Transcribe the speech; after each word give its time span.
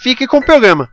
fique 0.00 0.26
com 0.26 0.38
o 0.38 0.44
programa. 0.44 0.88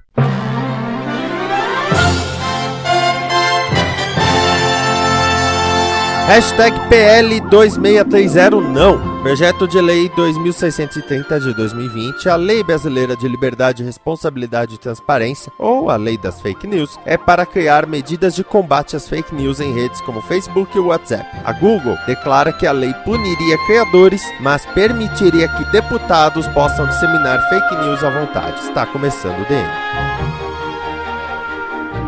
Hashtag 6.28 6.78
PL2630 6.90 8.60
não. 8.62 9.22
Projeto 9.24 9.66
de 9.66 9.80
Lei 9.80 10.10
2630 10.10 11.40
de 11.40 11.54
2020, 11.54 12.28
a 12.28 12.36
Lei 12.36 12.62
Brasileira 12.62 13.16
de 13.16 13.30
Liberdade, 13.30 13.82
Responsabilidade 13.82 14.76
e 14.76 14.78
Transparência, 14.78 15.50
ou 15.58 15.90
a 15.90 15.96
Lei 15.96 16.18
das 16.18 16.42
Fake 16.42 16.68
News, 16.68 17.00
é 17.06 17.18
para 17.18 17.46
criar 17.46 17.88
medidas 17.88 18.36
de 18.36 18.44
combate 18.44 18.98
às 18.98 19.08
fake 19.08 19.34
news 19.34 19.62
em 19.62 19.74
redes 19.74 20.02
como 20.02 20.22
Facebook 20.22 20.76
e 20.76 20.82
WhatsApp. 20.82 21.26
A 21.46 21.54
Google 21.54 21.98
declara 22.06 22.52
que 22.52 22.68
a 22.68 22.74
lei 22.74 22.94
puniria 23.06 23.58
criadores, 23.66 24.22
mas 24.42 24.66
permitiria 24.66 25.48
que 25.48 25.64
deputados 25.72 26.46
possam 26.50 26.88
disseminar 26.88 27.42
fake 27.48 27.74
news 27.86 28.04
à 28.04 28.10
vontade. 28.10 28.60
Está 28.60 28.86
começando 28.86 29.40
o 29.40 29.46
DN. 29.46 29.70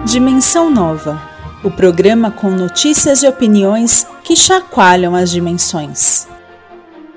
Dimensão 0.03 0.69
Nova 0.69 1.28
o 1.63 1.69
programa 1.69 2.31
com 2.31 2.49
notícias 2.49 3.21
e 3.23 3.27
opiniões 3.27 4.07
que 4.23 4.35
chacoalham 4.35 5.15
as 5.15 5.29
dimensões. 5.29 6.27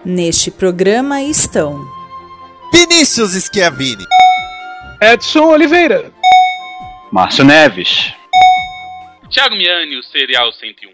Neste 0.04 0.50
programa 0.50 1.22
estão 1.22 1.78
Vinícius 2.72 3.32
Schiavini, 3.32 4.04
Edson 5.00 5.44
Oliveira, 5.44 6.10
Márcio 7.12 7.44
Neves, 7.44 8.12
Thiago 9.30 9.54
Miani, 9.54 9.96
o 9.96 10.02
Serial 10.02 10.52
101. 10.52 10.90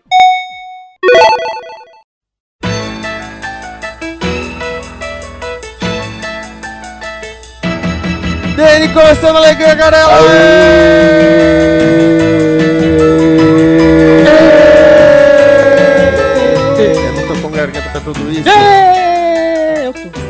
Dani 8.56 8.92
começando 8.92 9.36
a 9.36 9.38
alegria, 9.38 9.74
Garela! 9.74 10.18
Tudo 18.12 18.30
isso. 18.30 18.48
É, 18.48 18.52
eu 18.52 18.84
tô. 18.84 18.87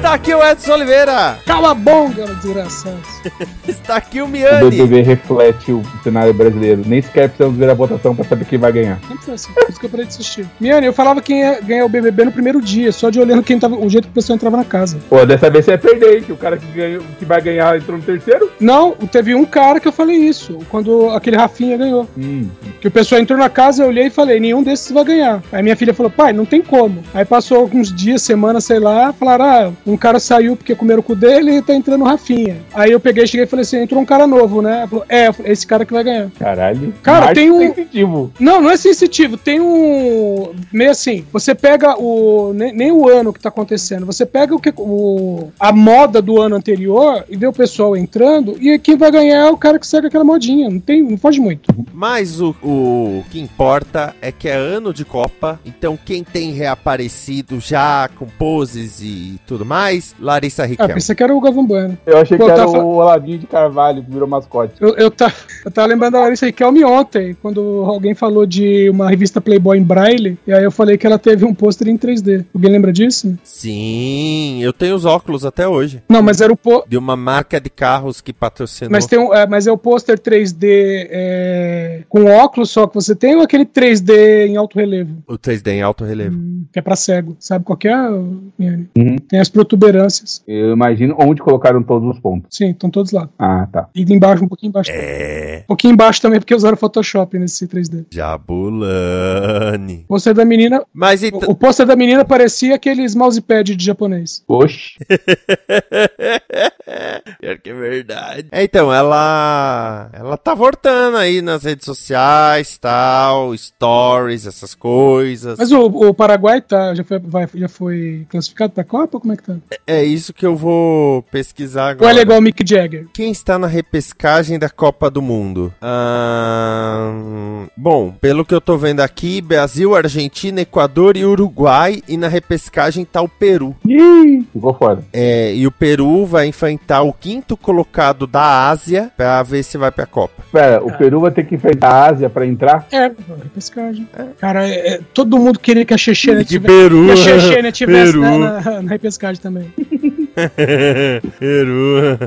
Está 0.09 0.17
aqui 0.17 0.35
o 0.35 0.43
Edson 0.43 0.73
Oliveira! 0.73 1.39
Cala 1.45 1.73
a 1.73 1.75
boca, 1.75 2.25
desgraçado. 2.41 2.97
Está 3.69 3.97
aqui 3.97 4.23
o 4.23 4.25
O 4.25 4.29
Miani! 4.29 4.71
BBB 4.71 5.03
reflete 5.03 5.71
o 5.71 5.83
cenário 6.03 6.33
brasileiro. 6.33 6.83
Nem 6.87 7.03
sequer 7.03 7.29
precisamos 7.29 7.59
ver 7.59 7.69
a 7.69 7.75
votação 7.75 8.17
pra 8.17 8.25
saber 8.25 8.47
quem 8.47 8.59
vai 8.59 8.73
ganhar. 8.73 8.99
Sempre 9.07 9.23
foi 9.23 9.35
assim, 9.35 9.53
por 9.53 9.69
isso 9.69 9.79
que 9.79 9.85
eu 9.85 9.91
parei 9.91 10.07
de 10.07 10.13
assistir. 10.13 10.47
Miane, 10.59 10.87
eu 10.87 10.95
falava 10.95 11.21
quem 11.21 11.41
ia 11.41 11.61
ganhar 11.61 11.85
o 11.85 11.91
BBB 11.91 12.25
no 12.25 12.33
primeiro 12.33 12.59
dia, 12.63 12.91
só 12.91 13.11
de 13.11 13.21
olhando 13.21 13.43
quem 13.43 13.59
tava, 13.59 13.77
o 13.77 13.87
jeito 13.91 14.05
que 14.05 14.11
o 14.13 14.15
pessoal 14.15 14.37
entrava 14.37 14.57
na 14.57 14.65
casa. 14.65 14.99
Pô, 15.11 15.27
dessa 15.27 15.51
vez 15.51 15.67
você 15.67 15.73
vai 15.73 15.79
perder, 15.79 16.17
hein? 16.17 16.23
Que 16.23 16.33
o 16.33 16.37
cara 16.39 16.57
que, 16.57 16.67
ganhou, 16.73 17.03
que 17.19 17.27
vai 17.27 17.43
ganhar 17.43 17.77
entrou 17.77 17.99
no 17.99 18.03
terceiro? 18.03 18.51
Não, 18.59 18.93
teve 18.93 19.35
um 19.35 19.45
cara 19.45 19.79
que 19.79 19.89
eu 19.89 19.93
falei 19.93 20.17
isso, 20.17 20.59
quando 20.71 21.11
aquele 21.11 21.37
Rafinha 21.37 21.77
ganhou. 21.77 22.09
Hum. 22.17 22.49
Que 22.81 22.89
o 22.89 22.91
pessoal 22.91 23.21
entrou 23.21 23.39
na 23.39 23.51
casa, 23.51 23.83
eu 23.83 23.89
olhei 23.89 24.07
e 24.07 24.11
falei, 24.11 24.41
nenhum 24.41 24.63
desses 24.63 24.91
vai 24.91 25.05
ganhar. 25.05 25.43
Aí 25.53 25.63
minha 25.63 25.77
filha 25.77 25.93
falou, 25.93 26.11
pai, 26.11 26.33
não 26.33 26.47
tem 26.47 26.63
como. 26.63 27.05
Aí 27.13 27.27
passou 27.27 27.59
alguns 27.59 27.95
dias, 27.95 28.23
semanas, 28.23 28.65
sei 28.65 28.79
lá, 28.79 29.13
falaram, 29.13 29.45
ah, 29.45 29.73
um 29.87 29.99
cara 29.99 30.08
saiu 30.19 30.57
porque 30.57 30.75
comeram 30.75 31.01
o 31.01 31.03
cu 31.03 31.15
dele 31.15 31.57
e 31.59 31.63
tá 31.63 31.75
entrando 31.75 32.03
o 32.03 32.05
Rafinha. 32.07 32.57
Aí 32.73 32.91
eu 32.93 33.01
peguei, 33.01 33.27
cheguei 33.27 33.45
e 33.45 33.49
falei 33.49 33.63
assim, 33.63 33.79
entrou 33.79 34.01
um 34.01 34.07
cara 34.07 34.27
novo, 34.27 34.63
né? 34.63 34.89
É, 35.09 35.29
esse 35.45 35.67
cara 35.67 35.85
que 35.85 35.93
vai 35.93 36.05
ganhar. 36.05 36.31
Caralho. 36.39 36.95
Cara, 37.03 37.35
tem 37.35 37.51
um- 37.51 37.59
sensitivo. 37.59 38.33
Não, 38.41 38.61
não 38.63 38.71
é 38.71 38.77
sensitivo. 38.77 39.37
Tem 39.37 39.61
um. 39.61 40.53
Meio 40.73 40.91
assim. 40.93 41.25
Você 41.33 41.55
pega 41.55 41.97
o. 42.01 42.53
Nem, 42.55 42.73
nem 42.73 42.93
o 42.93 43.09
ano 43.09 43.33
que 43.33 43.41
tá 43.41 43.49
acontecendo. 43.49 44.07
Você 44.07 44.25
pega 44.25 44.55
o 44.55 44.61
que. 44.61 44.73
O, 44.77 45.51
a 45.59 45.73
moda 45.73 46.23
do 46.23 46.41
ano 46.41 46.55
anterior 46.57 47.25
e 47.29 47.37
vê 47.37 47.47
o 47.47 47.53
pessoal 47.53 47.97
entrando. 47.97 48.57
E 48.61 48.79
quem 48.79 48.97
vai 48.97 49.11
ganhar 49.11 49.47
é 49.47 49.51
o 49.51 49.57
cara 49.57 49.79
que 49.79 49.87
segue 49.87 50.07
aquela 50.07 50.25
modinha. 50.25 50.71
Não 50.71 50.79
tem. 50.81 51.03
Não 51.03 51.19
foge 51.19 51.41
muito. 51.41 51.69
Mas 51.93 52.41
o, 52.41 52.55
o 52.63 53.25
que 53.31 53.41
importa 53.41 54.15
é 54.23 54.31
que 54.31 54.49
é 54.49 54.55
ano 54.55 54.93
de 54.95 55.05
Copa, 55.05 55.59
então 55.67 55.99
quem 56.05 56.23
tem 56.23 56.53
reaparecido 56.53 57.59
já 57.61 58.09
com 58.17 58.27
poses 58.27 59.01
e 59.03 59.41
tudo 59.47 59.65
mais, 59.65 59.88
Larissa 60.21 60.63
Ah, 60.63 60.67
Riquelme. 60.67 60.95
pensei 60.95 61.15
que 61.15 61.23
era 61.23 61.35
o 61.35 61.41
Galvão 61.41 61.67
Bueno. 61.67 61.99
Eu 62.07 62.19
achei 62.19 62.37
Pô, 62.39 62.45
que 62.47 62.51
era 62.51 62.69
o 62.69 62.97
Oladinho 62.97 63.39
de 63.39 63.47
Carvalho 63.47 64.03
que 64.03 64.11
virou 64.11 64.29
mascote. 64.29 64.75
Eu, 64.81 64.95
eu, 64.97 65.11
tá, 65.11 65.33
eu 65.65 65.71
tava 65.71 65.89
lembrando 65.89 66.13
da 66.15 66.21
Larissa 66.21 66.47
Riquelme 66.47 66.85
ontem, 66.85 67.37
quando 67.41 67.61
alguém 67.87 68.15
falou 68.15 68.47
de 68.47 68.89
uma 68.91 69.09
revista 69.09 69.41
Playboy 69.41 69.79
em 69.79 69.83
Braille, 69.83 70.39
e 70.47 70.53
aí 70.53 70.65
eu 70.65 70.71
falei 70.71 70.97
que 70.99 71.07
ela 71.07 71.19
teve 71.19 71.45
um 71.45 71.55
pôster 71.55 71.89
em 71.89 71.97
3D. 71.97 72.45
Alguém 72.55 72.71
lembra 72.71 72.93
disso? 72.93 73.37
Sim, 73.45 74.63
eu 74.63 74.73
tenho 74.73 74.95
os 74.95 75.05
óculos 75.05 75.45
até 75.45 75.67
hoje. 75.69 76.03
Não, 76.09 76.23
mas 76.23 76.41
era 76.41 76.53
o 76.53 76.57
pô- 76.57 76.85
De 76.89 76.97
uma 76.97 77.17
marca 77.17 77.61
de 77.61 77.71
carros 77.71 78.21
que 78.21 78.33
patrocinou. 78.33 78.91
Mas, 78.93 79.07
tem 79.07 79.19
um, 79.19 79.33
é, 79.35 79.47
mas 79.47 79.67
é 79.67 79.73
o 79.73 79.79
pôster 79.79 80.19
3D 80.19 81.07
é, 81.11 82.03
com 82.09 82.25
óculos 82.25 82.71
só 82.71 82.87
que 82.87 82.95
você 82.95 83.15
tem 83.15 83.37
ou 83.37 83.43
aquele 83.43 83.65
3D 83.65 84.47
em 84.47 84.57
alto 84.57 84.79
relevo? 84.79 85.23
O 85.27 85.35
3D 85.39 85.69
em 85.73 85.83
alto 85.83 86.05
relevo. 86.05 86.39
Que 86.73 86.79
é 86.79 86.83
pra 86.83 86.97
cego. 86.97 87.37
Sabe 87.39 87.65
qual 87.65 87.77
que 87.77 87.89
é? 87.89 87.97
Uhum. 88.11 89.17
Tem 89.29 89.41
as 89.41 89.49
protuberâncias. 89.79 90.43
Eu 90.47 90.73
imagino 90.73 91.17
onde 91.19 91.41
colocaram 91.41 91.83
todos 91.83 92.09
os 92.09 92.21
pontos. 92.21 92.49
Sim, 92.51 92.71
estão 92.71 92.91
todos 92.91 93.13
lá. 93.13 93.29
Ah, 93.39 93.67
tá. 93.71 93.89
E 93.95 94.03
embaixo, 94.03 94.45
um 94.45 94.49
pouquinho 94.49 94.71
embaixo. 94.71 94.91
É. 94.93 95.61
Um 95.65 95.69
pouquinho 95.69 95.95
embaixo 95.95 96.21
também, 96.21 96.41
porque 96.41 96.55
usaram 96.55 96.77
Photoshop 96.77 97.39
nesse 97.39 97.67
3D. 97.67 98.07
Jabulani. 98.11 100.05
O 100.05 100.09
pôster 100.09 100.35
da 100.35 100.45
menina. 100.45 100.85
Mas 100.93 101.23
então. 101.23 101.49
O, 101.49 101.53
o 101.53 101.55
pôster 101.55 101.87
da 101.87 101.95
menina 101.97 102.25
parecia 102.25 102.75
aqueles 102.75 103.15
mousepad 103.15 103.75
de 103.75 103.85
japonês. 103.85 104.43
Oxi. 104.49 104.99
Pior 107.41 107.59
que 107.59 107.71
é 107.71 107.75
verdade. 107.75 108.49
É, 108.51 108.63
então, 108.65 108.93
ela. 108.93 110.09
Ela 110.13 110.37
tá 110.37 110.55
voltando 110.55 111.17
aí 111.17 111.43
nas 111.43 111.65
redes 111.65 111.85
sociais, 111.85 112.79
tal, 112.79 113.57
stories, 113.57 114.47
essas 114.47 114.75
coisas. 114.75 115.59
Mas 115.59 115.71
o, 115.73 115.81
o 115.87 116.15
Paraguai 116.15 116.61
tá, 116.61 116.95
já, 116.95 117.05
foi, 117.05 117.19
vai- 117.19 117.49
já 117.55 117.69
foi 117.69 118.27
classificado 118.31 118.73
pra 118.73 118.85
Copa? 118.85 119.21
Como 119.21 119.33
é 119.33 119.37
que 119.37 119.43
tá? 119.43 119.57
É 119.87 120.03
isso 120.03 120.33
que 120.33 120.47
eu 120.47 120.57
vou 120.57 121.23
pesquisar 121.25 121.85
Ou 121.85 121.91
agora. 121.91 122.11
ele 122.13 122.21
é 122.21 122.23
igual 122.23 122.39
o 122.39 122.43
Mick 122.43 122.65
Jagger? 122.67 123.07
Quem 123.13 123.31
está 123.31 123.59
na 123.59 123.67
repescagem 123.67 124.59
da 124.59 124.69
Copa 124.71 125.11
do 125.11 125.21
Mundo? 125.23 125.73
Ahn, 125.81 127.67
bom, 127.77 128.13
pelo 128.21 128.45
que 128.45 128.55
eu 128.55 128.61
tô 128.61 128.77
vendo 128.77 129.01
aqui, 129.01 129.41
Brasil, 129.41 129.95
Argentina, 129.95 130.61
Equador 130.61 131.17
e 131.17 131.25
Uruguai. 131.25 132.03
E 132.09 132.17
na 132.17 132.29
repescagem 132.29 133.05
tá 133.05 133.21
o 133.23 133.29
Peru. 133.29 133.77
Ih, 133.87 134.45
ficou 134.53 134.75
fora. 134.75 135.05
É, 135.13 135.55
e 135.55 135.67
o 135.67 135.71
Peru 135.73 136.25
vai 136.27 136.47
enfrentar 136.79 137.03
o 137.03 137.13
quinto 137.13 137.57
colocado 137.57 138.27
da 138.27 138.69
Ásia 138.69 139.11
pra 139.17 139.43
ver 139.43 139.63
se 139.63 139.77
vai 139.77 139.91
pra 139.91 140.07
Copa. 140.07 140.43
Pera, 140.53 140.83
o 140.83 140.97
Peru 140.97 141.21
vai 141.21 141.31
ter 141.31 141.45
que 141.45 141.55
enfrentar 141.57 141.89
a 141.91 142.07
Ásia 142.11 142.31
pra 142.31 142.47
entrar? 142.47 142.87
É, 142.93 143.11
repescagem. 143.43 144.09
Cara, 144.39 144.67
é- 144.69 144.95
é- 144.95 145.01
todo 145.13 145.39
mundo 145.39 145.59
queria 145.59 145.85
que 145.85 145.93
a 145.95 145.99
Chechênia 145.99 146.43
De 146.45 146.51
tivesse. 146.51 146.75
Peru. 146.75 147.07
Que 147.07 147.13
a 147.13 147.17
Chechênia 147.17 147.73
tivesse 147.73 148.13
Peru. 148.13 148.21
né, 148.23 148.39
na, 148.39 148.83
na 148.83 148.91
repescagem 148.91 149.43
também. 149.43 149.73
Peru. 151.39 152.19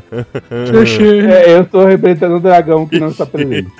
Chechênia. 0.67 1.33
É, 1.33 1.53
eu 1.55 1.63
estou 1.63 1.85
representando 1.85 2.35
o 2.35 2.39
dragão 2.39 2.87
que 2.87 2.99
não 2.99 3.09
está 3.09 3.25
presente. 3.25 3.71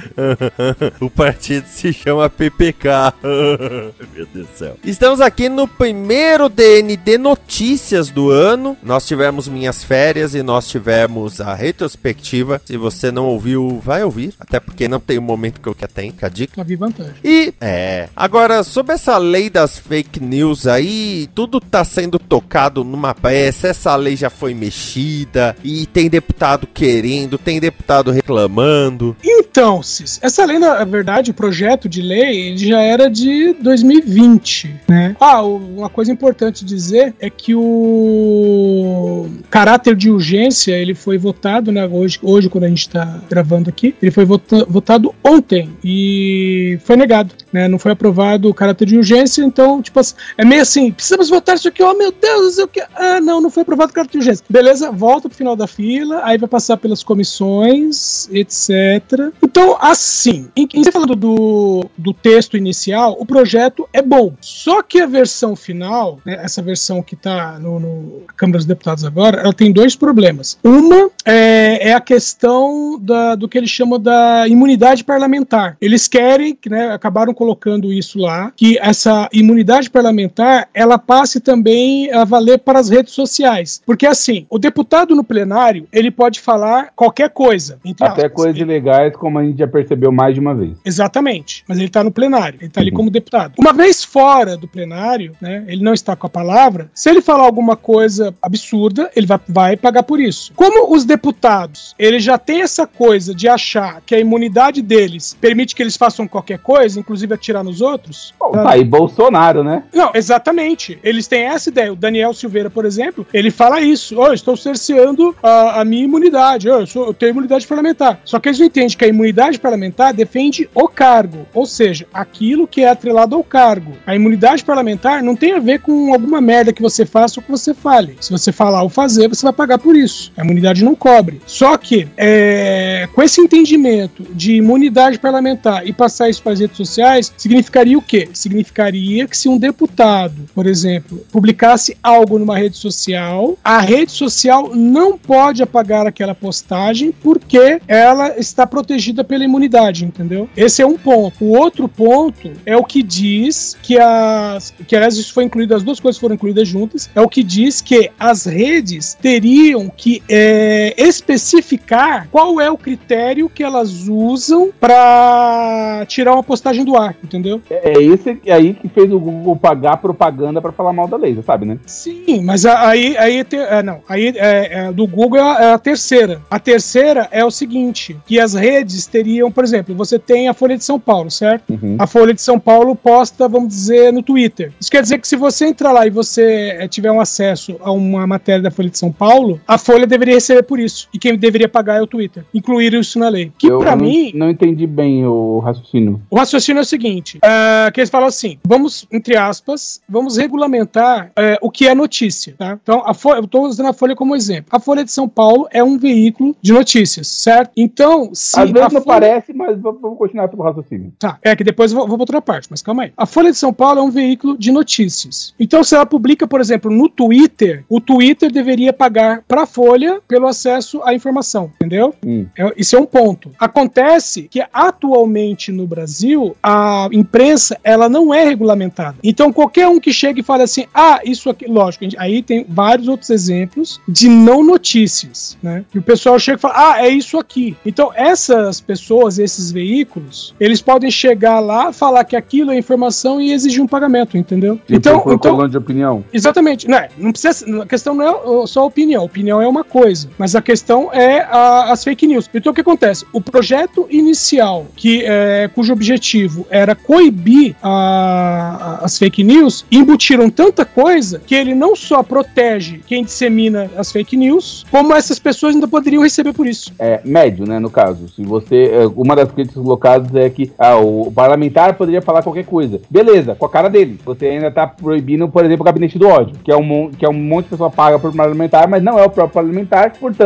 o 1.00 1.10
partido 1.10 1.66
se 1.68 1.94
chama 1.94 2.30
PPK. 2.30 3.14
Meu 3.22 4.26
Deus 4.34 4.48
do 4.48 4.58
céu. 4.58 4.78
Estamos 4.84 5.22
aqui 5.22 5.50
no 5.50 5.68
primeiro 5.68 6.50
DND 6.50 7.18
Notícias 7.18 8.10
do 8.10 8.32
ano. 8.32 8.76
Nós 8.82 9.06
tivemos 9.06 9.48
minhas 9.48 9.84
férias 9.84 10.34
e 10.34 10.42
nós 10.42 10.68
tivemos 10.68 11.40
a 11.40 11.54
retrospectiva. 11.54 12.62
Se 12.66 12.78
você 12.78 13.12
não 13.12 13.26
ouviu, 13.26 13.80
vai 13.84 14.04
ouvir. 14.04 14.34
Até 14.40 14.60
porque 14.60 14.88
não 14.88 15.00
tem 15.00 15.18
o 15.18 15.22
momento 15.22 15.62
que 15.62 15.68
eu 15.68 15.76
quero 15.76 15.92
tem, 15.92 16.12
fica 16.12 16.28
a 16.28 16.30
dica. 16.30 16.54
Só 16.56 16.64
vi 16.64 16.76
vantagem. 16.76 17.14
E, 17.24 17.54
é. 17.60 18.10
Agora, 18.16 18.64
sobre 18.64 18.94
essa 18.94 19.18
lei 19.18 19.50
das 19.50 19.78
fake 19.78 20.20
news 20.20 20.66
aí, 20.66 21.30
tudo 21.36 21.60
tá 21.60 21.84
sendo 21.84 22.18
tocado 22.18 22.84
numa 22.84 23.14
peça. 23.14 23.68
Essa 23.68 23.96
lei 23.96 24.16
já 24.22 24.30
foi 24.30 24.54
mexida 24.54 25.56
e 25.64 25.86
tem 25.86 26.10
deputado 26.10 26.68
querendo, 26.74 27.38
tem 27.38 27.60
deputado 27.60 28.12
reclamando. 28.12 29.16
Então, 29.24 29.82
Cis, 29.84 30.20
essa 30.22 30.46
lei, 30.46 30.60
na 30.60 30.84
verdade, 30.84 31.32
o 31.32 31.34
projeto 31.34 31.90
de 31.90 32.02
lei 32.02 32.56
já 32.58 32.82
era 32.82 33.10
de 33.10 33.54
2020, 33.62 34.76
né? 34.88 35.16
Ah, 35.20 35.42
uma 35.44 35.90
coisa 35.90 36.12
importante 36.12 36.64
dizer 36.64 37.14
é 37.20 37.30
que 37.30 37.54
o 37.56 39.28
caráter 39.50 39.96
de 39.96 40.10
urgência, 40.10 40.74
ele 40.74 40.94
foi 40.94 41.18
votado, 41.18 41.72
né, 41.72 41.86
hoje, 41.88 42.20
hoje 42.22 42.50
quando 42.50 42.64
a 42.66 42.70
gente 42.70 42.90
tá 42.90 43.20
gravando 43.30 43.70
aqui, 43.70 43.96
ele 44.02 44.12
foi 44.12 44.26
vota- 44.26 44.66
votado 44.66 45.14
ontem 45.24 45.70
e 45.84 46.78
foi 46.84 46.96
negado, 46.96 47.34
né? 47.52 47.68
Não 47.68 47.80
foi 47.80 47.92
aprovado 47.92 48.50
o 48.50 48.54
caráter 48.54 48.86
de 48.88 48.98
urgência, 48.98 49.44
então, 49.44 49.82
tipo 49.82 50.00
é 50.38 50.44
meio 50.46 50.62
assim, 50.62 50.92
precisamos 50.92 51.30
votar 51.30 51.56
isso 51.56 51.68
aqui, 51.68 51.84
oh 51.84 51.94
meu 51.94 52.12
Deus, 52.12 52.58
o 52.58 52.68
que. 52.68 52.82
Ah, 52.96 53.20
não, 53.22 53.40
não 53.42 53.50
foi 53.52 53.62
aprovado 53.64 53.92
o 53.92 53.94
caráter 54.02 54.12
de 54.12 54.18
urgência. 54.18 54.46
Beleza, 54.50 54.92
volta 54.92 55.30
pro 55.30 55.38
final 55.38 55.56
da 55.56 55.68
fila, 55.68 56.22
aí 56.24 56.38
vai 56.38 56.50
passar 56.50 56.78
pelas 56.78 57.04
comissões, 57.04 58.28
etc. 58.32 59.32
Então, 59.42 59.78
assim, 59.80 60.50
em, 60.56 60.68
em 60.74 60.84
falando 60.92 61.16
do, 61.16 61.86
do 61.98 62.14
texto 62.14 62.58
inicial, 62.58 63.16
o 63.20 63.26
projeto 63.26 63.88
é 63.94 64.02
bom. 64.02 64.34
Só 64.42 64.82
que 64.82 65.00
a 65.00 65.08
versão 65.08 65.56
final, 65.56 66.20
né, 66.26 66.40
essa 66.42 66.62
versão 66.62 67.02
que 67.02 67.16
tá 67.16 67.60
no, 67.60 67.80
no 67.80 68.22
Câmara 68.36 68.58
dos 68.58 68.66
Deputados 68.66 69.06
agora, 69.06 69.42
ela 69.42 69.54
tem 69.54 69.72
dois 69.72 69.96
problemas. 69.96 70.58
Uma 70.64 71.10
é, 71.26 71.90
é 71.90 71.94
a 71.94 72.02
questão 72.02 73.00
da- 73.02 73.36
do 73.36 73.48
que 73.48 73.58
eles 73.58 73.70
chamam 73.70 74.00
da 74.00 74.48
imunidade 74.48 75.04
parlamentar. 75.04 75.78
Eles 75.82 76.08
querem, 76.08 76.56
que, 76.56 76.70
né, 76.70 76.92
acabaram 76.92 77.34
colocando 77.34 77.92
isso 77.92 78.20
lá, 78.20 78.52
que 78.56 78.78
essa 78.80 79.28
imunidade 79.34 79.90
parlamentar 79.90 80.70
ela 80.74 80.98
passe 80.98 81.40
também 81.40 82.12
a 82.12 82.24
valer 82.24 82.60
para 82.60 82.80
as 82.80 82.90
redes 82.90 83.14
sociais. 83.14 83.82
Porque 83.86 84.06
assim, 84.06 84.46
o 84.50 84.58
deputado 84.60 85.16
no 85.16 85.24
plenário, 85.24 85.88
ele 85.92 86.12
pode 86.12 86.40
falar 86.40 86.92
qualquer 86.96 87.30
coisa. 87.30 87.80
Até 88.00 88.26
aspas. 88.26 88.32
coisas 88.34 88.58
ilegais, 88.60 89.16
como 89.16 89.38
a 89.40 89.44
gente 89.44 89.60
já 89.60 89.68
percebeu 89.68 90.12
mais 90.12 90.34
de 90.34 90.40
uma 90.40 90.56
vez. 90.56 90.78
Exatamente. 90.86 91.64
Mas 91.68 91.78
ele 91.78 91.88
está 91.88 92.04
no 92.04 92.12
plenário, 92.12 92.58
ele 92.60 92.68
está 92.68 92.82
ali 92.82 92.92
Uhum. 92.92 92.98
como 92.98 93.10
deputado. 93.10 93.54
Uma 93.60 93.74
vez 93.74 94.04
fora 94.04 94.56
do 94.58 94.68
plenário, 94.68 95.36
né, 95.42 95.64
ele 95.68 95.84
não 95.84 95.94
está 95.94 96.16
com 96.16 96.28
a 96.28 96.30
palavra, 96.30 96.90
se 96.94 97.10
ele 97.10 97.22
falar 97.22 97.44
alguma 97.44 97.76
coisa 97.76 98.34
absurda, 98.42 99.10
ele 99.16 99.26
vai, 99.26 99.40
vai 99.48 99.78
pagar 99.78 100.04
por 100.04 100.20
isso. 100.20 100.52
Como 100.56 100.94
os 100.96 101.06
deputados, 101.12 101.94
eles 102.00 102.24
já 102.24 102.38
têm 102.38 102.62
essa 102.62 102.88
coisa 102.88 103.36
de 103.36 103.48
achar 103.48 104.02
que 104.06 104.16
a 104.16 104.20
imunidade 104.20 104.82
deles 104.82 105.38
permite 105.40 105.76
que 105.76 105.84
eles 105.84 105.98
façam 105.98 106.28
qualquer 106.28 106.60
coisa, 106.60 107.00
inclusive 107.00 107.34
atirar 107.34 107.64
nos 107.64 107.82
outros. 107.82 108.34
Bom, 108.40 108.52
tá? 108.52 108.72
aí 108.72 108.84
Bolsonaro, 108.84 109.64
né? 109.64 109.84
Não, 109.94 110.12
exatamente. 110.14 110.98
Eles 111.04 111.28
têm 111.28 111.44
essa 111.44 111.70
ideia. 111.70 111.92
O 111.92 111.96
Daniel 111.96 112.34
Silveira, 112.34 112.70
por 112.70 112.86
exemplo, 112.86 113.28
ele 113.34 113.52
fala 113.52 113.82
isso. 113.82 114.16
Oh, 114.18 114.28
eu 114.28 114.34
estou 114.34 114.56
cerceando 114.56 115.36
a, 115.44 115.82
a 115.82 115.86
minha 115.86 116.06
imunidade. 116.06 116.70
Oh, 116.70 116.80
eu, 116.80 116.88
sou- 116.88 117.08
eu 117.08 117.14
tenho 117.14 117.32
imunidade 117.32 117.68
parlamentar. 117.68 118.20
Só 118.24 118.40
que 118.40 118.48
eles 118.50 118.60
não 118.60 118.68
entendem 118.68 118.98
que 118.98 119.06
a 119.06 119.08
imunidade 119.08 119.60
parlamentar 119.60 120.14
defende 120.14 120.70
o 120.74 120.88
cargo. 120.88 121.46
Ou 121.54 121.66
seja, 121.66 122.08
aquilo 122.14 122.68
que 122.68 122.82
é 122.82 122.90
atrelado 122.90 123.36
ao 123.36 123.44
cargo. 123.44 123.94
A 124.08 124.16
imunidade 124.16 124.64
parlamentar 124.64 125.22
não 125.22 125.36
tem 125.36 125.54
a 125.54 125.60
ver 125.60 125.80
com 125.82 126.14
alguma 126.14 126.40
merda 126.42 126.74
que 126.74 126.82
você 126.82 127.06
faça 127.06 127.40
ou 127.40 127.44
que 127.44 127.52
você 127.52 127.74
fale. 127.74 128.18
Se 128.22 128.32
você 128.32 128.52
falar 128.52 128.82
ou 128.84 128.90
fazer, 128.90 129.28
você 129.28 129.44
vai 129.44 129.54
pagar 129.54 129.78
por 129.78 129.96
isso. 129.96 130.32
A 130.38 130.44
imunidade 130.44 130.84
não 130.84 130.96
cobre. 131.02 131.42
Só 131.48 131.76
que, 131.80 132.08
é, 132.16 133.10
com 133.12 133.24
esse 133.24 133.42
entendimento 133.42 134.24
de 134.36 134.58
imunidade 134.58 135.18
parlamentar 135.18 135.88
e 135.88 135.92
passar 135.92 136.30
isso 136.30 136.44
para 136.44 136.52
as 136.52 136.60
redes 136.60 136.78
sociais, 136.78 137.34
significaria 137.36 137.98
o 137.98 138.02
quê? 138.04 138.30
Significaria 138.34 139.28
que 139.28 139.36
se 139.36 139.50
um 139.50 139.58
deputado, 139.58 140.36
por 140.54 140.68
exemplo, 140.68 141.26
publicasse 141.32 141.98
algo 142.04 142.38
numa 142.38 142.56
rede 142.56 142.78
social, 142.78 143.58
a 143.64 143.82
rede 143.82 144.12
social 144.12 144.76
não 144.76 145.18
pode 145.18 145.64
apagar 145.64 146.06
aquela 146.06 146.36
postagem 146.36 147.12
porque 147.12 147.82
ela 147.88 148.38
está 148.38 148.68
protegida 148.68 149.24
pela 149.24 149.44
imunidade, 149.44 150.06
entendeu? 150.06 150.48
Esse 150.56 150.84
é 150.84 150.86
um 150.86 151.00
ponto. 151.00 151.44
O 151.44 151.58
outro 151.58 151.88
ponto 151.88 152.52
é 152.64 152.78
o 152.78 152.84
que 152.84 153.02
diz 153.02 153.76
que 153.82 153.98
as. 153.98 154.72
Que 154.88 154.96
aliás, 154.96 155.18
isso 155.18 155.34
foi 155.34 155.46
incluído, 155.46 155.74
as 155.74 155.82
duas 155.82 156.00
coisas 156.00 156.22
foram 156.22 156.36
incluídas 156.36 156.68
juntas. 156.68 157.10
É 157.16 157.22
o 157.22 157.28
que 157.28 157.42
diz 157.42 157.82
que 157.82 158.12
as 158.20 158.46
redes 158.46 159.18
teriam 159.20 159.90
que 159.90 160.22
é, 160.30 160.91
especificar 160.98 162.28
qual 162.32 162.60
é 162.60 162.70
o 162.70 162.78
critério 162.78 163.50
que 163.50 163.64
elas 163.64 164.08
usam 164.08 164.70
para 164.80 166.06
tirar 166.08 166.34
uma 166.34 166.44
postagem 166.44 166.84
do 166.84 166.98
ar, 166.98 167.16
entendeu? 167.24 167.62
É 167.70 167.94
esse 168.02 168.40
aí 168.52 168.74
que 168.74 168.88
fez 168.90 169.12
o 169.12 169.20
Google 169.20 169.56
pagar 169.56 169.98
propaganda 169.98 170.62
pra 170.62 170.72
falar 170.72 170.94
mal 170.94 171.08
da 171.08 171.18
lei, 171.18 171.38
sabe, 171.46 171.66
né? 171.66 171.78
Sim, 171.86 172.42
mas 172.44 172.66
aí, 172.66 173.18
aí 173.18 173.44
te- 173.44 173.56
é, 173.56 173.82
não, 173.84 174.00
aí 174.08 174.34
é, 174.36 174.86
é, 174.88 174.92
do 174.92 175.06
Google 175.08 175.40
é 175.40 175.72
a, 175.72 175.74
é 175.74 175.78
terceira. 175.78 176.42
A 176.50 176.60
terceira 176.60 177.28
é 177.32 177.44
o 177.44 177.52
seguinte, 177.52 178.18
que 178.26 178.40
as 178.40 178.54
redes 178.54 179.06
teriam, 179.08 179.52
por 179.52 179.64
exemplo, 179.64 179.96
você 179.96 180.18
tem 180.20 180.48
a 180.48 180.54
Folha 180.54 180.78
de 180.78 180.84
São 180.84 181.00
Paulo, 181.00 181.30
certo? 181.32 181.72
Uhum. 181.72 181.96
A 182.00 182.08
Folha 182.08 182.34
de 182.34 182.42
São 182.42 182.60
Paulo 182.60 182.96
posta, 182.96 183.48
vamos 183.48 183.70
dizer, 183.70 184.12
no 184.14 184.22
Twitter. 184.22 184.72
Isso 184.80 184.92
quer 184.92 185.02
dizer 185.02 185.20
que 185.20 185.28
se 185.28 185.36
você 185.36 185.66
entrar 185.66 185.92
lá 185.92 186.06
e 186.06 186.10
você 186.10 186.88
tiver 186.90 187.12
um 187.12 187.20
acesso 187.22 187.76
a 187.82 187.92
uma 187.92 188.26
matéria 188.28 188.62
da 188.62 188.72
Folha 188.72 188.90
de 188.90 188.98
São 188.98 189.12
Paulo, 189.12 189.60
a 189.68 189.78
Folha 189.78 190.06
deveria 190.08 190.36
receber 190.36 190.64
por 190.64 190.80
isso. 190.82 191.08
E 191.14 191.20
quem 191.20 191.38
deveria 191.38 191.70
pagar 191.70 191.98
é 191.98 192.02
o 192.02 192.08
Twitter. 192.08 192.44
Incluir 192.54 192.94
isso 192.94 193.18
na 193.20 193.30
lei. 193.30 193.52
Que 193.58 193.70
não, 193.70 193.96
mim, 193.98 194.32
não 194.36 194.50
entendi 194.50 194.86
bem 194.88 195.26
o 195.26 195.60
raciocínio. 195.60 196.22
o 196.30 196.36
raciocínio 196.38 196.80
é 196.80 196.84
o 196.84 196.86
seguinte: 196.86 197.40
é, 197.44 197.92
que 197.92 198.00
eles 198.00 198.10
falam 198.10 198.28
assim, 198.28 198.58
vamos, 198.66 199.06
entre 199.12 199.36
aspas, 199.38 200.02
vamos 200.08 200.38
regulamentar 200.38 201.32
é, 201.36 201.58
o 201.62 201.70
que 201.70 201.88
é 201.88 201.94
notícia, 201.96 202.56
tá? 202.58 202.78
Então, 202.82 203.04
a 203.06 203.14
Folha, 203.14 203.40
eu 203.40 203.46
estou 203.46 203.66
usando 203.66 203.88
a 203.88 203.94
Folha 203.94 204.16
como 204.16 204.36
exemplo. 204.36 204.66
A 204.72 204.80
Folha 204.80 205.04
de 205.04 205.12
São 205.12 205.28
Paulo 205.28 205.68
é 205.72 205.84
um 205.84 205.98
veículo 205.98 206.56
de 206.62 206.72
notícias, 206.74 207.28
certo? 207.28 207.72
Então, 207.76 208.30
se 208.34 208.60
Às 208.60 208.72
vezes 208.72 208.88
a 208.88 208.94
não 208.94 209.02
Folha- 209.02 209.06
parece, 209.06 209.54
mas 209.54 209.80
vamos 209.80 210.18
continuar 210.18 210.48
pelo 210.48 210.64
raciocínio. 210.64 211.14
Tá, 211.20 211.38
é 211.42 211.56
que 211.56 211.64
depois 211.64 211.92
eu 211.92 211.98
vou, 212.00 212.08
vou 212.08 212.18
pra 212.18 212.24
outra 212.24 212.42
parte, 212.42 212.68
mas 212.70 212.82
calma 212.82 213.04
aí. 213.04 213.12
A 213.18 213.26
Folha 213.26 213.52
de 213.52 213.58
São 213.58 213.74
Paulo 213.74 214.00
é 214.00 214.04
um 214.04 214.10
veículo 214.12 214.58
de 214.58 214.72
notícias. 214.72 215.54
Então, 215.60 215.84
se 215.84 215.96
ela 215.96 216.06
publica, 216.06 216.48
por 216.48 216.62
exemplo, 216.62 216.92
no 216.92 217.10
Twitter, 217.10 217.84
o 217.90 218.00
Twitter 218.00 218.52
deveria 218.52 218.94
pagar 218.94 219.44
pra 219.48 219.66
Folha 219.66 220.22
pelo 220.28 220.48
acesso 220.48 220.71
à 221.04 221.14
informação, 221.14 221.72
entendeu? 221.76 222.14
Hum. 222.26 222.46
É- 222.58 222.74
Isso 222.78 222.96
é 222.96 223.00
um 223.00 223.06
ponto. 223.06 223.52
Acontece 223.60 224.44
que 224.44 224.62
atualmente 224.74 225.72
no 225.72 225.86
Brasil 225.88 226.56
a 226.62 227.08
imprensa 227.12 227.78
ela 227.84 228.08
não 228.08 228.34
é 228.34 228.44
regulamentada. 228.46 229.18
Então 229.24 229.52
qualquer 229.52 229.88
um 229.88 230.00
que 230.00 230.12
chega 230.14 230.40
e 230.40 230.44
fala 230.44 230.64
assim, 230.64 230.86
ah, 230.94 231.20
isso 231.24 231.50
aqui, 231.50 231.66
lógico, 231.68 232.04
gente- 232.04 232.18
aí 232.20 232.42
tem 232.42 232.66
vários 232.68 233.08
outros 233.08 233.30
exemplos 233.30 234.00
de 234.08 234.28
não 234.30 234.64
notícias, 234.64 235.58
né? 235.62 235.84
E 235.94 235.98
o 236.00 236.02
pessoal 236.02 236.38
chega 236.40 236.58
e 236.58 236.62
fala, 236.62 236.74
ah, 236.94 237.06
é 237.06 237.10
isso 237.10 237.38
aqui. 237.38 237.76
Então 237.86 238.12
essas 238.16 238.80
pessoas, 238.80 239.40
esses 239.40 239.72
veículos, 239.72 240.54
eles 240.60 240.82
podem 240.82 241.10
chegar 241.12 241.60
lá, 241.60 241.92
falar 241.92 242.24
que 242.24 242.36
aquilo 242.36 242.72
é 242.72 242.78
informação 242.78 243.42
e 243.42 243.52
exigir 243.52 243.82
um 243.82 243.88
pagamento, 243.88 244.38
entendeu? 244.38 244.76
Tipo, 244.78 244.94
então, 244.96 245.24
então 245.28 245.68
de 245.68 245.78
opinião. 245.78 246.24
Exatamente, 246.34 246.88
né? 246.88 247.10
Não 247.18 247.32
precisa. 247.32 247.82
A 247.82 247.86
questão 247.86 248.14
não 248.14 248.64
é 248.64 248.68
só 248.68 248.82
a 248.82 248.86
opinião. 248.86 249.24
Opinião 249.24 249.62
é 249.62 249.68
uma 249.68 249.84
coisa, 249.84 250.30
mas 250.38 250.56
a 250.56 250.61
questão 250.62 251.10
é 251.14 251.42
a- 251.42 251.92
as 251.92 252.04
fake 252.04 252.26
news. 252.28 252.50
Então 252.54 252.72
o 252.72 252.76
que 252.76 252.82
acontece? 252.82 253.26
O 253.34 253.42
projeto 253.42 254.08
inicial, 254.10 254.86
que 254.96 255.24
é, 255.26 255.70
cujo 255.74 255.94
objetivo 255.94 256.66
era 256.70 256.96
coibir 256.96 257.76
a- 257.82 259.00
a- 259.02 259.06
as 259.06 259.18
fake 259.18 259.44
news, 259.44 259.86
embutiram 259.92 260.50
tanta 260.50 260.86
coisa 260.86 261.40
que 261.46 261.56
ele 261.56 261.74
não 261.74 261.96
só 261.96 262.24
protege 262.24 263.00
quem 263.08 263.24
dissemina 263.24 263.90
as 263.98 264.12
fake 264.12 264.36
news, 264.38 264.86
como 264.92 265.14
essas 265.14 265.40
pessoas 265.40 265.76
ainda 265.76 265.88
poderiam 265.88 266.24
receber 266.24 266.54
por 266.54 266.68
isso. 266.68 266.92
É, 267.00 267.22
médio, 267.26 267.66
né, 267.68 267.80
no 267.80 267.90
caso. 267.90 268.28
Se 268.30 268.44
você. 268.44 268.92
é, 268.94 269.12
Uma 269.16 269.36
das 269.36 269.52
críticas 269.52 269.82
colocadas 269.84 270.34
é 270.36 270.50
que 270.50 270.72
ah, 270.80 270.98
o 270.98 271.32
parlamentar 271.32 271.94
poderia 271.96 272.22
falar 272.22 272.42
qualquer 272.42 272.66
coisa. 272.66 273.00
Beleza, 273.10 273.56
com 273.56 273.66
a 273.66 273.70
cara 273.70 273.90
dele. 273.90 274.18
Você 274.26 274.48
ainda 274.48 274.72
tá 274.72 274.88
proibindo, 274.88 275.48
por 275.48 275.64
exemplo, 275.64 275.82
o 275.84 275.86
gabinete 275.86 276.18
do 276.18 276.28
ódio, 276.28 276.56
que 276.64 276.72
é 276.72 276.76
um, 276.76 277.12
que 277.12 277.26
é 277.26 277.30
um 277.30 277.34
monte 277.34 277.66
de 277.66 277.72
pessoa 277.72 277.90
paga 277.90 278.18
por 278.18 278.34
parlamentar, 278.36 278.88
mas 278.88 279.04
não 279.04 279.20
é 279.20 279.24
o 279.26 279.30
próprio 279.30 279.54
parlamentar, 279.54 280.12
portanto, 280.20 280.41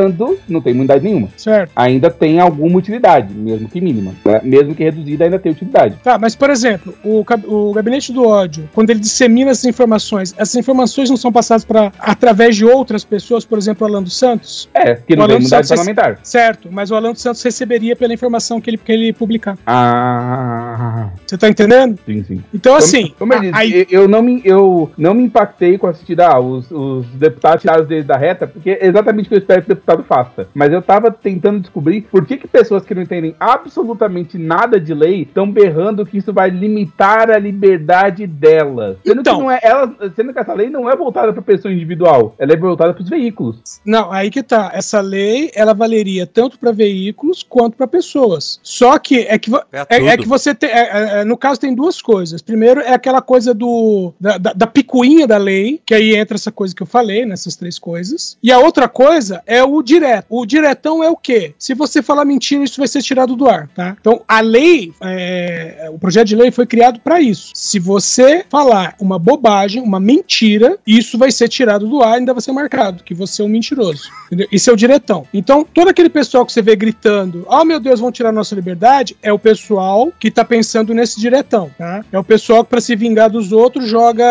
não 0.48 0.62
tem 0.62 0.74
imunidade 0.74 1.04
nenhuma. 1.04 1.30
Certo? 1.38 1.72
Ainda 1.76 2.10
tem 2.10 2.40
alguma 2.40 2.78
utilidade, 2.78 3.34
mesmo 3.34 3.68
que 3.70 3.80
mínima. 3.82 4.14
né? 4.26 4.42
Mesmo 4.44 4.74
que 4.76 4.84
reduzida, 4.84 5.26
ainda 5.26 5.40
tem 5.40 5.52
utilidade. 5.52 5.96
Tá, 6.04 6.18
mas 6.18 6.36
por 6.36 6.50
exemplo, 6.50 6.94
o, 7.04 7.24
o 7.48 7.74
gabinete 7.74 8.12
do 8.12 8.28
ódio, 8.28 8.70
quando 8.74 8.90
ele 8.90 9.00
dissemina 9.00 9.52
essas 9.52 9.66
informações, 9.66 10.34
essas 10.38 10.56
informações 10.56 11.10
não 11.10 11.18
são 11.18 11.32
passadas 11.32 11.64
para 11.66 11.92
através 12.00 12.56
de 12.56 12.66
outras 12.66 13.04
pessoas, 13.04 13.46
por 13.46 13.58
exemplo, 13.58 13.86
o 13.86 13.90
Alan 13.90 14.04
dos 14.04 14.18
Santos? 14.18 14.70
É, 14.74 14.96
que 14.96 15.16
não 15.16 15.28
tem 15.28 15.36
imunidade 15.38 15.68
parlamentar. 15.68 16.20
Certo, 16.24 16.70
mas 16.72 16.92
o 16.92 16.96
Alan 16.96 17.12
dos 17.14 17.22
Santos 17.22 17.42
receberia 17.44 17.96
pela 17.96 18.14
informação 18.14 18.60
que 18.62 18.70
ele, 18.70 18.78
que 18.78 18.92
ele 18.92 19.14
publicar. 19.14 19.58
Ah, 19.66 21.10
Você 21.26 21.38
tá 21.38 21.50
entendendo? 21.50 21.98
sim, 22.06 22.24
sim. 22.24 22.44
Então, 22.54 22.76
assim. 22.76 23.14
Como 23.18 23.34
eu, 23.34 23.38
a- 23.38 23.42
disse, 23.42 23.54
aí- 23.56 23.88
eu, 23.90 24.08
não 24.08 24.22
me, 24.22 24.42
eu 24.44 24.92
não 24.98 25.14
me 25.14 25.24
impactei 25.24 25.78
com 25.78 25.88
assistir 25.88 26.20
ah, 26.22 26.40
os, 26.40 26.70
os 26.72 27.06
deputados 27.08 27.62
tirados 27.62 27.88
deles 27.88 28.06
da 28.06 28.18
reta, 28.18 28.48
porque 28.48 28.72
é 28.72 28.88
exatamente 28.88 29.26
o 29.26 29.30
que 29.30 29.36
eu 29.36 29.40
espero 29.40 29.62
que 29.62 29.68
deputado 29.86 30.04
faça. 30.04 30.48
Mas 30.54 30.72
eu 30.74 30.82
tava 30.82 31.12
tentando 31.12 31.60
descobrir 31.60 32.02
por 32.12 32.26
que, 32.26 32.38
que 32.38 32.48
pessoas 32.48 32.84
que 32.84 32.96
não 32.96 33.04
entendem 33.04 33.36
absolutamente 33.40 34.38
nada 34.38 34.80
de 34.80 34.94
lei 34.94 35.22
estão 35.22 35.50
berrando 35.50 36.06
que 36.06 36.18
isso 36.18 36.34
vai 36.34 36.50
limitar 36.50 37.30
a 37.30 37.38
liberdade 37.38 38.26
delas. 38.26 38.98
Sendo 39.06 39.22
Então. 39.22 39.36
que 39.38 39.42
não 39.44 39.52
é 39.52 39.60
ela, 39.62 39.94
sendo 40.16 40.34
que 40.34 40.40
essa 40.40 40.54
lei 40.54 40.70
não 40.70 40.90
é 40.90 40.96
voltada 40.96 41.32
para 41.32 41.42
pessoa 41.42 41.74
individual, 41.74 42.36
ela 42.40 42.54
é 42.54 42.58
voltada 42.58 42.94
para 42.94 43.04
os 43.04 43.10
veículos. 43.10 43.80
Não, 43.86 44.12
aí 44.12 44.30
que 44.32 44.42
tá. 44.42 44.72
Essa 44.74 45.00
lei, 45.02 45.52
ela 45.54 45.74
valeria 45.74 46.26
tanto 46.26 46.58
para 46.58 46.72
veículos 46.72 47.44
quanto 47.48 47.78
para 47.78 47.88
pessoas. 47.88 48.60
Só 48.64 48.98
que 48.98 49.20
é 49.20 49.38
que, 49.38 49.54
É 49.72 49.86
é, 49.90 50.06
é 50.08 50.12
tudo. 50.12 50.24
que 50.24 50.28
você 50.30 50.56
tem. 50.56 50.70
é- 50.70 50.76
é- 50.76 51.22
é, 51.22 51.24
no 51.26 51.38
caso, 51.38 51.60
tem 51.60 51.74
duas 51.76 52.02
coisas. 52.02 52.42
Primeiro 52.42 52.80
é 52.82 52.94
aquela 52.94 53.22
coisa 53.22 53.54
do 53.54 54.14
da, 54.20 54.38
da, 54.38 54.54
da 54.54 54.68
picuinha 54.68 55.28
da 55.28 55.38
lei, 55.38 55.82
que 55.86 55.94
aí 55.94 56.16
entra 56.16 56.36
essa 56.36 56.52
coisa 56.52 56.74
que 56.76 56.82
eu 56.82 56.88
falei, 56.88 57.26
nessas 57.26 57.56
três 57.56 57.78
coisas. 57.78 58.38
E 58.42 58.52
a 58.52 58.60
outra 58.60 58.88
coisa 58.88 59.42
é 59.46 59.64
o 59.64 59.75
direto. 59.84 60.26
O 60.30 60.46
diretão 60.46 61.04
é 61.04 61.10
o 61.10 61.16
quê? 61.16 61.54
Se 61.58 61.74
você 61.74 62.02
falar 62.02 62.26
mentira, 62.26 62.64
isso 62.64 62.80
vai 62.80 62.88
ser 62.88 63.02
tirado 63.02 63.36
do 63.36 63.48
ar, 63.48 63.68
tá? 63.76 63.96
Então, 64.00 64.22
a 64.28 64.40
lei, 64.40 64.94
é, 65.02 65.90
o 65.92 66.00
projeto 66.00 66.28
de 66.28 66.36
lei 66.36 66.52
foi 66.52 66.66
criado 66.66 67.00
para 67.00 67.22
isso. 67.22 67.52
Se 67.54 67.80
você 67.80 68.46
falar 68.50 68.96
uma 69.00 69.18
bobagem, 69.18 69.82
uma 69.82 70.00
mentira, 70.00 70.78
isso 70.86 71.18
vai 71.18 71.32
ser 71.32 71.48
tirado 71.48 71.88
do 71.88 72.02
ar 72.02 72.16
e 72.16 72.20
ainda 72.20 72.34
vai 72.34 72.42
ser 72.42 72.52
marcado, 72.52 73.04
que 73.04 73.14
você 73.14 73.42
é 73.42 73.46
um 73.46 73.50
mentiroso. 73.50 74.10
Entendeu? 74.28 74.48
Isso 74.52 74.70
é 74.70 74.74
o 74.74 74.78
diretão. 74.78 75.26
Então, 75.34 75.66
todo 75.74 75.90
aquele 75.90 76.10
pessoal 76.10 76.46
que 76.46 76.52
você 76.52 76.62
vê 76.62 76.76
gritando, 76.76 77.46
oh 77.48 77.64
meu 77.64 77.80
Deus, 77.80 78.00
vão 78.00 78.12
tirar 78.12 78.32
nossa 78.32 78.56
liberdade, 78.56 79.16
é 79.22 79.32
o 79.32 79.40
pessoal 79.40 80.12
que 80.20 80.32
tá 80.32 80.44
pensando 80.44 80.94
nesse 80.94 81.20
diretão, 81.20 81.72
tá? 81.78 82.04
É 82.12 82.20
o 82.20 82.24
pessoal 82.24 82.64
que, 82.64 82.70
pra 82.70 82.82
se 82.82 82.96
vingar 82.96 83.30
dos 83.30 83.52
outros, 83.52 83.88
joga 83.88 84.26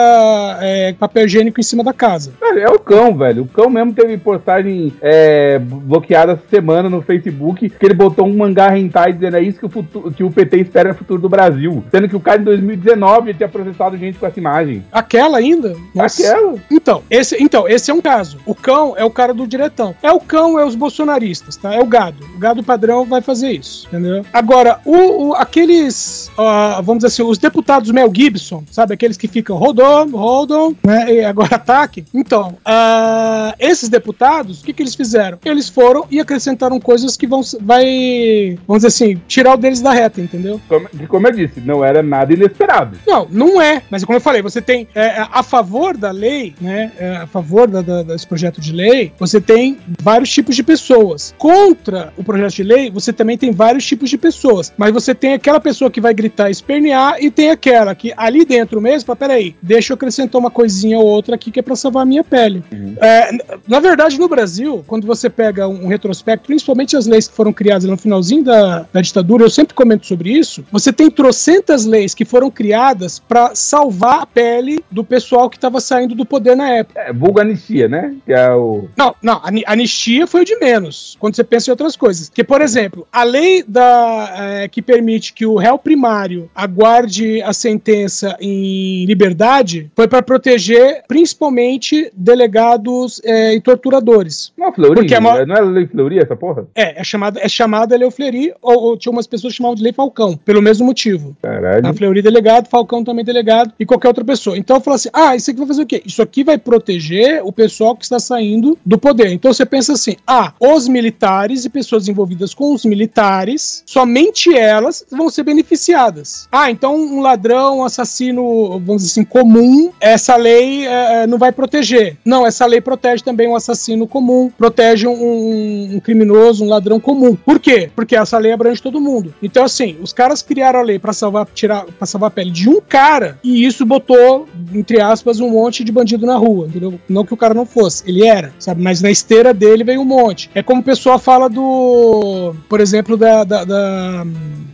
é, 0.61 0.93
papel 0.93 1.27
higiênico 1.27 1.61
em 1.61 1.63
cima 1.63 1.85
da 1.85 1.93
casa. 1.93 2.33
Cara, 2.41 2.61
é 2.61 2.69
o 2.69 2.79
cão, 2.79 3.17
velho. 3.17 3.43
O 3.43 3.49
cão 3.49 3.71
mesmo 3.71 3.93
teve 3.93 4.17
postagem 4.19 4.93
é, 5.01 5.34
bloqueada 5.59 6.33
essa 6.33 6.43
semana 6.51 6.89
no 6.89 7.03
Facebook, 7.03 7.69
que 7.69 7.85
ele 7.87 7.95
botou 7.95 8.27
um 8.27 8.37
mangá 8.37 8.77
hentai 8.77 9.13
dizendo 9.13 9.37
é 9.37 9.43
isso 9.43 9.59
que 9.59 9.67
o, 9.67 9.69
futuro, 9.69 10.11
que 10.13 10.25
o 10.25 10.31
PT 10.31 10.59
espera 10.59 10.91
no 10.91 10.95
futuro 10.95 11.21
do 11.21 11.29
Brasil. 11.29 11.85
Sendo 11.91 12.09
que 12.09 12.17
o 12.17 12.21
cara 12.21 12.41
em 12.41 12.45
2019 12.45 13.33
já 13.33 13.37
tinha 13.39 13.49
processado 13.49 13.97
gente 13.97 14.19
com 14.19 14.27
essa 14.27 14.39
imagem. 14.39 14.85
Aquela 14.93 15.39
ainda? 15.39 15.75
Nossa. 15.95 16.23
Aquela? 16.23 16.55
Então 16.71 17.03
esse, 17.11 17.37
então, 17.43 17.69
esse 17.69 17.91
é 17.91 17.95
um 17.95 18.01
caso. 18.01 18.39
O 18.47 18.55
cão 18.55 18.95
é 18.97 19.05
o 19.05 19.11
cara 19.11 19.33
do 19.35 19.47
diretão. 19.47 19.95
É 20.03 20.11
o 20.13 20.21
cão, 20.21 20.59
é 20.59 20.65
os 20.65 20.75
bolsonaristas, 20.75 21.57
tá? 21.57 21.75
É 21.75 21.81
o 21.81 21.87
gado. 21.87 22.25
O 22.35 22.39
gado 22.39 22.63
padrão 22.63 23.05
vai 23.05 23.21
fazer 23.21 23.53
isso, 23.53 23.87
entendeu? 23.89 24.25
Agora, 24.33 24.79
o, 24.85 25.29
o- 25.29 25.35
aqueles, 25.35 26.31
ah, 26.39 26.81
vamos 26.83 27.03
dizer 27.05 27.09
assim, 27.09 27.23
os 27.31 27.39
deputados 27.39 27.91
Mel 27.91 28.11
Gibson, 28.15 28.65
sabe? 28.71 28.95
Aqueles 28.95 29.17
que 29.17 29.29
ficam 29.29 29.57
rodou, 29.57 30.09
rodam, 30.11 30.77
né? 30.85 31.13
E 31.13 31.25
agora 31.25 31.55
ataque. 31.57 32.05
Então, 32.13 32.57
ah, 32.65 33.55
esses 33.59 33.89
deputados, 33.89 34.61
o 34.61 34.65
que, 34.65 34.73
que 34.73 34.83
eles 34.83 34.95
fizeram? 34.95 35.24
Eles 35.45 35.69
foram 35.69 36.07
e 36.11 36.21
acrescentaram 36.21 36.79
coisas 36.81 37.17
que 37.17 37.27
vão, 37.27 37.41
vai, 37.61 38.59
vamos 38.67 38.83
dizer 38.83 38.89
assim, 38.89 39.21
tirar 39.27 39.55
o 39.55 39.57
deles 39.57 39.81
da 39.81 39.93
reta, 39.93 40.21
entendeu? 40.21 40.61
Como, 40.69 40.89
como 41.09 41.29
eu 41.29 41.33
disse, 41.33 41.61
não 41.61 41.85
era 41.85 42.03
nada 42.03 42.33
inesperado. 42.33 42.99
Não, 43.07 43.27
não 43.31 43.61
é. 43.63 43.83
Mas 43.91 44.05
como 44.05 44.17
eu 44.17 44.21
falei, 44.21 44.43
você 44.43 44.61
tem 44.61 44.87
é, 44.95 45.25
a 45.31 45.43
favor 45.43 45.97
da 45.97 46.11
lei, 46.11 46.55
né? 46.61 46.93
é, 46.99 47.17
a 47.17 47.27
favor 47.27 47.69
da, 47.69 47.81
da- 47.83 48.03
desse 48.03 48.27
projeto 48.27 48.61
de 48.61 48.73
lei, 48.73 49.13
você 49.19 49.41
tem 49.41 49.79
vários 50.03 50.31
tipos 50.31 50.57
de 50.57 50.63
pessoas. 50.63 51.35
Contra 51.39 52.13
o 52.17 52.25
projeto 52.25 52.55
de 52.55 52.63
lei, 52.63 52.91
você 52.91 53.13
também 53.13 53.37
tem 53.39 53.53
vários 53.53 53.87
tipos 53.87 54.11
de 54.11 54.19
pessoas. 54.19 54.73
Mas 54.77 54.93
você 54.93 55.15
tem 55.15 55.35
aquela 55.35 55.61
pessoa 55.61 55.91
que 55.91 56.01
vai 56.01 56.13
gritar 56.15 56.49
e 56.49 56.53
espernear 56.53 57.17
e 57.21 57.31
tem 57.31 57.51
aquela 57.51 57.95
que 57.95 58.13
ali 58.17 58.45
dentro 58.45 58.81
mesmo, 58.81 59.07
fala, 59.07 59.17
peraí, 59.17 59.55
deixa 59.63 59.93
eu 59.93 59.95
acrescentar 59.95 60.41
uma 60.41 60.51
coisinha 60.51 60.99
ou 60.99 61.05
outra 61.07 61.35
aqui 61.35 61.51
que 61.51 61.61
é 61.61 61.63
pra 61.63 61.77
salvar 61.77 62.03
a 62.03 62.07
minha 62.07 62.25
pele. 62.25 62.63
É, 63.01 63.33
n- 63.33 63.43
na 63.69 63.81
verdade, 63.81 64.19
no 64.19 64.29
Brasil, 64.29 64.85
quando 64.87 65.07
você 65.07 65.14
pega 65.31 65.69
um, 65.69 65.87
retrospecto, 65.87 66.47
principalmente 66.47 66.97
as 66.97 67.07
leis 67.07 67.29
que 67.29 67.35
foram 67.35 67.53
criadas 67.53 67.85
no 67.85 67.97
finalzinho 67.97 68.45
da, 68.45 68.87
da 68.93 69.01
ditadura, 69.01 69.45
eu 69.45 69.51
sempre 69.51 69.75
comento 69.75 70.07
sobre 70.07 70.31
isso, 70.31 70.65
você 70.71 70.93
tem 70.93 71.11
trocentas 71.11 71.85
leis 71.85 72.15
que 72.15 72.25
foram 72.25 72.51
criadas 72.51 73.19
pra 73.19 73.55
salvar 73.55 74.23
a 74.23 74.27
pele 74.27 74.85
do 74.91 75.05
pessoal 75.05 75.49
que 75.49 75.57
estava 75.57 75.81
saindo 75.81 76.15
do 76.15 76.25
poder 76.25 76.57
na 76.57 76.71
época. 76.71 77.01
É, 77.01 77.13
vulgo 77.13 77.41
anistia, 77.41 77.89
né? 77.89 78.15
Que 78.25 78.33
é 78.33 78.51
o. 78.53 78.89
Não, 78.97 79.15
não, 79.23 79.41
anistia 79.67 80.27
foi 80.27 80.43
o 80.43 80.45
de 80.45 80.57
menos, 80.57 81.17
quando 81.19 81.37
você 81.37 81.45
pensa 81.45 81.71
em 81.71 81.73
outras 81.73 81.97
coisas. 81.97 82.29
Que, 82.29 82.45
por 82.45 82.61
exemplo, 82.61 83.07
a 83.13 83.23
lei 83.23 83.63
da, 83.67 84.35
eh, 84.37 84.69
que 84.69 84.83
permite 84.83 85.33
que 85.33 85.47
o 85.47 85.57
réu 85.57 85.79
primário 85.79 86.51
aguarde 86.55 87.43
a 87.43 87.53
sentença 87.53 88.37
em 88.41 89.05
liberdade 89.07 89.91
foi 89.95 90.09
para 90.09 90.23
proteger 90.23 91.05
principalmente 91.07 92.11
delegados 92.15 93.21
eh, 93.25 93.55
e 93.55 93.61
torturadores. 93.61 94.53
Não, 94.57 94.73
Fleury. 94.73 95.04
Porque 95.05 95.15
a 95.15 95.21
mo- 95.21 95.47
Não 95.47 95.57
é 95.57 95.61
lei 95.61 95.87
Fleury 95.87 96.19
essa 96.19 96.37
porra? 96.37 96.67
É, 96.75 97.01
é 97.01 97.05
chamada, 97.05 97.41
é 97.41 97.49
chamada 97.49 97.97
Lei 97.97 98.11
Fleury, 98.11 98.53
ou, 98.63 98.75
ou 98.83 98.97
tinha 98.97 99.13
umas 99.13 99.27
pessoas 99.27 99.53
que 99.53 99.57
chamavam 99.59 99.75
de 99.77 99.83
Lei 99.83 99.93
Falcão, 99.93 100.37
pelo 100.37 100.61
mesmo 100.63 100.87
motivo. 100.87 101.37
Caralho. 101.43 101.87
A 101.87 101.93
Fleury 101.93 102.23
delegado, 102.23 102.69
Falcão 102.69 103.03
também 103.05 103.25
delegado 103.25 103.73
e 103.79 103.85
qualquer 103.87 104.09
outra 104.09 104.25
pessoa. 104.25 104.57
Então 104.59 104.77
eu 104.77 104.81
falo 104.81 104.97
assim: 104.97 105.09
ah, 105.13 105.35
isso 105.37 105.51
aqui 105.51 105.59
vai 105.59 105.69
fazer 105.69 105.83
o 105.83 105.87
quê? 105.87 106.03
Isso 106.05 106.23
aqui 106.23 106.45
vai 106.45 106.59
proteger 106.59 107.43
o 107.45 107.53
pessoal 107.53 107.97
que 107.97 108.05
está 108.05 108.19
saindo 108.19 108.79
do 108.85 108.99
poder. 108.99 109.29
Então 109.33 109.53
você 109.53 109.65
pensa 109.67 109.93
assim: 109.95 110.17
ah, 110.27 110.53
os 110.61 110.89
militares 110.89 111.65
e 111.65 111.71
pessoas 111.71 112.09
envolvidas 112.09 112.55
com 112.55 112.73
os 112.73 112.85
militares, 112.85 113.83
somente 113.87 114.57
elas 114.57 115.05
vão 115.11 115.29
ser 115.29 115.43
beneficiadas. 115.45 116.49
Ah, 116.51 116.71
então 116.71 116.95
um 116.97 117.21
ladrão, 117.21 117.79
um 117.79 117.85
assassino, 117.85 118.81
vamos 118.81 119.03
dizer 119.03 119.13
assim, 119.21 119.25
comum, 119.25 119.91
essa 120.01 120.37
lei 120.37 120.87
eh, 120.87 121.27
não 121.27 121.39
vai 121.39 121.53
proteger. 121.53 122.17
Não, 122.25 122.47
essa 122.47 122.65
lei 122.67 122.81
protege 122.81 123.23
também 123.23 123.49
um 123.49 123.57
assassino 123.57 124.07
comum, 124.07 124.51
protege 124.57 124.94
um, 125.07 125.13
um- 125.13 125.97
um 125.97 126.01
criminoso, 126.01 126.65
um 126.65 126.69
ladrão 126.69 127.01
comum. 127.01 127.35
Por 127.35 127.59
quê? 127.59 127.91
Porque 127.95 128.15
essa 128.17 128.39
lei 128.39 128.53
abrange 128.53 128.83
todo 128.83 129.01
mundo. 129.01 129.35
Então, 129.43 129.65
assim, 129.65 129.97
os 130.01 130.13
caras 130.13 130.43
criaram 130.43 130.81
a 130.81 130.83
lei 130.83 130.99
pra 130.99 131.13
salvar, 131.13 131.47
tirar, 131.55 131.85
pra 131.85 132.07
salvar 132.07 132.29
a 132.29 132.31
pele 132.31 132.51
de 132.51 132.69
um 132.69 132.81
cara 132.81 133.39
e 133.43 133.65
isso 133.65 133.85
botou, 133.85 134.47
entre 134.73 135.01
aspas, 135.01 135.41
um 135.41 135.51
monte 135.51 135.83
de 135.85 135.91
bandido 135.93 136.27
na 136.27 136.37
rua, 136.37 136.67
entendeu? 136.67 136.95
Não 137.09 137.25
que 137.25 137.35
o 137.35 137.37
cara 137.37 137.55
não 137.55 137.67
fosse, 137.67 138.03
ele 138.07 138.25
era, 138.27 138.53
sabe? 138.59 138.83
Mas 138.83 139.01
na 139.03 139.11
esteira 139.11 139.53
dele 139.53 139.85
veio 139.85 140.01
um 140.01 140.05
monte. 140.05 140.51
É 140.55 140.63
como 140.63 140.81
o 140.81 140.85
pessoal 140.85 141.19
fala 141.19 141.49
do, 141.49 142.55
por 142.69 142.81
exemplo, 142.81 143.17
da, 143.17 143.45
da, 143.45 143.65
da, 143.65 144.27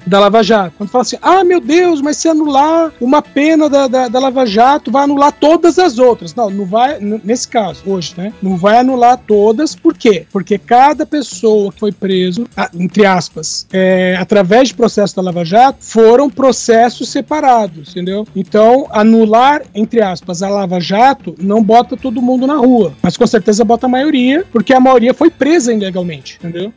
da 0.07 0.21
Lava 0.21 0.43
Jato. 0.43 0.75
Quando 0.77 0.91
fala 0.91 1.03
assim, 1.03 1.17
ah, 1.23 1.45
meu 1.45 1.61
Deus, 1.61 2.01
mas 2.01 2.17
se 2.17 2.29
anular 2.29 2.93
uma 3.01 3.23
pena 3.23 3.69
da, 3.69 3.87
da, 3.87 4.09
da 4.09 4.19
Lava 4.19 4.45
Jato, 4.47 4.91
vai 4.91 5.05
anular 5.05 5.33
todas 5.33 5.79
as 5.79 5.99
outras. 5.99 6.35
Não, 6.35 6.51
não 6.51 6.65
vai, 6.65 6.99
nesse 7.01 7.49
caso, 7.49 7.83
hoje, 7.87 8.15
né? 8.17 8.33
Não 8.43 8.57
vai 8.57 8.79
anular 8.79 9.19
todas, 9.27 9.75
por 9.75 9.97
quê? 10.11 10.27
Porque 10.33 10.59
cada 10.59 11.07
pessoa 11.07 11.73
que 11.73 11.81
foi 11.81 11.93
preso, 11.93 12.47
entre 12.75 13.05
aspas, 13.07 13.67
é, 13.73 14.17
através 14.19 14.69
de 14.69 14.75
processo 14.75 15.17
da 15.17 15.23
Lava 15.23 15.45
Jato, 15.45 15.79
foram 15.81 16.29
processos 16.31 17.09
separados, 17.09 17.91
entendeu? 17.91 18.27
Então, 18.35 18.87
anular, 18.91 19.63
entre 19.75 20.01
aspas, 20.03 20.43
a 20.43 20.49
Lava 20.49 20.81
Jato 20.81 21.35
não 21.39 21.63
bota 21.63 21.97
todo 21.97 22.23
mundo 22.23 22.47
na 22.47 22.57
rua, 22.57 22.93
mas 23.03 23.17
com 23.17 23.27
certeza 23.27 23.65
bota 23.65 23.87
a 23.87 23.89
maioria, 23.89 24.45
porque 24.53 24.73
a 24.73 24.81
maioria 24.81 25.15
foi 25.15 25.31
presa 25.31 25.73
ilegalmente, 25.73 26.39
entendeu? 26.43 26.73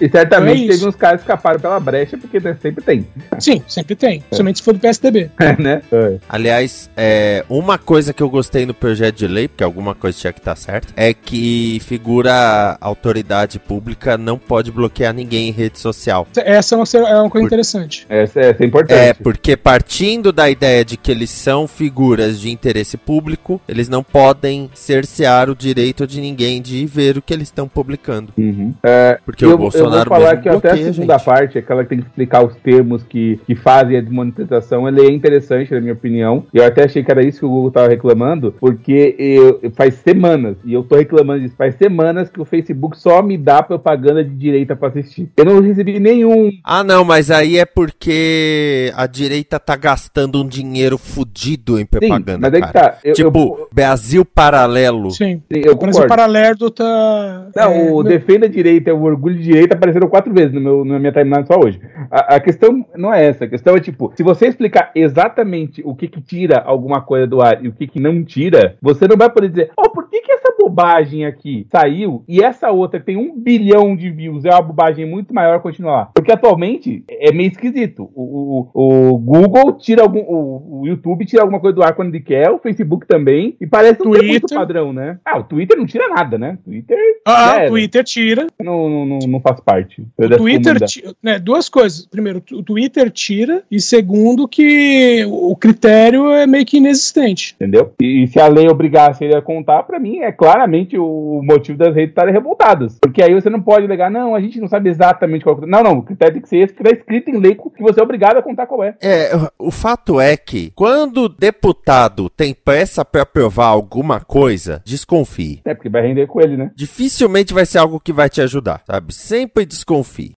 E 0.00 0.08
certamente 0.08 0.56
É 0.56 0.64
isso. 0.64 0.68
teve 0.68 0.88
uns 0.88 0.96
caras 0.96 1.20
que 1.20 1.24
escaparam 1.24 1.60
pela 1.60 1.78
brecha, 1.80 2.16
porque 2.16 2.40
né, 2.40 2.56
sempre 2.60 2.84
tem. 2.84 3.06
Sim, 3.38 3.62
sempre 3.66 3.94
tem, 3.94 4.22
somente 4.32 4.58
se 4.58 4.64
for 4.64 4.74
do 4.74 4.80
PSDB. 4.80 5.30
né? 5.58 5.82
É. 5.90 6.18
Aliás, 6.28 6.90
é, 6.96 7.44
uma 7.48 7.78
coisa 7.78 8.12
que 8.12 8.22
eu 8.22 8.30
gostei 8.30 8.66
no 8.66 8.74
projeto 8.74 9.16
de 9.16 9.26
lei, 9.28 9.48
porque 9.48 9.64
alguma 9.64 9.94
coisa 9.94 10.18
tinha 10.18 10.32
que 10.32 10.40
estar 10.40 10.56
certa, 10.56 10.92
é 10.96 11.12
que 11.12 11.80
figura 11.84 12.67
autoridade 12.80 13.58
pública 13.58 14.18
não 14.18 14.38
pode 14.38 14.70
bloquear 14.70 15.14
ninguém 15.14 15.48
em 15.48 15.52
rede 15.52 15.78
social. 15.78 16.26
Essa 16.36 16.74
é 16.74 16.78
uma, 16.78 17.08
é 17.08 17.16
uma 17.16 17.30
coisa 17.30 17.46
interessante. 17.46 18.06
Essa, 18.08 18.40
essa 18.40 18.62
é 18.62 18.66
importante. 18.66 18.98
É, 18.98 19.14
porque 19.14 19.56
partindo 19.56 20.32
da 20.32 20.50
ideia 20.50 20.84
de 20.84 20.96
que 20.96 21.10
eles 21.10 21.30
são 21.30 21.66
figuras 21.66 22.40
de 22.40 22.50
interesse 22.50 22.96
público, 22.96 23.60
eles 23.68 23.88
não 23.88 24.02
podem 24.02 24.70
cercear 24.74 25.48
o 25.50 25.54
direito 25.54 26.06
de 26.06 26.20
ninguém 26.20 26.60
de 26.60 26.84
ver 26.86 27.16
o 27.16 27.22
que 27.22 27.32
eles 27.32 27.48
estão 27.48 27.68
publicando. 27.68 28.32
Uhum. 28.36 28.74
É, 28.82 29.18
Porque 29.24 29.44
eu, 29.44 29.50
o 29.50 29.52
eu 29.52 29.58
Bolsonaro 29.58 30.08
vou 30.08 30.18
falar 30.18 30.36
mesmo 30.36 30.42
que 30.42 30.48
até 30.48 30.56
a 30.56 30.72
bloqueia, 30.72 30.92
segunda 30.92 31.18
gente. 31.18 31.24
parte, 31.24 31.58
aquela 31.58 31.82
que 31.82 31.90
tem 31.90 32.00
que 32.00 32.06
explicar 32.06 32.44
os 32.44 32.54
termos 32.56 33.02
que, 33.02 33.40
que 33.46 33.54
fazem 33.54 33.96
a 33.96 34.00
desmonetização, 34.00 34.88
ele 34.88 35.02
é 35.02 35.10
interessante, 35.10 35.72
na 35.72 35.80
minha 35.80 35.92
opinião. 35.92 36.46
Eu 36.52 36.64
até 36.64 36.84
achei 36.84 37.02
que 37.02 37.10
era 37.10 37.22
isso 37.22 37.40
que 37.40 37.46
o 37.46 37.48
Google 37.48 37.70
tava 37.70 37.88
reclamando, 37.88 38.54
porque 38.58 39.14
eu, 39.18 39.60
faz 39.74 39.94
semanas, 39.94 40.56
e 40.64 40.72
eu 40.72 40.82
tô 40.82 40.96
reclamando 40.96 41.40
disso, 41.40 41.54
faz 41.56 41.74
semanas 41.76 42.28
que 42.28 42.40
o 42.40 42.44
Facebook 42.44 42.57
só 42.94 43.22
me 43.22 43.36
dá 43.36 43.62
propaganda 43.62 44.24
de 44.24 44.34
direita 44.34 44.74
pra 44.76 44.88
assistir. 44.88 45.30
Eu 45.36 45.44
não 45.44 45.60
recebi 45.60 45.98
nenhum. 45.98 46.50
Ah, 46.64 46.82
não, 46.84 47.04
mas 47.04 47.30
aí 47.30 47.58
é 47.58 47.64
porque 47.64 48.92
a 48.94 49.06
direita 49.06 49.58
tá 49.58 49.76
gastando 49.76 50.42
um 50.42 50.46
dinheiro 50.46 50.98
fudido 50.98 51.76
em 51.78 51.82
Sim, 51.82 51.86
propaganda, 51.86 52.38
mas 52.50 52.54
é 52.54 52.60
que 52.66 52.72
tá. 52.72 52.98
Eu, 53.04 53.14
tipo, 53.14 53.38
eu, 53.38 53.68
Brasil 53.72 54.24
Paralelo. 54.24 55.10
Sim. 55.10 55.42
sim, 55.52 55.60
eu 55.64 55.72
o 55.72 55.76
concordo. 55.76 56.08
Paralelo 56.08 56.70
tá. 56.70 57.48
Não, 57.54 57.62
é, 57.62 57.90
o 57.90 57.94
meu- 57.96 58.02
Defenda 58.04 58.46
a 58.46 58.48
Direita 58.48 58.90
e 58.90 58.92
o 58.92 59.02
Orgulho 59.02 59.36
de 59.36 59.42
Direita 59.44 59.74
apareceram 59.74 60.08
quatro 60.08 60.32
vezes 60.32 60.52
no 60.52 60.60
meu, 60.60 60.84
na 60.84 60.98
minha 60.98 61.12
timeline 61.12 61.46
só 61.46 61.58
hoje. 61.58 61.80
A, 62.10 62.36
a 62.36 62.40
questão 62.40 62.84
não 62.96 63.12
é 63.12 63.26
essa. 63.26 63.44
A 63.44 63.48
questão 63.48 63.74
é 63.76 63.80
tipo, 63.80 64.12
se 64.16 64.22
você 64.22 64.46
explicar 64.46 64.90
exatamente 64.94 65.82
o 65.84 65.94
que 65.94 66.08
que 66.08 66.20
tira 66.20 66.58
alguma 66.58 67.00
coisa 67.00 67.26
do 67.26 67.40
ar 67.40 67.64
e 67.64 67.68
o 67.68 67.72
que 67.72 67.86
que 67.86 68.00
não 68.00 68.24
tira, 68.24 68.76
você 68.80 69.06
não 69.06 69.16
vai 69.16 69.30
poder 69.30 69.48
dizer, 69.48 69.70
oh, 69.76 69.90
por 69.90 70.08
que 70.08 70.20
que 70.20 70.32
essa 70.32 70.54
bobagem 70.58 71.24
aqui 71.24 71.66
saiu 71.70 72.24
e 72.28 72.42
essa 72.48 72.70
outra 72.70 72.98
que 73.00 73.06
tem 73.06 73.16
um 73.16 73.38
bilhão 73.38 73.94
de 73.96 74.10
views 74.10 74.44
é 74.44 74.50
uma 74.50 74.62
bobagem 74.62 75.06
muito 75.06 75.34
maior 75.34 75.60
continuar? 75.60 76.10
Porque 76.14 76.32
atualmente 76.32 77.04
é 77.08 77.32
meio 77.32 77.48
esquisito. 77.50 78.10
O, 78.14 78.68
o, 78.74 79.14
o 79.14 79.18
Google 79.18 79.72
tira 79.74 80.02
algum, 80.02 80.20
o, 80.20 80.80
o 80.82 80.86
YouTube 80.86 81.24
tira 81.24 81.42
alguma 81.42 81.60
coisa 81.60 81.74
do 81.76 81.82
ar 81.82 81.94
quando 81.94 82.14
ele 82.14 82.22
quer, 82.24 82.50
o 82.50 82.58
Facebook 82.58 83.06
também, 83.06 83.56
e 83.60 83.66
parece 83.66 83.98
ter 83.98 84.08
muito 84.22 84.54
padrão, 84.54 84.92
né? 84.92 85.18
Ah, 85.24 85.38
o 85.38 85.44
Twitter 85.44 85.76
não 85.76 85.86
tira 85.86 86.08
nada, 86.08 86.38
né? 86.38 86.58
Twitter 86.64 86.98
Ah, 87.26 87.64
o 87.64 87.68
Twitter 87.68 88.04
tira. 88.04 88.46
não, 88.60 88.88
não, 88.88 89.06
não, 89.06 89.18
não 89.28 89.40
faz 89.40 89.60
parte. 89.60 90.06
O 90.18 90.28
Twitter, 90.36 90.80
ti- 90.84 91.04
né, 91.22 91.38
duas 91.38 91.68
coisas. 91.68 92.06
Primeiro, 92.06 92.42
o 92.52 92.62
Twitter 92.62 93.10
tira, 93.10 93.62
e 93.70 93.80
segundo, 93.80 94.48
que 94.48 95.24
o 95.28 95.54
critério 95.56 96.30
é 96.32 96.46
meio 96.46 96.64
que 96.64 96.78
inexistente. 96.78 97.54
Entendeu? 97.56 97.92
E, 98.00 98.24
e 98.24 98.26
se 98.28 98.40
a 98.40 98.46
lei 98.48 98.68
obrigasse 98.68 99.24
ele 99.24 99.34
a 99.36 99.42
contar, 99.42 99.82
pra 99.82 99.98
mim 99.98 100.18
é 100.20 100.32
claramente 100.32 100.96
o 100.98 101.40
motivo 101.44 101.78
das 101.78 101.94
redes 101.94 102.10
estarem 102.10 102.32
revoltadas. 102.38 102.98
Porque 103.00 103.22
aí 103.22 103.34
você 103.34 103.50
não 103.50 103.60
pode 103.60 103.84
alegar, 103.84 104.10
não, 104.10 104.34
a 104.34 104.40
gente 104.40 104.60
não 104.60 104.68
sabe 104.68 104.88
exatamente 104.88 105.44
qual 105.44 105.56
é 105.56 105.64
o 105.64 105.66
Não, 105.66 105.82
não, 105.82 105.98
o 105.98 106.02
critério 106.02 106.34
tem 106.34 106.42
que 106.42 106.48
ser 106.48 106.58
esse 106.58 106.74
que 106.74 106.82
está 106.82 106.96
escrito 106.96 107.30
em 107.30 107.38
lei 107.38 107.54
que 107.54 107.82
você 107.82 108.00
é 108.00 108.02
obrigado 108.02 108.38
a 108.38 108.42
contar 108.42 108.66
qual 108.66 108.82
é. 108.82 108.96
É, 109.02 109.30
o 109.58 109.70
fato 109.70 110.20
é 110.20 110.36
que 110.36 110.72
quando 110.74 111.24
o 111.24 111.28
deputado 111.28 112.28
tem 112.28 112.54
pressa 112.54 113.04
pra 113.04 113.22
aprovar 113.22 113.66
alguma 113.66 114.20
coisa, 114.20 114.82
desconfie. 114.84 115.60
É, 115.64 115.74
porque 115.74 115.88
vai 115.88 116.02
render 116.02 116.26
com 116.26 116.40
ele, 116.40 116.56
né? 116.56 116.70
Dificilmente 116.74 117.54
vai 117.54 117.66
ser 117.66 117.78
algo 117.78 118.00
que 118.00 118.12
vai 118.12 118.28
te 118.28 118.40
ajudar, 118.40 118.82
sabe? 118.86 119.14
Sempre 119.14 119.66
desconfie. 119.66 120.34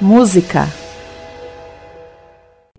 Música. 0.00 0.87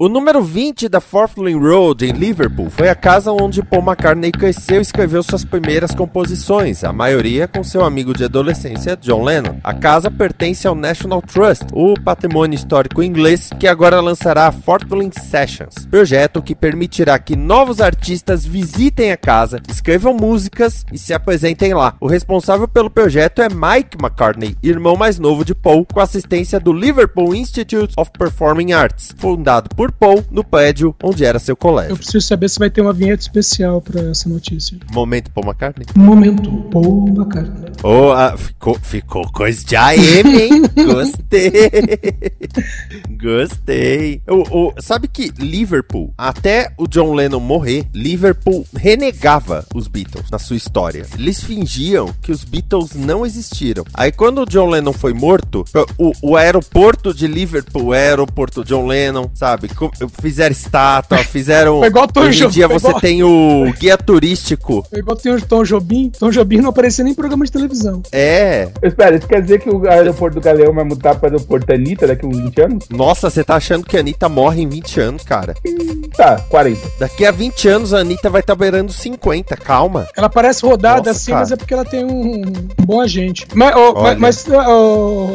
O 0.01 0.08
número 0.08 0.41
20 0.41 0.88
da 0.88 1.01
Fourth 1.01 1.36
Lane 1.36 1.60
Road, 1.60 2.06
em 2.06 2.13
Liverpool, 2.13 2.70
foi 2.70 2.88
a 2.88 2.96
casa 2.96 3.34
onde 3.34 3.62
Paul 3.62 3.84
McCartney 3.84 4.32
cresceu 4.32 4.77
e 4.77 4.82
escreveu 4.82 5.22
suas 5.22 5.44
primeiras 5.44 5.94
composições, 5.94 6.86
a 6.86 6.94
maioria 6.94 7.50
com 7.50 7.62
seu 7.65 7.84
amigo 7.84 8.13
de 8.13 8.24
adolescência, 8.24 8.96
John 8.96 9.25
Lennon. 9.25 9.58
A 9.62 9.74
casa 9.74 10.10
pertence 10.10 10.65
ao 10.65 10.74
National 10.74 11.22
Trust, 11.22 11.65
o 11.74 11.96
patrimônio 12.00 12.56
histórico 12.56 13.03
inglês, 13.03 13.50
que 13.60 13.68
agora 13.68 14.00
lançará 14.00 14.48
a 14.48 14.53
Fourth 14.53 14.89
Lane 14.89 15.12
Sessions, 15.12 15.86
projeto 15.91 16.41
que 16.41 16.56
permitirá 16.56 17.20
que 17.20 17.36
novos 17.36 17.82
artistas 17.82 18.46
visitem 18.46 19.12
a 19.12 19.18
casa, 19.18 19.62
escrevam 19.68 20.13
músicas 20.13 20.86
e 20.94 20.98
se 20.98 21.13
apresentem 21.13 21.74
lá. 21.74 21.98
O 22.00 22.08
responsável 22.08 22.70
pelo 22.70 22.89
projeto 22.89 23.41
é 23.41 23.50
Mike 23.50 23.98
McCartney, 24.01 24.56
irmão 24.63 24.96
mais 24.96 25.20
novo 25.20 25.44
de 25.44 25.53
Paul, 25.53 25.86
com 25.86 26.00
assistência 26.00 26.58
do 26.58 26.72
Liverpool 26.72 27.36
Institute 27.36 27.94
of 27.98 28.10
Performing 28.18 28.72
Arts, 28.72 29.13
fundado 29.18 29.68
por 29.75 29.88
Paul 29.91 30.24
no 30.31 30.43
prédio 30.43 30.96
onde 31.03 31.24
era 31.25 31.39
seu 31.39 31.53
Eu 31.53 31.58
colégio. 31.58 31.96
preciso 31.98 32.22
saber 32.22 32.50
se 32.50 32.60
vai 32.60 32.69
ter 32.69 32.81
uma 32.81 32.93
vinheta 32.93 33.22
especial 33.22 33.81
pra 33.81 34.01
essa 34.10 34.27
notícia. 34.29 34.77
Momento 34.91 35.31
Paul 35.31 35.46
McCartney. 35.48 35.86
Momento, 35.96 36.51
Paul 36.72 37.08
McCartney. 37.10 37.72
Oh, 37.84 38.12
ah, 38.12 38.36
ficou, 38.38 38.77
ficou 38.81 39.31
coisa 39.31 39.63
de 39.65 39.75
AM, 39.75 40.38
hein? 40.41 40.62
Gostei. 40.86 41.51
Gostei. 43.22 44.22
O, 44.27 44.67
o- 44.67 44.74
sabe 44.81 45.08
que 45.08 45.31
Liverpool, 45.38 46.13
até 46.17 46.72
o 46.77 46.88
John 46.88 47.13
Lennon 47.13 47.39
morrer, 47.39 47.86
Liverpool 47.93 48.65
renegava 48.75 49.65
os 49.74 49.88
Beatles 49.88 50.29
na 50.31 50.39
sua 50.39 50.55
história. 50.55 51.05
Eles 51.17 51.41
fingiam 51.43 52.13
que 52.22 52.31
os 52.31 52.43
Beatles 52.43 52.93
não 52.96 53.25
existiram. 53.25 53.84
Aí 53.93 54.12
quando 54.12 54.41
o 54.41 54.46
John 54.46 54.67
Lennon 54.69 54.93
foi 54.93 55.13
morto, 55.13 55.63
o, 55.98 56.12
o 56.22 56.36
aeroporto 56.36 57.13
de 57.13 57.27
Liverpool, 57.27 57.86
o 57.88 57.93
aeroporto 57.93 58.63
John 58.63 58.86
Lennon, 58.88 59.29
sabe? 59.34 59.67
Fizeram 60.21 60.51
estátua, 60.51 61.17
fizeram. 61.19 61.79
Foi 61.79 61.88
igual 61.88 62.07
Tom 62.07 62.21
Hoje 62.21 62.45
em 62.45 62.50
dia 62.50 62.67
você 62.67 62.88
igual- 62.88 63.01
tem 63.01 63.24
o 63.24 63.71
guia 63.79 63.98
turístico. 63.98 64.86
É 64.91 65.00
igual 65.00 65.15
tem 65.15 65.33
o 65.33 65.41
Tom 65.41 65.63
Jobim. 65.63 66.12
Tom 66.19 66.29
Jobim 66.29 66.57
não 66.57 66.69
aparecia 66.69 67.03
nem 67.03 67.13
em 67.13 67.15
programa 67.15 67.45
de 67.45 67.51
televisão. 67.51 68.01
É, 68.12 68.69
Espera, 68.83 69.15
isso 69.15 69.27
quer 69.27 69.41
dizer 69.41 69.59
que 69.59 69.69
o 69.69 69.88
aeroporto 69.88 70.36
do 70.39 70.41
Galeão 70.43 70.74
vai 70.74 70.83
mudar 70.83 71.15
para 71.15 71.29
o 71.29 71.33
aeroporto 71.33 71.71
Anitta 71.74 72.07
daqui 72.07 72.25
a 72.25 72.29
uns 72.29 72.38
20 72.38 72.62
anos? 72.62 72.86
Nossa, 72.89 73.29
você 73.29 73.43
tá 73.43 73.55
achando 73.55 73.86
que 73.86 73.95
a 73.98 74.00
Anitta 74.00 74.27
morre 74.27 74.62
em 74.63 74.67
20 74.67 75.00
anos, 75.00 75.24
cara? 75.24 75.53
Tá, 76.15 76.38
40. 76.50 76.79
Daqui 77.00 77.25
a 77.25 77.31
20 77.31 77.67
anos 77.67 77.93
a 77.93 78.00
Anitta 78.00 78.29
vai 78.29 78.41
estar 78.41 78.55
beirando 78.55 78.91
50, 78.91 79.55
calma. 79.57 80.07
Ela 80.15 80.29
parece 80.29 80.65
rodada 80.65 80.98
Nossa, 80.98 81.12
assim, 81.12 81.31
cara. 81.31 81.39
mas 81.41 81.51
é 81.51 81.55
porque 81.55 81.74
ela 81.74 81.86
tem 81.86 82.03
um 82.05 82.41
bom 82.86 83.00
agente. 83.01 83.45
Mas, 83.53 83.75
Olha. 83.75 84.17
mas, 84.19 84.45
ó, 84.50 85.27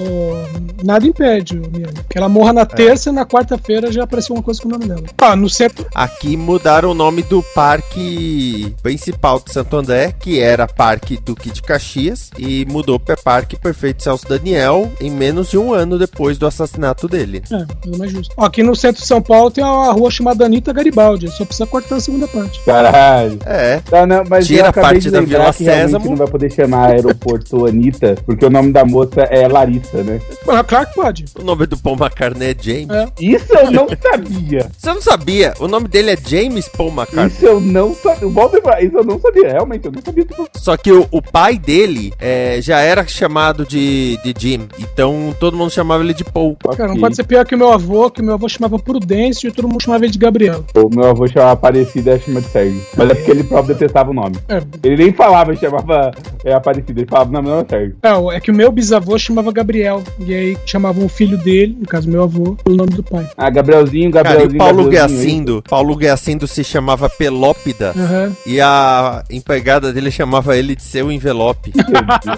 nada 0.83 1.07
impede, 1.07 1.61
que 2.09 2.19
ela 2.19 2.29
morra 2.29 2.53
na 2.53 2.67
terça 2.67 3.11
e 3.11 3.13
na 3.13 3.25
quarta-feira 3.25 3.91
já 3.93 4.05
apareceu 4.05 4.34
uma 4.35 4.43
coisa 4.43 4.61
com 4.61 4.69
o 4.69 4.73
nome 4.73 4.87
dela. 4.87 5.03
Ah, 5.19 5.35
no 5.37 5.49
centro. 5.49 5.87
Aqui 5.95 6.37
mudaram 6.37 6.91
o 6.91 6.95
nome 6.95 7.23
do 7.23 7.43
parque 7.55 8.75
principal 8.83 9.41
de 9.41 9.53
Santo 9.53 9.77
André, 9.77 10.15
que 10.19 10.41
era 10.41 10.67
Parque 10.67 11.19
Duque 11.25 11.51
de 11.51 11.63
Caxias, 11.63 12.31
e 12.39 12.65
mudou 12.67 12.99
para 12.99 13.17
Parque 13.17 13.57
Perfeito 13.57 14.03
Celso 14.03 14.29
Daniel 14.29 14.91
em 15.01 15.11
menos 15.11 15.51
de 15.51 15.59
um 15.59 15.73
ano 15.73 15.99
depois 15.99 16.39
do 16.39 16.47
assassinato 16.47 17.09
dele. 17.09 17.43
É, 17.51 17.65
pelo 17.83 17.99
mais 17.99 18.11
justo. 18.11 18.35
Ó, 18.37 18.45
aqui 18.45 18.63
no 18.63 18.75
centro 18.75 19.01
de 19.03 19.07
São 19.09 19.21
Paulo 19.23 19.51
tem 19.51 19.63
uma 19.65 19.93
rua 19.93 20.11
chamada 20.11 20.45
Anitta 20.45 20.73
Garibaldi. 20.73 21.29
Só 21.31 21.45
precisa 21.45 21.67
cortar 21.67 21.97
a 21.97 22.01
segunda 22.01 22.27
parte. 22.29 22.61
Caralho. 22.65 23.39
É, 23.47 23.81
Tá, 23.81 24.07
não, 24.07 24.25
mas 24.29 24.47
Tira 24.47 24.69
a 24.69 24.73
parte 24.73 25.01
de 25.01 25.11
da 25.11 25.21
Vila 25.21 25.53
que 25.53 25.65
Sésamo. 25.65 26.11
não 26.11 26.17
vai 26.17 26.27
poder 26.27 26.51
chamar 26.53 26.91
aeroporto 26.91 27.67
Anitta, 27.67 28.15
porque 28.25 28.45
o 28.45 28.51
nome 28.51 28.73
da 28.73 28.85
moça 28.85 29.23
é 29.23 29.47
Larissa, 29.49 30.03
né? 30.03 30.21
Ah, 30.49 30.63
claro 30.65 30.87
que 30.89 30.95
pode. 30.95 31.25
o 31.39 31.43
nome 31.45 31.67
do 31.67 31.77
Paul 31.79 31.97
McCartney 31.97 32.49
é 32.51 32.57
James. 32.59 32.91
É. 32.91 33.09
Isso 33.21 33.53
eu 33.55 33.71
não 33.71 33.87
sabia. 33.89 34.24
Você 34.29 34.93
não 34.93 35.01
sabia? 35.03 35.55
O 35.61 35.69
nome 35.69 35.89
dele 35.89 36.11
é 36.13 36.17
James 36.17 36.69
Paul 36.69 36.89
McCartney. 36.91 37.27
Isso 37.27 37.47
eu 37.47 37.61
não 37.61 37.95
sabia. 37.95 38.29
Volta 38.29 38.61
pra- 38.61 38.83
Isso 38.83 38.97
eu 38.97 39.05
não 39.05 39.19
sabia, 39.21 39.49
realmente, 39.53 39.87
eu 39.87 39.93
não 39.93 40.03
sabia. 40.03 40.25
disso. 40.25 40.47
Só 40.57 40.77
que 40.77 40.93
o, 40.93 41.07
o 41.11 41.21
pai 41.23 41.59
dele 41.59 42.13
é, 42.19 42.59
já 42.61 42.79
era 42.81 43.07
chamado 43.07 43.65
de, 43.67 44.19
de 44.25 44.35
Jim, 44.39 44.67
então 44.79 45.35
todo 45.39 45.57
mundo 45.57 45.71
chamava 45.71 46.03
ele 46.03 46.15
de 46.15 46.25
Paul. 46.25 46.57
Cara, 46.77 46.89
não 46.89 47.01
pode 47.01 47.17
ser 47.17 47.25
pior 47.25 47.45
que 47.45 47.55
o 47.55 47.59
meu 47.59 47.73
avô, 47.73 48.11
que 48.11 48.21
o 48.21 48.25
meu 48.25 48.35
avô 48.35 48.49
chamava 48.49 48.79
Prudêncio 48.79 49.49
e 49.49 49.53
todo 49.53 49.69
mundo 49.69 49.83
chamava 49.83 50.05
ele 50.05 50.13
de 50.13 50.19
Gabriel. 50.19 50.65
O 50.75 50.89
meu 50.89 51.09
avô 51.11 51.27
chamava 51.27 51.53
Aparecida 51.53 52.17
e 52.17 52.21
chama 52.21 52.41
de 52.41 52.49
Sérgio. 52.49 52.81
Mas 52.97 53.11
é 53.11 53.15
porque 53.15 53.31
ele 53.31 53.45
próprio 53.45 53.75
detestava 53.75 54.11
o 54.11 54.15
nome. 54.15 54.37
É, 54.49 54.63
Ele 54.83 55.05
nem 55.05 55.13
falava, 55.13 55.51
ele 55.53 55.61
chamava 55.61 56.11
é, 56.45 56.53
Aparecida. 56.53 57.01
Ele 57.01 57.09
falava, 57.09 57.31
não, 57.33 57.43
meu 57.43 57.51
nome 57.53 57.65
é 57.67 57.69
Sérgio. 57.71 57.97
é, 58.03 58.37
é 58.37 58.41
que 58.41 58.51
o 58.51 58.55
meu 58.55 58.71
bisavô 58.73 59.19
chamava 59.19 59.53
Gabriel. 59.53 60.03
E 60.19 60.35
aí 60.35 60.57
chamavam 60.67 61.05
o 61.05 61.09
filho 61.09 61.37
dele, 61.39 61.77
no 61.81 61.87
caso 61.87 62.09
meu 62.09 62.23
avô, 62.23 62.57
pelo 62.65 62.77
nome 62.77 62.91
do 62.91 63.03
pai. 63.03 63.29
Ah, 63.37 63.51
Gabrielzinho, 63.51 64.04
Cara, 64.11 64.29
e 64.29 64.33
Gabrielzinho. 64.49 64.55
o 64.55 64.59
Paulo 64.59 64.85
Gabrielzinho, 64.85 65.19
Guiacindo, 65.21 65.65
Paulo 65.69 65.97
Guiacindo 65.97 66.47
se 66.47 66.65
chamava 66.65 67.09
Pelópida 67.09 67.93
Aham. 67.97 68.33
e 68.47 68.61
a 68.61 69.23
empregada 69.31 69.93
dele 69.93 70.11
chamava 70.11 70.57
ele 70.57 70.75
de 70.77 70.83
seu 70.83 71.11
envelope. 71.11 71.73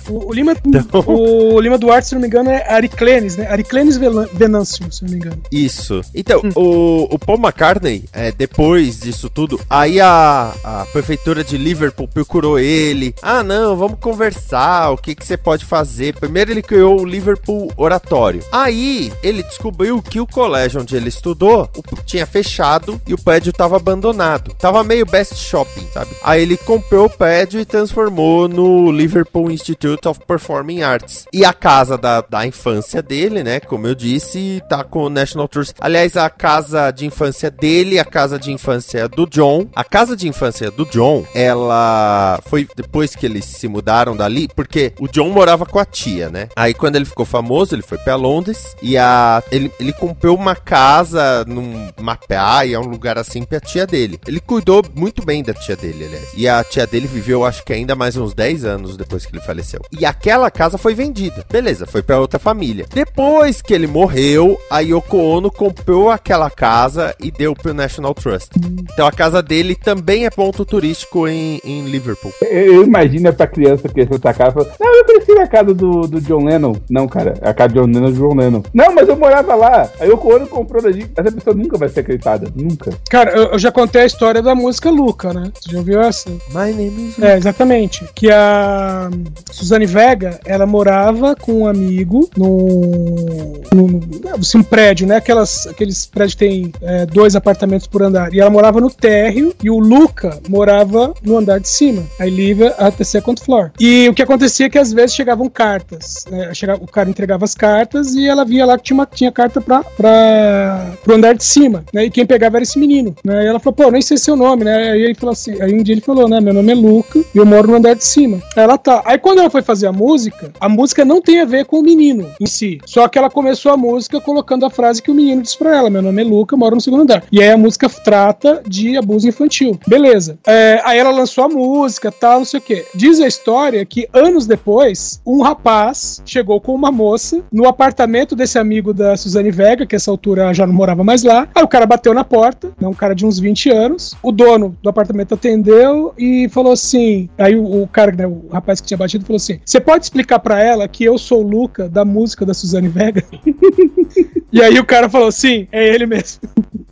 O, 0.09 0.29
o 0.31 0.33
Lima, 0.33 0.55
o 0.95 1.61
Lima 1.61 1.79
Duarte, 1.79 2.09
se 2.09 2.15
não 2.15 2.21
me 2.21 2.29
engano, 2.29 2.51
é 2.51 2.73
Ariclenes, 2.73 3.37
né? 3.37 3.47
Ariclenes 3.51 3.97
Venâncio, 4.33 4.91
se 4.93 5.03
não 5.03 5.11
me 5.11 5.17
engano. 5.17 5.39
Isso. 5.51 6.01
Então, 6.15 6.41
o, 6.55 7.15
o 7.15 7.19
Paul 7.19 7.39
McCartney, 7.39 8.05
é, 8.13 8.31
depois 8.31 9.01
disso 9.01 9.29
tudo, 9.29 9.61
aí 9.69 10.01
a, 10.01 10.53
a 10.63 10.87
prefeitura 10.93 11.43
de 11.43 11.57
Liverpool 11.57 12.07
procurou 12.09 12.59
ele. 12.59 13.15
Ah, 13.23 13.43
não, 13.43 13.77
vamos 13.77 13.99
conversar, 14.01 14.91
o 14.91 14.97
que, 14.97 15.15
que 15.15 15.25
você 15.25 15.37
pode 15.37 15.65
fazer? 15.65 16.15
Primeiro 16.15 16.51
ele 16.53 16.63
criou 16.63 17.01
o 17.01 17.05
Liverpool 17.05 17.71
Oratório. 17.77 18.43
Aí 18.53 19.13
ele 19.23 19.43
descobriu 19.43 20.01
que 20.03 20.21
o 20.21 20.27
colégio 20.27 20.81
onde 20.81 20.97
ele 20.97 21.09
estudou 21.09 21.56
o- 21.63 21.71
tinha 22.05 22.27
fechado 22.27 23.01
e 23.07 23.15
o 23.15 23.19
prédio 23.23 23.53
tava 23.53 23.77
abandonado. 23.77 24.55
Tava 24.55 24.83
meio 24.85 25.05
best 25.07 25.35
shopping, 25.37 25.87
sabe? 25.93 26.11
Aí 26.23 26.43
ele 26.43 26.57
comprou 26.57 27.07
o 27.07 27.11
prédio 27.11 27.61
e 27.61 27.65
transformou 27.65 28.49
no 28.49 28.91
Liverpool 28.93 29.51
Institute 29.51 30.07
of 30.09 30.21
Performing 30.27 30.83
Arts. 30.83 31.27
E 31.33 31.45
a 31.45 31.53
casa 31.53 31.97
da, 31.99 32.21
da 32.21 32.47
infância 32.47 33.03
dele, 33.03 33.43
né? 33.43 33.61
Como 33.61 33.87
eu 33.87 33.95
disse, 33.95 34.63
tá 34.69 34.85
com 34.85 35.05
o 35.05 35.11
National 35.11 35.49
Trust. 35.49 35.75
Aliás, 35.81 36.17
a 36.17 36.29
casa 36.31 36.91
de 36.91 37.07
infância 37.07 37.51
dele, 37.51 37.99
a 37.99 38.05
casa 38.05 38.39
de 38.39 38.53
infância 38.53 39.09
do 39.09 39.27
John. 39.27 39.67
A 39.75 39.85
casa 39.85 40.17
de 40.17 40.29
infância 40.29 40.71
do 40.71 40.85
John, 40.87 41.25
ela 41.35 42.41
foi 42.47 42.67
depois 42.77 43.15
que 43.15 43.27
eles 43.27 43.45
se 43.45 43.69
mudaram 43.69 44.17
dali, 44.17 44.49
porque 44.55 44.93
o 45.01 45.09
John 45.09 45.31
morava 45.31 45.65
com 45.67 45.79
a 45.79 45.85
tia, 45.85 46.29
né? 46.31 46.49
Aí 46.57 46.75
quando 46.75 46.97
ele 46.97 47.05
ficou 47.05 47.25
famoso, 47.25 47.75
ele 47.75 47.83
foi 47.83 47.99
pra 47.99 48.15
Londres 48.17 48.75
e 48.83 48.97
a 48.97 49.43
ele, 49.51 49.71
ele 49.81 49.93
comprou 49.93 50.37
uma 50.37 50.55
casa 50.55 51.45
numa 51.47 52.17
praia, 52.17 52.81
um 52.81 52.87
lugar 52.87 53.19
assim 53.19 53.45
pra 53.45 53.61
tia 53.61 53.87
dele. 53.87 54.19
Ele 54.27 54.41
cuidou 54.41 54.85
muito 54.95 55.25
bem 55.25 55.43
da 55.43 55.55
tia 55.55 55.77
dele, 55.77 56.05
aliás. 56.05 56.29
E 56.37 56.49
a 56.49 56.63
tia 56.65 56.87
dele 56.87 57.07
viveu, 57.07 57.45
acho 57.45 57.65
que 57.65 57.73
ainda 57.73 57.95
mais 57.95 58.17
uns 58.17 58.35
10 58.35 58.65
anos 58.65 58.97
depois 58.97 59.25
que 59.25 59.35
ele 59.35 59.45
faleceu. 59.45 59.81
E 59.99 60.05
aquela 60.05 60.51
casa 60.51 60.79
foi 60.79 60.95
vendida. 60.95 61.45
Beleza, 61.51 61.87
foi 61.87 62.03
pra 62.03 62.21
outra 62.21 62.39
família. 62.39 62.87
Depois 62.93 63.63
que 63.63 63.73
ele 63.73 63.87
morreu, 63.87 64.59
a 64.71 64.81
Yoko 64.81 65.17
Ono 65.17 65.51
comprou 65.51 66.11
aquela 66.11 66.51
casa 66.51 67.15
e 67.21 67.31
deu 67.31 67.55
pro 67.55 67.75
National 67.75 68.15
Trust. 68.15 68.51
Então 68.93 69.07
a 69.07 69.13
casa 69.13 69.43
dele 69.43 69.75
também 69.75 70.27
é 70.27 70.31
ponto 70.31 70.65
turístico 70.65 71.29
em, 71.29 71.61
em 71.65 71.85
Liverpool. 71.85 72.33
Eu, 72.43 72.75
eu 72.75 72.83
imagino 72.85 73.33
pra 73.33 73.47
criança 73.47 73.89
que 73.89 74.01
essa 74.01 74.19
casa 74.35 74.51
e 74.51 74.55
fala, 74.55 74.77
não, 74.81 74.95
eu 74.97 75.05
cresci 75.05 75.35
na 75.35 75.47
casa 75.47 75.75
do, 75.75 76.03
do 76.03 76.21
John 76.21 76.45
Lennon. 76.45 76.77
Não, 76.89 77.07
cara, 77.07 77.35
a 77.43 77.53
casa 77.53 77.75
do 77.75 77.81
John 77.81 77.87
Lennon 77.87 78.09
é 78.09 78.13
John 78.13 78.35
Lennon. 78.35 78.63
Não, 78.73 78.95
mas 78.95 79.09
eu 79.09 79.17
morava 79.17 79.55
lá. 79.55 79.91
Aí 80.01 80.11
o 80.11 80.27
Ono 80.27 80.47
comprou 80.47 80.83
da 80.83 80.93
gente. 80.93 81.11
Pessoa 81.37 81.55
nunca 81.57 81.79
vai 81.79 81.89
ser 81.89 82.01
acreditada. 82.01 82.49
Nunca. 82.55 82.93
Cara, 83.09 83.31
eu, 83.31 83.45
eu 83.53 83.59
já 83.59 83.71
contei 83.71 84.03
a 84.03 84.07
história 84.07 84.43
da 84.43 84.55
música 84.55 84.91
Luca, 84.91 85.33
né? 85.33 85.51
Você 85.55 85.73
já 85.73 85.79
ouviu 85.79 86.01
essa? 86.01 86.31
My 86.31 86.73
name 86.73 87.09
is... 87.09 87.19
É, 87.19 87.37
exatamente. 87.37 88.05
Que 88.15 88.31
a 88.31 89.11
Suzane 89.51 89.87
Vega, 89.87 90.41
ela 90.45 90.67
morava 90.67 91.35
com 91.37 91.61
um 91.61 91.67
amigo 91.67 92.29
no, 92.37 93.61
no, 93.73 93.87
no 93.87 94.01
assim, 94.35 94.59
um 94.59 94.63
prédio, 94.63 95.07
né? 95.07 95.17
Aquelas, 95.17 95.67
aqueles 95.67 96.07
prédios 96.07 96.35
que 96.35 96.39
tem 96.39 96.73
é, 96.83 97.07
dois 97.07 97.37
apartamentos 97.37 97.87
por 97.87 98.03
andar. 98.03 98.33
E 98.33 98.41
ela 98.41 98.51
morava 98.51 98.81
no 98.81 98.91
térreo 98.91 99.55
e 99.63 99.71
o 99.71 99.79
Luca 99.79 100.41
morava 100.49 101.15
no 101.23 101.37
andar 101.37 101.59
de 101.61 101.69
cima. 101.69 102.03
Aí 102.19 102.31
live 102.31 102.65
at 102.79 102.95
the 102.97 103.05
second 103.05 103.41
floor. 103.43 103.71
E 103.79 104.09
o 104.09 104.15
que 104.15 104.23
acontecia 104.23 104.67
é 104.67 104.71
que 104.71 104.79
às 104.79 104.93
vezes 104.93 105.15
chegavam 105.15 105.49
cartas. 105.49 106.25
Né? 106.31 106.53
Chegava, 106.55 106.83
o 106.83 106.87
cara 106.87 107.09
entregava 107.09 107.45
as 107.45 107.55
cartas 107.55 108.15
e 108.15 108.27
ela 108.27 108.45
via 108.45 108.65
lá 108.65 108.77
que 108.77 108.85
tinha, 108.85 108.95
uma, 108.95 109.07
tinha 109.07 109.33
carta 109.33 109.61
pra, 109.61 109.83
pra, 109.83 110.93
pro 111.03 111.15
andar 111.15 111.26
de 111.35 111.45
cima. 111.45 111.85
Né? 111.93 112.07
E 112.07 112.11
quem 112.11 112.27
pegava 112.27 112.57
era 112.57 112.63
esse 112.63 112.79
menino. 112.79 113.15
Né? 113.25 113.45
E 113.45 113.47
ela 113.47 113.59
falou, 113.59 113.75
pô, 113.75 113.91
nem 113.91 114.03
sei 114.03 114.17
seu 114.17 114.37
nome, 114.37 114.65
né? 114.65 114.91
Aí 114.91 115.03
ele 115.03 115.15
falou 115.15 115.33
assim, 115.33 115.61
aí 115.61 115.73
um 115.75 115.83
dia 115.83 115.95
ele 115.95 116.01
falou, 116.01 116.29
né? 116.29 116.41
Meu 116.41 116.55
nome 116.55 116.73
é 116.73 116.75
Luca 116.75 117.19
e 117.35 117.39
eu 117.39 117.47
moro 117.47 117.69
no 117.69 117.77
andar 117.77 117.95
de 117.95 118.05
cima. 118.05 118.41
Aí 118.57 118.63
ela 118.63 118.79
tá. 118.79 119.03
Aí 119.05 119.19
quando 119.19 119.41
ela 119.41 119.51
foi 119.51 119.63
fazer 119.63 119.87
a 119.87 119.93
música, 119.93 120.53
a 120.61 120.69
música 120.69 121.05
não 121.05 121.21
tem 121.21 121.41
a 121.41 121.45
ver 121.45 121.65
com 121.65 121.79
o 121.79 121.83
menino 121.83 122.31
em 122.41 122.47
si. 122.47 122.81
Só 122.87 123.09
que 123.09 123.19
ela 123.19 123.31
começou 123.31 123.73
a 123.73 123.77
música 123.77 124.21
colocando 124.21 124.65
a 124.65 124.71
frase 124.71 125.03
que 125.03 125.11
o 125.11 125.15
menino 125.15 125.43
disse 125.43 125.59
pra 125.59 125.77
ela: 125.77 125.91
Meu 125.91 126.03
nome 126.03 126.23
é 126.23 126.25
Luca, 126.25 126.55
eu 126.55 126.59
moro 126.59 126.75
no 126.75 126.81
segundo 126.81 127.03
andar. 127.03 127.25
E 127.31 127.43
aí 127.43 127.51
a 127.51 127.57
música 127.57 127.89
trata 127.89 128.63
de 128.67 128.97
abuso 128.97 129.29
infantil. 129.29 129.79
Beleza. 129.87 130.39
É, 130.47 130.81
aí 130.85 130.99
ela 130.99 131.11
lançou 131.11 131.45
a 131.45 131.49
música, 131.49 132.13
tal, 132.13 132.39
não 132.39 132.45
sei 132.45 132.61
o 132.61 132.63
quê. 132.63 132.85
Diz 132.95 133.21
a 133.21 133.27
história 133.27 133.85
que 133.85 134.09
anos 134.13 134.47
depois, 134.47 135.21
um 135.27 135.43
rapaz 135.43 136.23
chegou 136.25 136.61
com 136.61 136.75
uma 136.75 136.91
moça 136.91 137.43
no 137.53 137.67
apartamento 137.67 138.35
desse 138.35 138.59
amigo 138.59 138.93
da 138.93 139.17
Suzane 139.17 139.51
Vega, 139.51 139.87
que 139.87 139.97
essa 139.97 140.11
altura 140.11 140.53
já 140.53 140.67
não 140.67 140.75
morava 140.75 141.05
mais 141.05 141.16
lá. 141.23 141.49
Aí 141.55 141.63
o 141.63 141.69
cara 141.69 141.87
bateu 141.87 142.13
na 142.15 142.25
porta, 142.25 142.73
né, 142.81 142.87
um 142.87 142.95
cara 142.95 143.15
de 143.15 143.25
uns 143.25 143.39
20 143.39 143.71
anos. 143.71 144.15
O 144.23 144.33
dono 144.33 144.77
do 144.83 144.89
apartamento 144.89 145.35
atendeu 145.35 146.15
e 146.19 146.49
falou 146.49 146.73
assim: 146.73 147.29
Aí 147.39 147.57
o, 147.57 147.83
o 147.83 147.89
cara, 147.89 148.13
né, 148.13 148.27
o 148.27 148.49
rapaz 148.53 148.81
que 148.81 148.87
tinha 148.87 148.99
batido, 148.99 149.25
falou 149.25 149.37
assim: 149.37 149.61
Você 149.65 149.81
pode 149.81 150.05
explicar 150.05 150.39
para 150.39 150.63
ela 150.63 150.89
que 150.89 151.05
eu 151.05 151.19
sou 151.19 151.43
o 151.43 151.49
Luca 151.49 151.89
da 151.89 152.05
música 152.05 152.45
da 152.45 152.55
Suzane 152.55 152.89
Vega? 152.89 153.25
e 154.53 154.63
aí 154.63 154.79
o 154.79 154.85
cara 154.85 155.09
falou: 155.09 155.31
Sim, 155.33 155.67
é 155.73 155.87
ele 155.87 156.07
mesmo. 156.07 156.41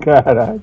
Caralho. 0.05 0.61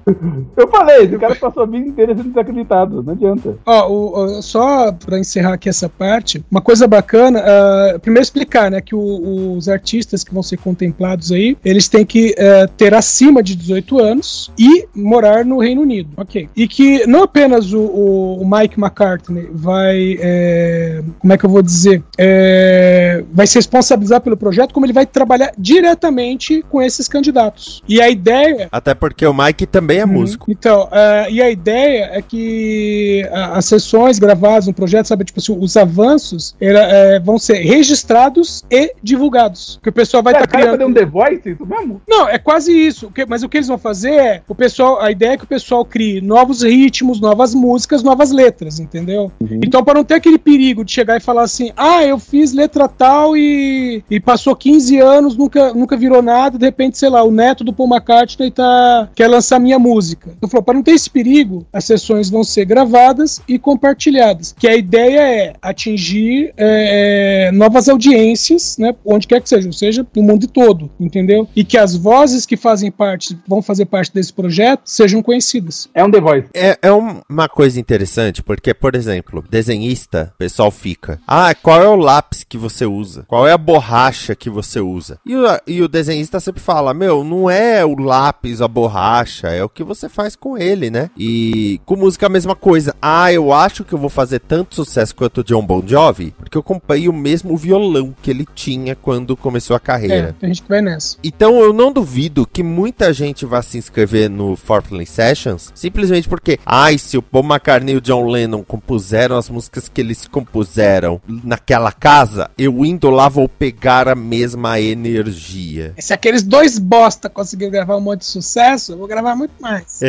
Eu 0.55 0.67
falei, 0.67 1.05
esse 1.05 1.17
cara 1.17 1.35
passou 1.35 1.63
a 1.63 1.65
vida 1.65 1.87
inteira 1.87 2.15
sendo 2.15 2.29
desacreditado. 2.29 3.01
Não 3.01 3.13
adianta. 3.13 3.55
Ó, 3.65 3.89
o, 3.89 4.23
o, 4.37 4.41
só 4.41 4.91
para 4.91 5.17
encerrar 5.17 5.53
aqui 5.53 5.67
essa 5.67 5.89
parte, 5.89 6.43
uma 6.51 6.61
coisa 6.61 6.87
bacana, 6.87 7.39
uh, 7.39 7.99
primeiro 7.99 8.23
explicar, 8.23 8.69
né, 8.69 8.79
que 8.81 8.93
o, 8.93 9.55
os 9.57 9.67
artistas 9.67 10.23
que 10.23 10.31
vão 10.31 10.43
ser 10.43 10.57
contemplados 10.57 11.31
aí, 11.31 11.57
eles 11.65 11.87
têm 11.87 12.05
que 12.05 12.35
uh, 12.37 12.69
ter 12.77 12.93
acima 12.93 13.41
de 13.41 13.55
18 13.55 13.99
anos 13.99 14.51
e 14.59 14.87
morar 14.93 15.43
no 15.43 15.59
Reino 15.59 15.81
Unido, 15.81 16.11
ok? 16.17 16.47
E 16.55 16.67
que 16.67 17.07
não 17.07 17.23
apenas 17.23 17.73
o, 17.73 17.81
o 17.81 18.47
Mike 18.47 18.79
McCartney 18.79 19.49
vai, 19.51 20.17
é, 20.19 21.03
como 21.17 21.33
é 21.33 21.37
que 21.37 21.45
eu 21.45 21.49
vou 21.49 21.63
dizer, 21.63 22.03
é, 22.17 23.23
vai 23.33 23.47
se 23.47 23.57
responsabilizar 23.57 24.21
pelo 24.21 24.37
projeto, 24.37 24.73
como 24.73 24.85
ele 24.85 24.93
vai 24.93 25.05
trabalhar 25.05 25.51
diretamente 25.57 26.63
com 26.69 26.81
esses 26.81 27.07
candidatos. 27.07 27.81
E 27.87 27.99
a 27.99 28.09
ideia... 28.09 28.67
Até 28.71 28.93
porque 28.93 29.30
o 29.31 29.33
Mike 29.33 29.65
também 29.65 29.99
é 29.99 30.05
músico. 30.05 30.49
Então, 30.49 30.83
uh, 30.83 31.29
e 31.29 31.41
a 31.41 31.49
ideia 31.49 32.09
é 32.13 32.21
que 32.21 33.27
uh, 33.29 33.53
as 33.53 33.65
sessões 33.65 34.19
gravadas 34.19 34.67
no 34.67 34.73
projeto, 34.73 35.07
sabe, 35.07 35.25
tipo 35.25 35.39
assim, 35.39 35.57
os 35.57 35.75
avanços 35.77 36.55
era, 36.59 37.19
uh, 37.19 37.23
vão 37.23 37.39
ser 37.39 37.55
registrados 37.55 38.63
e 38.69 38.93
divulgados. 39.01 39.79
Que 39.81 39.89
o 39.89 39.93
pessoal 39.93 40.21
vai 40.21 40.33
estar 40.33 40.47
tá 40.47 40.57
criando. 40.57 40.85
um 40.85 40.93
The 40.93 41.05
Voice, 41.05 41.57
mesmo? 41.59 42.01
Não, 42.07 42.27
é 42.27 42.37
quase 42.37 42.71
isso. 42.73 43.07
O 43.07 43.11
que, 43.11 43.25
mas 43.25 43.43
o 43.43 43.49
que 43.49 43.57
eles 43.57 43.67
vão 43.67 43.77
fazer 43.77 44.13
é 44.13 44.41
o 44.47 44.55
pessoal, 44.55 45.01
a 45.01 45.11
ideia 45.11 45.31
é 45.31 45.37
que 45.37 45.43
o 45.43 45.47
pessoal 45.47 45.85
crie 45.85 46.21
novos 46.21 46.63
ritmos, 46.63 47.19
novas 47.19 47.53
músicas, 47.53 48.03
novas 48.03 48.31
letras, 48.31 48.79
entendeu? 48.79 49.31
Uhum. 49.39 49.59
Então, 49.63 49.83
para 49.83 49.95
não 49.95 50.03
ter 50.03 50.15
aquele 50.15 50.37
perigo 50.37 50.83
de 50.83 50.91
chegar 50.91 51.17
e 51.17 51.21
falar 51.21 51.43
assim, 51.43 51.71
ah, 51.75 52.03
eu 52.03 52.19
fiz 52.19 52.53
letra 52.53 52.87
tal 52.87 53.35
e, 53.35 54.03
e 54.09 54.19
passou 54.19 54.55
15 54.55 54.99
anos, 54.99 55.35
nunca, 55.35 55.73
nunca 55.73 55.97
virou 55.97 56.21
nada, 56.21 56.57
de 56.57 56.65
repente, 56.65 56.97
sei 56.97 57.09
lá, 57.09 57.23
o 57.23 57.31
neto 57.31 57.63
do 57.63 57.73
Paul 57.73 57.89
McCartney 57.89 58.51
tá, 58.51 59.09
quer 59.21 59.27
lançar 59.27 59.59
minha 59.59 59.77
música. 59.77 60.31
Então, 60.35 60.49
falou, 60.49 60.63
para 60.63 60.73
não 60.73 60.81
ter 60.81 60.93
esse 60.93 61.07
perigo, 61.07 61.63
as 61.71 61.85
sessões 61.85 62.27
vão 62.27 62.43
ser 62.43 62.65
gravadas 62.65 63.39
e 63.47 63.59
compartilhadas. 63.59 64.55
Que 64.57 64.67
a 64.67 64.75
ideia 64.75 65.19
é 65.21 65.53
atingir 65.61 66.51
é, 66.57 67.49
é, 67.49 67.51
novas 67.51 67.87
audiências, 67.87 68.79
né? 68.79 68.95
Onde 69.05 69.27
quer 69.27 69.39
que 69.39 69.47
seja, 69.47 69.67
ou 69.67 69.73
seja, 69.73 70.07
no 70.15 70.23
mundo 70.23 70.47
todo, 70.47 70.89
entendeu? 70.99 71.47
E 71.55 71.63
que 71.63 71.77
as 71.77 71.95
vozes 71.95 72.47
que 72.47 72.57
fazem 72.57 72.89
parte, 72.89 73.37
vão 73.47 73.61
fazer 73.61 73.85
parte 73.85 74.11
desse 74.11 74.33
projeto, 74.33 74.81
sejam 74.85 75.21
conhecidas. 75.21 75.87
É 75.93 76.03
um 76.03 76.09
The 76.09 76.19
Voice. 76.19 76.47
É, 76.55 76.79
é 76.81 76.91
uma 76.91 77.47
coisa 77.47 77.79
interessante, 77.79 78.41
porque, 78.41 78.73
por 78.73 78.95
exemplo, 78.95 79.45
desenhista, 79.51 80.31
o 80.33 80.37
pessoal 80.39 80.71
fica. 80.71 81.19
Ah, 81.27 81.53
qual 81.53 81.79
é 81.79 81.87
o 81.87 81.95
lápis 81.95 82.43
que 82.43 82.57
você 82.57 82.87
usa? 82.87 83.23
Qual 83.27 83.47
é 83.47 83.51
a 83.51 83.57
borracha 83.57 84.33
que 84.33 84.49
você 84.49 84.79
usa? 84.79 85.19
E 85.23 85.35
o, 85.35 85.45
e 85.67 85.81
o 85.83 85.87
desenhista 85.87 86.39
sempre 86.39 86.59
fala: 86.61 86.91
Meu, 86.91 87.23
não 87.23 87.47
é 87.47 87.85
o 87.85 87.95
lápis, 87.99 88.63
a 88.63 88.67
borracha, 88.67 89.10
é 89.47 89.63
o 89.63 89.69
que 89.69 89.83
você 89.83 90.07
faz 90.07 90.35
com 90.35 90.57
ele, 90.57 90.89
né? 90.89 91.09
E 91.17 91.79
com 91.85 91.95
música 91.95 92.27
a 92.27 92.29
mesma 92.29 92.55
coisa. 92.55 92.95
Ah, 93.01 93.31
eu 93.31 93.51
acho 93.51 93.83
que 93.83 93.93
eu 93.93 93.99
vou 93.99 94.09
fazer 94.09 94.39
tanto 94.39 94.75
sucesso 94.75 95.15
quanto 95.15 95.41
o 95.41 95.43
John 95.43 95.65
Bon 95.65 95.83
Jovi, 95.85 96.33
porque 96.37 96.57
eu 96.57 96.63
comprei 96.63 97.09
o 97.09 97.13
mesmo 97.13 97.57
violão 97.57 98.15
que 98.21 98.31
ele 98.31 98.45
tinha 98.55 98.95
quando 98.95 99.35
começou 99.35 99.75
a 99.75 99.79
carreira. 99.79 100.29
É, 100.29 100.31
tem 100.31 100.53
gente 100.53 100.67
vai 100.67 100.81
nessa. 100.81 101.17
Então 101.23 101.59
eu 101.59 101.73
não 101.73 101.91
duvido 101.91 102.47
que 102.47 102.63
muita 102.63 103.13
gente 103.13 103.45
vá 103.45 103.61
se 103.61 103.77
inscrever 103.77 104.29
no 104.29 104.55
Fortnite 104.55 105.09
Sessions 105.09 105.71
simplesmente 105.73 106.29
porque, 106.29 106.59
ai, 106.65 106.97
se 106.97 107.17
o 107.17 107.21
Paul 107.21 107.43
McCartney 107.43 107.95
e 107.95 107.97
o 107.97 108.01
John 108.01 108.27
Lennon 108.27 108.63
compuseram 108.63 109.37
as 109.37 109.49
músicas 109.49 109.89
que 109.89 110.01
eles 110.01 110.27
compuseram 110.27 111.21
naquela 111.27 111.91
casa, 111.91 112.49
eu 112.57 112.85
indo 112.85 113.09
lá 113.09 113.27
vou 113.27 113.49
pegar 113.49 114.07
a 114.07 114.15
mesma 114.15 114.79
energia. 114.79 115.93
Se 115.97 116.13
aqueles 116.13 116.43
dois 116.43 116.77
bosta 116.77 117.29
conseguiram 117.29 117.71
gravar 117.71 117.97
um 117.97 118.01
monte 118.01 118.19
de 118.19 118.25
sucesso, 118.25 118.95
vou 119.01 119.07
gravar 119.07 119.35
muito 119.35 119.53
mais. 119.59 119.99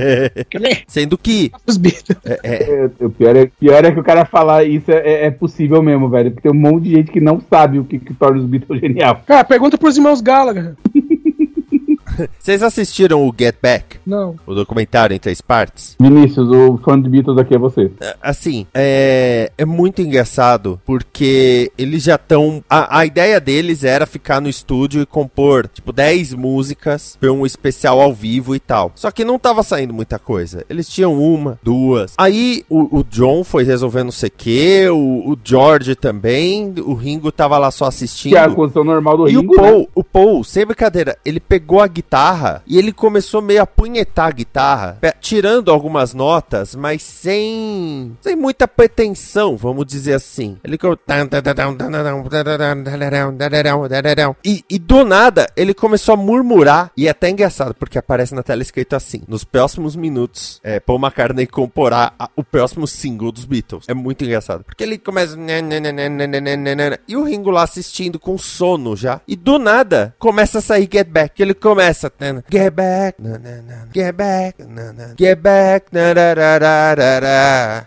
Sendo 0.87 1.17
que. 1.17 1.51
Os 1.67 1.77
Beatles. 1.77 2.19
É, 2.25 2.41
é, 2.45 2.91
o 3.01 3.11
pior 3.11 3.35
é, 3.37 3.51
pior 3.59 3.85
é 3.85 3.91
que 3.91 3.99
o 3.99 4.05
cara 4.05 4.25
falar 4.25 4.65
isso 4.65 4.91
é, 4.91 5.27
é, 5.27 5.31
possível 5.31 5.83
mesmo, 5.83 6.09
velho. 6.09 6.31
Porque 6.31 6.49
tem 6.49 6.57
um 6.57 6.61
monte 6.61 6.85
de 6.85 6.95
gente 6.97 7.11
que 7.11 7.21
não 7.21 7.41
sabe 7.41 7.79
o 7.79 7.85
que, 7.85 7.99
que 7.99 8.13
torna 8.15 8.39
os 8.39 8.45
Beatles 8.45 8.81
genial. 8.81 9.23
Cara, 9.27 9.45
pergunta 9.45 9.79
pros 9.79 9.97
irmãos 9.97 10.21
Gallagher. 10.21 10.75
Vocês 12.39 12.63
assistiram 12.63 13.27
o 13.27 13.35
Get 13.37 13.57
Back? 13.63 13.99
Não. 14.07 14.37
O 14.47 14.55
documentário 14.55 15.15
em 15.15 15.19
três 15.19 15.41
partes? 15.41 15.97
Vinícius, 16.01 16.49
o 16.49 16.79
fã 16.79 17.01
de 17.01 17.09
Beatles 17.09 17.39
aqui 17.39 17.55
é 17.55 17.59
você. 17.59 17.91
Assim, 18.21 18.67
é, 18.75 19.51
é 19.57 19.65
muito 19.65 20.03
engraçado 20.03 20.81
porque 20.85 21.71
eles 21.77 22.03
já 22.03 22.17
estão. 22.17 22.63
A, 22.69 22.99
a 22.99 23.07
ideia 23.07 23.41
deles 23.41 23.85
era 23.85 24.07
ficar 24.07 24.41
no 24.41 24.49
estúdio 24.49 25.03
e 25.03 25.07
compor, 25.07 25.69
tipo, 25.69 25.93
10 25.93 26.35
músicas 26.35 27.17
pra 27.19 27.33
um 27.33 27.47
especial 27.47 28.01
ao 28.01 28.13
vivo 28.13 28.55
e 28.55 28.61
tal. 28.61 28.93
Só 28.95 29.11
que 29.11 29.25
não 29.25 29.39
tava 29.39 29.63
saindo 29.63 29.95
muita 29.95 30.19
coisa. 30.19 30.65
Eles 30.69 30.89
tinham 30.89 31.19
uma, 31.19 31.59
duas. 31.63 32.15
Aí 32.19 32.65
o, 32.69 33.01
o 33.01 33.05
John 33.05 33.45
foi 33.45 33.65
resolvendo 33.65 34.03
não 34.03 34.13
sei 34.13 34.29
o 34.29 34.33
que, 34.33 34.89
o, 34.89 35.33
o 35.33 35.39
George 35.43 35.95
também, 35.95 36.75
o 36.79 36.95
Ringo 36.95 37.31
tava 37.31 37.57
lá 37.59 37.71
só 37.71 37.87
assistindo. 37.87 38.33
Que 38.33 38.39
é 38.39 38.41
a 38.41 38.51
condição 38.51 38.85
normal 38.85 39.17
do 39.17 39.29
e 39.29 39.33
Ringo. 39.33 39.55
E 39.55 39.57
o 39.57 39.61
Paul, 39.61 39.79
né? 39.79 39.87
o 39.95 40.05
Paul, 40.05 40.45
sem 40.45 40.67
brincadeira, 40.67 41.17
ele 41.25 41.41
pegou 41.41 41.81
a 41.81 41.87
guitarra 41.87 42.02
e 42.67 42.79
ele 42.79 42.93
começou 42.93 43.41
meio 43.41 43.63
a 43.63 43.67
punhetar 43.67 44.27
a 44.27 44.33
guitarra, 44.33 44.99
tirando 45.21 45.71
algumas 45.71 46.15
notas, 46.15 46.75
mas 46.75 47.03
sem 47.03 48.17
sem 48.21 48.37
muita 48.37 48.67
pretensão, 48.67 49.57
vamos 49.57 49.87
dizer 49.87 50.15
assim. 50.15 50.59
Ele 50.63 50.77
e, 54.45 54.65
e 54.69 54.79
do 54.79 55.05
nada 55.05 55.47
ele 55.57 55.75
começou 55.75 56.15
a 56.15 56.17
murmurar 56.17 56.91
e 56.97 57.07
é 57.07 57.11
até 57.11 57.31
engraçado 57.31 57.75
porque 57.75 57.99
aparece 57.99 58.35
na 58.35 58.43
tela 58.43 58.63
escrito 58.63 58.95
assim: 58.95 59.23
nos 59.29 59.45
próximos 59.45 59.97
minutos, 59.97 60.61
é, 60.63 60.81
Paul 60.81 60.99
McCartney 60.99 61.47
comporá 61.47 62.13
a, 62.19 62.29
o 62.37 62.45
próximo 62.45 62.87
single 62.87 63.33
dos 63.33 63.45
Beatles. 63.45 63.85
É 63.89 63.95
muito 63.95 64.25
engraçado 64.25 64.65
porque 64.65 64.83
ele 64.83 64.99
começa 64.99 65.37
e 67.07 67.17
o 67.17 67.25
Ringo 67.25 67.51
lá 67.51 67.63
assistindo 67.63 68.19
com 68.19 68.37
sono 68.37 68.97
já 68.97 69.21
e 69.27 69.37
do 69.37 69.59
nada 69.59 70.15
começa 70.19 70.59
a 70.59 70.63
sair 70.63 70.89
Get 70.91 71.09
Back. 71.09 71.41
Ele 71.41 71.55
começa 71.55 71.92
Get 72.51 72.73
back, 72.75 73.19
get 73.95 74.13
back, 74.15 74.59
get 75.19 75.39
back, 75.41 75.87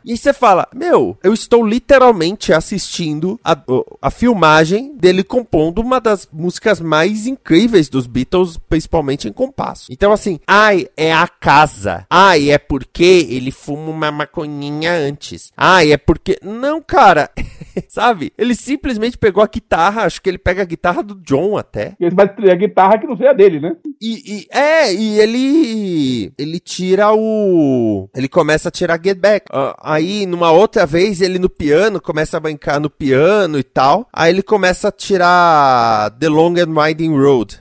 e 0.04 0.12
aí 0.12 0.18
você 0.18 0.34
fala, 0.34 0.68
meu, 0.74 1.18
eu 1.24 1.34
estou 1.34 1.66
literalmente 1.66 2.54
assistindo 2.54 3.40
a, 3.44 3.58
a 4.02 4.12
filmagem 4.12 4.96
dele 4.96 5.24
compondo 5.24 5.82
uma 5.82 6.00
das 6.00 6.28
músicas 6.32 6.80
mais 6.80 7.28
incríveis 7.28 7.90
dos 7.90 8.08
Beatles, 8.08 8.58
principalmente 8.70 9.28
em 9.28 9.34
compasso. 9.34 9.92
Então 9.92 10.12
assim, 10.12 10.40
ai, 10.48 10.88
é 10.96 11.14
a 11.14 11.28
casa. 11.28 12.06
Ai, 12.10 12.52
é 12.52 12.58
porque 12.58 13.28
ele 13.30 13.52
fuma 13.52 13.90
uma 13.90 14.12
maconhinha 14.12 14.94
antes. 14.94 15.52
Ai, 15.56 15.92
é 15.92 15.98
porque... 15.98 16.38
Não, 16.44 16.82
cara... 16.82 17.30
sabe? 17.90 18.32
Ele 18.38 18.56
simplesmente 18.56 19.18
pegou 19.18 19.44
a 19.44 19.48
guitarra, 19.48 20.04
acho 20.04 20.22
que 20.22 20.30
ele 20.30 20.38
pega 20.38 20.62
a 20.62 20.66
guitarra 20.66 21.04
do 21.04 21.16
John 21.16 21.58
até. 21.58 21.96
E 22.00 22.06
ele 22.06 22.16
vai 22.16 22.26
a 22.52 22.56
guitarra 22.56 22.98
que 22.98 23.08
não 23.08 23.18
seja 23.18 23.34
dele, 23.34 23.60
né? 23.60 23.76
E, 24.02 24.40
e- 24.42 24.48
é, 24.52 24.94
e 24.94 25.20
ele 25.20 26.34
ele 26.38 26.60
tira 26.60 27.12
o 27.14 28.10
ele 28.16 28.28
começa 28.28 28.70
a 28.70 28.72
tirar 28.72 29.00
Get 29.04 29.18
Back. 29.18 29.46
Ah, 29.52 29.76
aí 29.82 30.26
numa 30.26 30.52
outra 30.52 30.86
vez 30.86 31.22
ele 31.22 31.40
no 31.40 31.50
piano 31.50 32.02
começa 32.02 32.38
a 32.38 32.40
brincar 32.40 32.80
no 32.80 32.90
piano 32.90 33.58
e 33.58 33.64
tal. 33.64 34.08
Aí 34.14 34.32
ele 34.32 34.44
começa 34.44 34.90
a 34.90 34.92
tirar 34.92 36.12
The 36.20 36.28
Long 36.30 36.56
and 36.58 36.74
Winding 36.80 37.16
Road. 37.18 37.60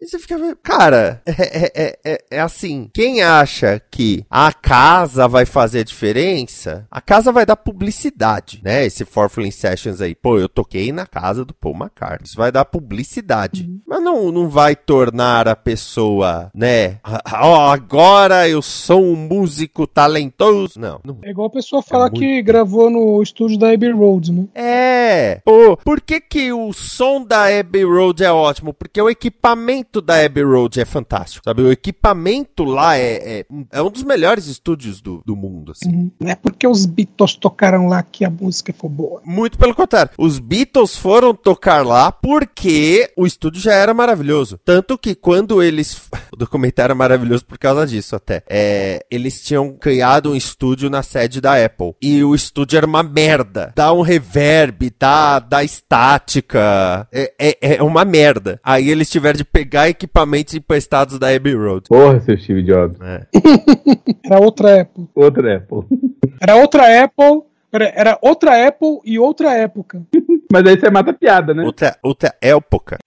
E 0.00 0.06
você 0.06 0.18
fica, 0.18 0.36
cara, 0.62 1.20
é, 1.26 1.32
é, 1.32 1.72
é, 1.74 1.98
é- 2.04 2.24
é 2.32 2.40
assim. 2.40 2.90
Quem 2.92 3.22
acha 3.22 3.80
que 3.90 4.24
a 4.30 4.52
casa 4.52 5.26
vai 5.28 5.44
fazer 5.44 5.80
a 5.80 5.84
diferença? 5.84 6.86
A 6.90 7.00
casa 7.00 7.29
vai 7.32 7.44
dar 7.46 7.56
publicidade, 7.56 8.60
né? 8.64 8.84
Esse 8.86 9.04
Forfling 9.04 9.50
Sessions 9.50 10.00
aí, 10.00 10.14
pô, 10.14 10.38
eu 10.38 10.48
toquei 10.48 10.92
na 10.92 11.06
casa 11.06 11.44
do 11.44 11.54
Paul 11.54 11.74
McCartney. 11.74 12.24
Isso 12.26 12.36
vai 12.36 12.50
dar 12.52 12.64
publicidade. 12.64 13.68
Mas 13.86 14.02
não, 14.02 14.30
não 14.32 14.48
vai 14.48 14.74
tornar 14.76 15.48
a 15.48 15.56
pessoa, 15.56 16.50
né? 16.54 16.98
"Ah, 17.04 17.20
Ó, 17.42 17.70
agora 17.70 18.48
eu 18.48 18.62
sou 18.62 19.02
um 19.04 19.16
músico 19.16 19.86
talentoso. 19.86 20.78
Não, 20.78 21.00
não. 21.04 21.18
É 21.22 21.30
igual 21.30 21.48
a 21.48 21.50
pessoa 21.50 21.82
falar 21.82 22.10
muito- 22.10 22.20
que 22.20 22.42
gravou 22.42 22.90
no 22.90 23.22
estúdio 23.22 23.58
da 23.58 23.72
Abbey 23.72 23.90
Road, 23.92 24.32
né? 24.32 24.46
É. 24.54 25.40
Pô, 25.44 25.76
por 25.76 26.00
que 26.00 26.20
que 26.20 26.52
o 26.52 26.72
som 26.72 27.24
da 27.24 27.46
Abbey 27.58 27.84
Road 27.84 28.22
é 28.24 28.30
ótimo? 28.30 28.72
Porque 28.72 29.00
o 29.00 29.08
equipamento 29.10 30.00
da 30.00 30.24
Abbey 30.24 30.44
Road 30.44 30.80
é 30.80 30.84
fantástico, 30.84 31.44
sabe? 31.44 31.62
O 31.62 31.70
equipamento 31.72 32.64
lá 32.64 32.96
é, 32.96 33.40
é, 33.40 33.46
é 33.72 33.82
um 33.82 33.90
dos 33.90 34.02
melhores 34.02 34.46
estúdios 34.46 35.00
do, 35.00 35.22
do 35.26 35.34
mundo, 35.36 35.72
assim. 35.72 36.10
Não 36.20 36.30
é 36.30 36.34
porque 36.34 36.66
os 36.66 36.86
Beatles 36.86 37.10
tocaram 37.26 37.86
lá 37.86 38.02
que 38.02 38.24
a 38.24 38.30
música 38.30 38.72
foi 38.76 38.90
boa. 38.90 39.20
Muito 39.24 39.58
pelo 39.58 39.74
contrário. 39.74 40.12
Os 40.18 40.38
Beatles 40.38 40.96
foram 40.96 41.34
tocar 41.34 41.84
lá 41.84 42.10
porque 42.10 43.10
o 43.16 43.26
estúdio 43.26 43.60
já 43.60 43.74
era 43.74 43.94
maravilhoso. 43.94 44.58
Tanto 44.64 44.98
que 44.98 45.14
quando 45.14 45.62
eles. 45.62 46.08
O 46.32 46.36
documentário 46.36 46.92
é 46.92 46.94
maravilhoso 46.94 47.44
por 47.44 47.58
causa 47.58 47.84
disso, 47.84 48.14
até. 48.14 48.42
É, 48.48 49.04
eles 49.10 49.42
tinham 49.42 49.72
criado 49.72 50.30
um 50.30 50.36
estúdio 50.36 50.88
na 50.88 51.02
sede 51.02 51.40
da 51.40 51.62
Apple. 51.62 51.94
E 52.00 52.22
o 52.22 52.36
estúdio 52.36 52.76
era 52.76 52.86
uma 52.86 53.02
merda. 53.02 53.72
Dá 53.74 53.92
um 53.92 54.00
reverb, 54.00 54.92
dá, 54.96 55.40
dá 55.40 55.64
estática. 55.64 57.06
É, 57.12 57.32
é, 57.36 57.76
é 57.76 57.82
uma 57.82 58.04
merda. 58.04 58.60
Aí 58.62 58.88
eles 58.88 59.10
tiveram 59.10 59.36
de 59.36 59.44
pegar 59.44 59.88
equipamentos 59.88 60.54
emprestados 60.54 61.18
da 61.18 61.34
Abbey 61.34 61.54
Road. 61.54 61.88
Porra, 61.88 62.20
seu 62.20 62.38
Steve 62.38 62.62
Jobs. 62.62 62.96
É. 63.00 63.26
Era 64.24 64.40
outra 64.40 64.82
Apple. 64.82 65.08
Outra 65.14 65.56
Apple. 65.56 65.80
Era 66.40 66.56
outra 66.56 67.04
Apple. 67.04 67.42
Era, 67.70 67.92
era 67.94 68.18
outra 68.22 68.66
Apple 68.66 68.98
e 69.04 69.18
outra 69.18 69.52
época. 69.52 70.02
Mas 70.50 70.66
aí 70.66 70.80
você 70.80 70.90
mata 70.90 71.10
a 71.10 71.14
piada, 71.14 71.54
né? 71.54 71.62
Outra, 71.62 71.96
outra 72.02 72.34
época. 72.40 72.98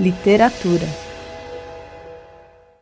Literatura. 0.00 1.03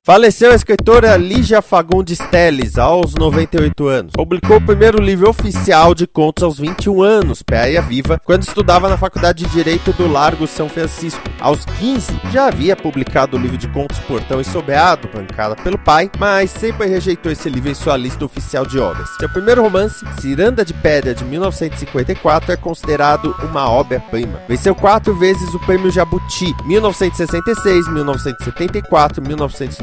Faleceu 0.04 0.50
a 0.50 0.56
escritora 0.56 1.16
Lígia 1.16 1.62
Fagundes 1.62 2.18
Telles 2.18 2.76
aos 2.76 3.14
98 3.14 3.86
anos. 3.86 4.12
Publicou 4.12 4.56
o 4.56 4.60
primeiro 4.60 5.00
livro 5.00 5.30
oficial 5.30 5.94
de 5.94 6.08
contos 6.08 6.42
aos 6.42 6.58
21 6.58 7.02
anos, 7.02 7.40
Péia 7.40 7.80
Viva, 7.80 8.20
quando 8.24 8.42
estudava 8.42 8.88
na 8.88 8.98
Faculdade 8.98 9.44
de 9.44 9.50
Direito 9.50 9.92
do 9.92 10.10
Largo 10.10 10.48
São 10.48 10.68
Francisco. 10.68 11.22
Aos 11.38 11.64
15, 11.64 12.20
já 12.32 12.48
havia 12.48 12.74
publicado 12.74 13.36
o 13.36 13.40
livro 13.40 13.56
de 13.56 13.68
contos 13.68 14.00
Portão 14.00 14.40
e 14.40 14.44
Sobeado, 14.44 15.08
bancada 15.14 15.54
pelo 15.54 15.78
pai, 15.78 16.10
mas 16.18 16.50
sempre 16.50 16.88
rejeitou 16.88 17.30
esse 17.30 17.48
livro 17.48 17.70
em 17.70 17.74
sua 17.74 17.96
lista 17.96 18.24
oficial 18.24 18.66
de 18.66 18.80
obras. 18.80 19.08
Seu 19.20 19.28
primeiro 19.28 19.62
romance, 19.62 20.04
Ciranda 20.20 20.64
de 20.64 20.74
Pedra, 20.74 21.14
de 21.14 21.24
1954, 21.24 22.50
é 22.50 22.56
considerado 22.56 23.36
uma 23.44 23.70
obra-prima. 23.70 24.42
Venceu 24.48 24.74
quatro 24.74 25.14
vezes 25.16 25.54
o 25.54 25.60
Prêmio 25.60 25.92
Jabuti, 25.92 26.52
1966, 26.64 27.86
1974, 27.86 29.22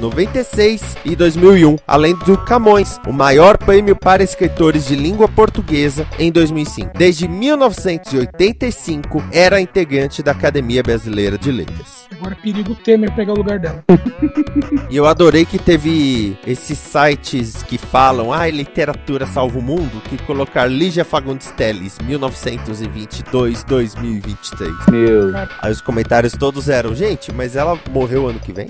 1996 0.10 0.98
e 1.06 1.16
2001, 1.16 1.78
além 1.88 2.14
do 2.16 2.38
Camões, 2.38 3.00
o 3.08 3.14
maior 3.14 3.58
prêmio 3.58 3.96
para 3.96 4.22
escritores 4.24 4.88
de 4.88 4.96
língua 4.96 5.28
portuguesa 5.28 6.08
em 6.18 6.32
2005. 6.32 6.98
Desde 6.98 7.28
1985, 7.28 9.24
era 9.32 9.62
integrante 9.62 10.24
da 10.24 10.32
Academia 10.32 10.82
Brasileira 10.82 11.38
de 11.38 11.52
Letras. 11.52 12.08
Agora 12.12 12.36
perigo 12.36 12.74
Temer 12.76 13.16
pegar 13.16 13.34
o 13.34 13.38
lugar 13.38 13.60
dela. 13.60 13.84
E 14.90 14.98
eu 14.98 15.06
adorei 15.06 15.46
que 15.46 15.60
teve 15.60 16.36
esses 16.46 16.78
sites 16.78 17.62
que 17.62 17.78
falam, 17.78 18.34
ah, 18.34 18.50
literatura 18.50 19.28
salva 19.28 19.60
o 19.60 19.62
mundo, 19.62 20.02
que 20.10 20.18
colocar 20.24 20.66
Lígia 20.66 21.06
Fagundes 21.06 21.52
Telles, 21.52 22.00
1922-2023. 22.00 24.90
Meu. 24.90 25.32
Aí 25.62 25.72
os 25.72 25.82
comentários 25.82 26.34
todos 26.34 26.68
eram, 26.68 26.96
gente, 26.96 27.32
mas 27.32 27.56
ela 27.56 27.80
morreu 27.92 28.28
ano 28.28 28.40
que 28.40 28.52
vem? 28.52 28.66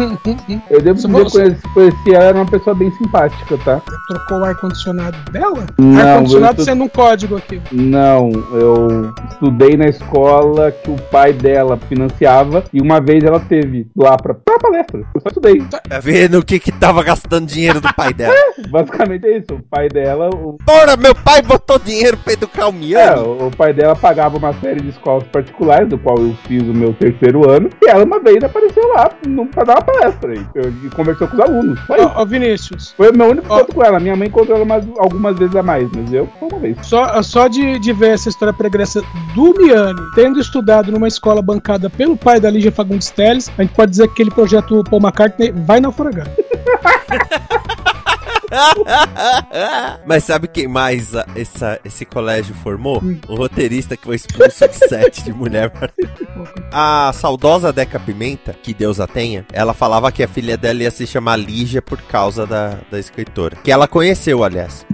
Eu 0.70 0.80
devo 0.80 0.94
dizer 0.94 1.24
que 1.24 1.32
conheci, 1.32 1.60
conheci 1.74 2.14
ela, 2.14 2.24
era 2.24 2.38
uma 2.38 2.46
pessoa 2.46 2.74
bem 2.74 2.90
simpática, 2.92 3.58
tá? 3.58 3.82
Trocou 4.08 4.38
o 4.38 4.44
ar-condicionado 4.44 5.18
dela? 5.32 5.66
Ar-condicionado 5.98 6.62
sendo 6.62 6.84
um 6.84 6.88
código 6.88 7.36
aqui. 7.36 7.60
Não, 7.72 8.30
eu 8.52 9.12
estudei 9.30 9.76
na 9.76 9.86
escola 9.86 10.70
que 10.70 10.90
o 10.90 10.96
pai 11.10 11.32
dela 11.32 11.76
financiava 11.88 12.64
e 12.72 12.80
uma 12.80 13.00
vez 13.00 13.24
ela 13.24 13.40
teve 13.40 13.88
lá 13.96 14.16
pra, 14.16 14.32
pra 14.32 14.58
palestra. 14.58 15.00
Eu 15.14 15.20
só 15.20 15.28
estudei. 15.28 15.60
Tá 15.62 15.98
vendo 16.00 16.38
o 16.38 16.44
que 16.44 16.60
que 16.60 16.72
tava 16.72 17.02
gastando 17.02 17.46
dinheiro 17.46 17.80
do 17.80 17.92
pai 17.94 18.14
dela? 18.14 18.34
Basicamente 18.70 19.26
é 19.26 19.38
isso. 19.38 19.54
O 19.54 19.62
pai 19.62 19.88
dela, 19.88 20.30
o, 20.30 20.56
Porra, 20.64 20.96
meu 20.96 21.14
pai 21.14 21.42
botou 21.42 21.78
dinheiro 21.78 22.16
pra 22.16 22.32
educar 22.32 22.66
o 22.66 22.70
é, 22.70 22.72
Miane. 22.72 23.20
o 23.20 23.50
o 23.50 23.56
pai 23.56 23.72
dela 23.72 23.96
pagava 23.96 24.36
uma 24.36 24.52
série 24.54 24.80
de 24.80 24.90
escolas 24.90 25.24
particulares, 25.24 25.88
do 25.88 25.98
qual 25.98 26.16
eu 26.18 26.34
fiz 26.46 26.62
o 26.62 26.74
meu 26.74 26.94
terceiro 26.94 27.48
ano, 27.50 27.68
e 27.82 27.88
ela 27.88 28.04
uma 28.04 28.20
vez 28.20 28.42
apareceu 28.42 28.86
lá 28.94 29.10
pra 29.52 29.64
dar 29.64 29.74
uma 29.74 29.82
palestra 29.82 30.34
e, 30.34 30.44
eu- 30.64 30.72
e 30.84 30.90
conversou 30.90 31.26
com 31.28 31.34
os 31.36 31.40
alunos. 31.40 31.80
Foi. 31.80 32.00
Ó, 32.00 32.12
ó, 32.16 32.24
Vinícius, 32.24 32.92
Foi 32.96 33.10
o 33.10 33.16
meu 33.16 33.30
único 33.30 33.46
encontro 33.46 33.74
com 33.74 33.82
ela. 33.84 33.98
Minha 34.00 34.16
mãe 34.16 34.28
encontrou 34.28 34.56
ela 34.56 34.64
mais, 34.66 34.84
algumas 34.98 35.36
vezes 35.38 35.54
a 35.56 35.62
mais, 35.62 35.88
mas 35.94 36.12
eu 36.12 36.28
só 36.38 36.46
uma 36.46 36.58
vez. 36.58 36.76
só, 36.82 37.22
só 37.22 37.48
de, 37.48 37.78
de 37.78 37.92
ver 37.92 38.10
essa 38.10 38.28
história 38.28 38.52
pregressa 38.52 39.02
do 39.34 39.54
Miane, 39.58 40.00
tendo 40.14 40.38
estudado 40.40 40.90
numa 40.92 41.08
escola 41.08 41.42
bancada 41.42 41.88
pelo 41.90 42.16
pai 42.16 42.38
da 42.40 42.50
Lígia 42.50 42.72
Fagundes 42.72 43.10
Telles, 43.10 43.50
a 43.58 43.62
gente 43.62 43.74
pode 43.74 43.90
dizer 43.90 44.06
que 44.08 44.12
aquele 44.14 44.30
projeto 44.30 44.82
Paul 44.88 45.02
McCartney 45.02 45.52
vai 45.52 45.80
naufragar. 45.80 46.26
Mas 50.06 50.24
sabe 50.24 50.48
quem 50.48 50.66
mais 50.68 51.14
a- 51.14 51.26
essa, 51.36 51.78
esse 51.84 52.04
colégio 52.04 52.54
formou? 52.56 53.02
O 53.28 53.34
roteirista 53.36 53.96
que 53.96 54.04
foi 54.04 54.16
expulso 54.16 54.68
de 54.68 54.74
set 54.76 55.22
de 55.24 55.32
mulher. 55.32 55.70
A 56.72 57.12
saudosa 57.14 57.72
Deca 57.72 57.98
Pimenta, 57.98 58.52
que 58.52 58.72
Deus 58.72 59.00
a 59.00 59.06
tenha, 59.06 59.44
ela 59.52 59.74
falava 59.74 60.10
que 60.12 60.22
a 60.22 60.28
filha 60.28 60.56
dela 60.56 60.82
ia 60.82 60.90
se 60.90 61.06
chamar 61.06 61.36
Lígia 61.36 61.82
por 61.82 62.00
causa 62.02 62.46
da, 62.46 62.78
da 62.90 62.98
escritora. 62.98 63.56
Que 63.56 63.70
ela 63.72 63.86
conheceu, 63.88 64.42
aliás. 64.44 64.86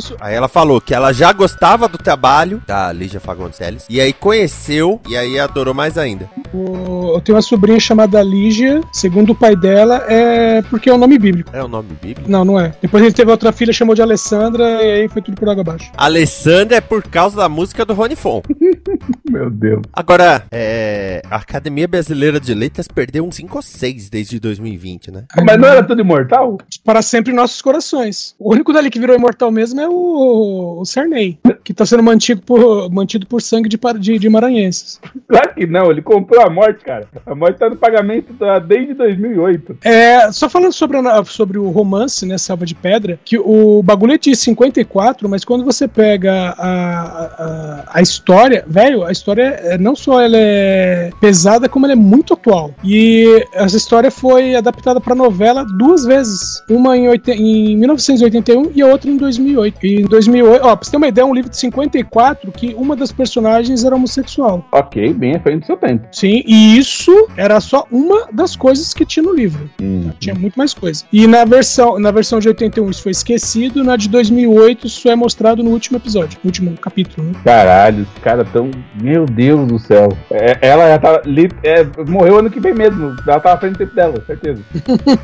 Su- 0.00 0.16
Aí 0.20 0.34
ela 0.34 0.48
falou 0.48 0.80
que 0.80 0.94
ela 0.94 1.12
já 1.12 1.32
gostava 1.32 1.86
do 1.88 1.98
trabalho 1.98 2.62
da 2.66 2.92
Lígia 2.92 3.20
Fagundes 3.20 3.58
Telles. 3.58 3.86
E 3.90 4.00
aí 4.00 4.12
conheceu 4.12 5.00
e 5.08 5.16
aí 5.16 5.38
adorou 5.38 5.74
mais 5.74 5.98
ainda. 5.98 6.28
O- 6.56 7.14
eu 7.14 7.20
tenho 7.20 7.36
uma 7.36 7.42
sobrinha 7.42 7.78
chamada 7.80 8.22
Lígia, 8.22 8.80
segundo 8.92 9.30
o 9.30 9.34
pai 9.34 9.54
dela, 9.56 10.04
é 10.08 10.62
porque 10.62 10.88
é 10.90 10.94
um 10.94 10.98
nome 10.98 11.18
bíblico. 11.18 11.50
É 11.52 11.62
o 11.62 11.68
nome 11.68 11.88
bíblico? 12.00 12.30
Não, 12.30 12.44
não 12.44 12.58
é. 12.58 12.72
Depois 12.80 13.02
a 13.02 13.06
gente 13.06 13.16
teve 13.16 13.30
outra 13.30 13.52
filha, 13.52 13.72
chamou 13.72 13.94
de 13.94 14.02
Alessandra, 14.02 14.64
e 14.82 14.92
aí 15.02 15.08
foi 15.08 15.22
tudo 15.22 15.36
por 15.36 15.48
água 15.48 15.60
abaixo. 15.62 15.90
Alessandra 15.96 16.76
é 16.76 16.80
por 16.80 17.02
causa 17.02 17.36
da 17.36 17.48
música 17.48 17.84
do 17.84 17.94
Rony 17.94 18.16
Fon. 18.16 18.42
Meu 19.30 19.50
Deus. 19.50 19.82
Agora, 19.92 20.44
é, 20.50 21.22
a 21.30 21.36
Academia 21.36 21.86
Brasileira 21.88 22.40
de 22.40 22.54
Letras 22.54 22.88
perdeu 22.88 23.24
uns 23.26 23.36
5 23.36 23.56
ou 23.56 23.62
6 23.62 24.08
desde 24.08 24.38
2020, 24.40 25.10
né? 25.10 25.24
Mas 25.44 25.58
não 25.58 25.68
era 25.68 25.82
tudo 25.82 26.00
imortal? 26.00 26.58
Para 26.84 27.02
sempre 27.02 27.32
em 27.32 27.36
nossos 27.36 27.60
corações. 27.60 28.34
O 28.38 28.52
único 28.52 28.72
dali 28.72 28.90
que 28.90 28.98
virou 29.00 29.16
imortal 29.16 29.50
mesmo 29.50 29.80
é 29.80 29.88
o, 29.88 30.78
o 30.80 30.84
Cernei, 30.84 31.38
que 31.64 31.74
tá 31.74 31.84
sendo 31.84 32.02
mantido 32.02 32.42
por, 32.42 32.90
mantido 32.90 33.26
por 33.26 33.42
sangue 33.42 33.68
de, 33.68 33.78
de, 33.98 34.18
de 34.18 34.28
maranhenses. 34.28 35.00
Claro 35.28 35.54
que 35.54 35.66
não, 35.66 35.90
ele 35.90 36.02
comprou 36.02 36.45
a 36.46 36.50
morte, 36.50 36.84
cara. 36.84 37.06
A 37.24 37.34
morte 37.34 37.58
tá 37.58 37.68
no 37.68 37.76
pagamento 37.76 38.32
da- 38.32 38.58
desde 38.58 38.94
2008. 38.94 39.76
É, 39.84 40.30
só 40.32 40.48
falando 40.48 40.72
sobre, 40.72 40.96
a- 40.98 41.24
sobre 41.24 41.58
o 41.58 41.68
romance, 41.70 42.24
né, 42.26 42.38
Selva 42.38 42.64
de 42.66 42.74
Pedra, 42.74 43.18
que 43.24 43.38
o 43.38 43.82
bagulho 43.82 44.12
é 44.14 44.18
de 44.18 44.34
54, 44.34 45.28
mas 45.28 45.44
quando 45.44 45.64
você 45.64 45.86
pega 45.88 46.54
a, 46.56 47.00
a, 47.38 47.84
a 47.94 48.02
história, 48.02 48.64
velho, 48.66 49.04
a 49.04 49.12
história 49.12 49.42
é, 49.62 49.78
não 49.78 49.94
só 49.96 50.20
ela 50.20 50.36
é 50.36 51.10
pesada, 51.20 51.68
como 51.68 51.86
ela 51.86 51.92
é 51.92 51.96
muito 51.96 52.34
atual. 52.34 52.70
E 52.84 53.44
essa 53.52 53.76
história 53.76 54.10
foi 54.10 54.54
adaptada 54.54 55.00
para 55.00 55.14
novela 55.14 55.64
duas 55.78 56.04
vezes, 56.04 56.62
uma 56.68 56.96
em, 56.96 57.06
em 57.28 57.76
1981 57.76 58.72
e 58.74 58.82
a 58.82 58.86
outra 58.86 59.10
em 59.10 59.16
2008. 59.16 59.86
E 59.86 60.00
em 60.02 60.04
2008, 60.06 60.62
ó, 60.64 60.76
pra 60.76 60.84
você 60.84 60.90
ter 60.90 60.96
uma 60.96 61.08
ideia, 61.08 61.24
é 61.24 61.26
um 61.26 61.34
livro 61.34 61.50
de 61.50 61.56
54 61.56 62.50
que 62.52 62.74
uma 62.74 62.94
das 62.96 63.12
personagens 63.12 63.84
era 63.84 63.94
homossexual. 63.94 64.66
Ok, 64.72 65.12
bem 65.14 65.36
à 65.36 65.40
frente 65.40 65.60
do 65.60 65.66
seu 65.66 65.76
tempo. 65.76 66.06
Sim, 66.12 66.25
e 66.46 66.78
isso 66.78 67.28
era 67.36 67.60
só 67.60 67.86
uma 67.90 68.28
das 68.32 68.56
coisas 68.56 68.92
que 68.94 69.04
tinha 69.04 69.22
no 69.22 69.32
livro. 69.34 69.68
Hum. 69.80 70.10
Tinha 70.18 70.34
muito 70.34 70.56
mais 70.56 70.72
coisa. 70.74 71.04
E 71.12 71.26
na 71.26 71.44
versão, 71.44 71.98
na 71.98 72.10
versão 72.10 72.38
de 72.38 72.48
81 72.48 72.90
isso 72.90 73.02
foi 73.02 73.12
esquecido, 73.12 73.84
na 73.84 73.96
de 73.96 74.08
2008 74.08 74.86
isso 74.86 75.08
é 75.08 75.16
mostrado 75.16 75.62
no 75.62 75.70
último 75.70 75.96
episódio, 75.98 76.38
no 76.42 76.48
último 76.48 76.76
capítulo. 76.78 77.28
Né? 77.28 77.34
Caralho, 77.44 78.02
os 78.16 78.22
caras 78.22 78.46
tão. 78.52 78.70
Meu 79.00 79.26
Deus 79.26 79.66
do 79.66 79.78
céu. 79.78 80.08
É, 80.30 80.58
ela 80.60 80.88
já 80.88 80.98
tá. 80.98 81.22
li- 81.24 81.50
é, 81.62 81.84
morreu 82.08 82.38
ano 82.38 82.50
que 82.50 82.60
vem 82.60 82.74
mesmo. 82.74 83.14
Ela 83.26 83.40
tava 83.40 83.54
à 83.54 83.58
frente 83.58 83.72
do 83.74 83.78
tempo 83.78 83.94
dela, 83.94 84.22
certeza. 84.26 84.62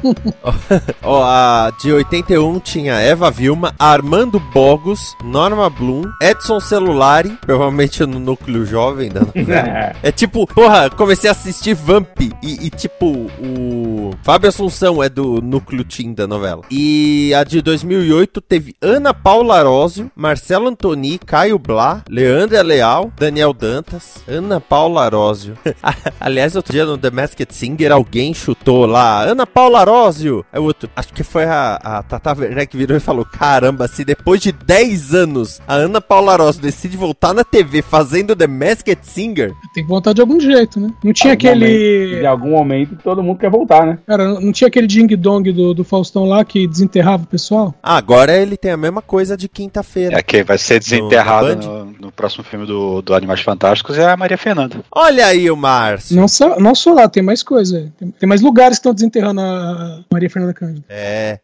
Ó, 1.02 1.22
a 1.24 1.72
de 1.82 1.92
81 1.92 2.58
tinha 2.60 2.94
Eva 2.94 3.30
Vilma, 3.30 3.74
Armando 3.78 4.38
Bogos, 4.38 5.16
Norma 5.24 5.68
Bloom, 5.70 6.02
Edson 6.20 6.60
Celulari, 6.60 7.36
provavelmente 7.40 8.04
no 8.06 8.18
núcleo 8.18 8.64
jovem 8.66 9.10
da 9.10 9.20
novela. 9.34 9.92
É 10.02 10.12
tipo, 10.12 10.46
porra, 10.46 10.88
comecei 10.94 11.28
a 11.28 11.32
assistir 11.32 11.74
Vamp 11.74 12.20
e, 12.20 12.32
e, 12.42 12.70
tipo, 12.70 13.06
o 13.06 14.10
Fábio 14.22 14.48
Assunção 14.48 15.02
é 15.02 15.08
do 15.08 15.40
núcleo 15.40 15.84
teen 15.84 16.12
da 16.12 16.26
novela. 16.26 16.62
E 16.70 17.32
a 17.34 17.44
de 17.44 17.62
2008 17.62 18.40
teve 18.40 18.74
Ana 18.80 19.14
Paula 19.14 19.58
Arósio, 19.58 20.10
Marcelo 20.14 20.68
Antoni, 20.68 21.18
Caio 21.18 21.58
Blá, 21.58 22.02
Leandra 22.08 22.62
Leal, 22.62 23.12
Daniel 23.18 23.52
Dantas, 23.52 24.22
Ana 24.26 24.60
Paula 24.60 25.04
Arósio. 25.04 25.56
Aliás, 26.20 26.56
outro 26.56 26.72
dia 26.72 26.84
no 26.84 26.98
The 26.98 27.10
Masked 27.10 27.54
Singer 27.54 27.92
alguém 27.92 28.34
chutou 28.34 28.86
lá, 28.86 29.22
Ana 29.22 29.46
Paula 29.46 29.80
Arósio. 29.80 30.44
É 30.52 30.58
outro, 30.58 30.88
acho 30.96 31.12
que 31.12 31.22
foi 31.22 31.44
a, 31.44 31.74
a 31.76 32.02
Tata 32.02 32.38
Werneck 32.38 32.72
que 32.72 32.76
virou 32.76 32.96
e 32.96 33.00
falou, 33.00 33.24
caramba, 33.24 33.86
se 33.86 34.04
depois 34.04 34.40
de 34.40 34.52
10 34.52 35.14
anos 35.14 35.60
a 35.66 35.74
Ana 35.74 36.00
Paula 36.00 36.32
Arósio 36.32 36.62
decide 36.62 36.96
voltar 36.96 37.34
na 37.34 37.44
TV 37.44 37.82
fazendo 37.82 38.34
The 38.34 38.46
Masked 38.46 38.98
Singer, 39.02 39.52
Tem 39.74 39.84
que 39.84 39.88
voltar 39.88 40.12
de 40.12 40.20
algum 40.20 40.40
jeito, 40.40 40.80
né? 40.80 40.81
Não 41.02 41.12
tinha 41.12 41.32
Algum 41.34 41.46
momento- 41.48 41.64
aquele. 41.64 42.22
Em 42.22 42.26
algum 42.26 42.50
momento 42.50 42.96
todo 43.02 43.22
mundo 43.22 43.38
quer 43.38 43.50
voltar, 43.50 43.86
né? 43.86 43.98
Cara, 44.06 44.40
não 44.40 44.52
tinha 44.52 44.68
aquele 44.68 44.86
ding 44.86 45.06
dong 45.16 45.50
do, 45.52 45.74
do 45.74 45.84
Faustão 45.84 46.24
lá 46.24 46.44
que 46.44 46.66
desenterrava 46.66 47.22
o 47.24 47.26
pessoal? 47.26 47.74
agora 47.82 48.36
ele 48.36 48.56
tem 48.56 48.70
a 48.70 48.76
mesma 48.76 49.02
coisa 49.02 49.36
de 49.36 49.48
quinta-feira. 49.48 50.18
É 50.18 50.22
que 50.22 50.42
vai 50.42 50.58
ser 50.58 50.78
desenterrado 50.78 51.56
No 51.56 51.84
no, 51.84 51.92
no 52.02 52.12
próximo 52.12 52.44
filme 52.44 52.66
do, 52.66 53.02
do 53.02 53.14
Animais 53.14 53.40
Fantásticos 53.40 53.98
é 53.98 54.04
a 54.10 54.16
Maria 54.16 54.38
Fernanda. 54.38 54.76
Olha 54.90 55.26
aí 55.26 55.50
o 55.50 55.56
Márcio. 55.56 56.16
Não 56.16 56.28
só, 56.28 56.58
não 56.58 56.74
só 56.74 56.92
lá, 56.92 57.08
tem 57.08 57.22
mais 57.22 57.42
coisa. 57.42 57.92
Tem, 57.98 58.10
tem 58.10 58.28
mais 58.28 58.40
lugares 58.40 58.78
que 58.78 58.80
estão 58.80 58.94
desenterrando 58.94 59.40
a 59.40 60.00
Maria 60.10 60.30
Fernanda 60.30 60.54
Cândido. 60.54 60.84
É. 60.88 61.38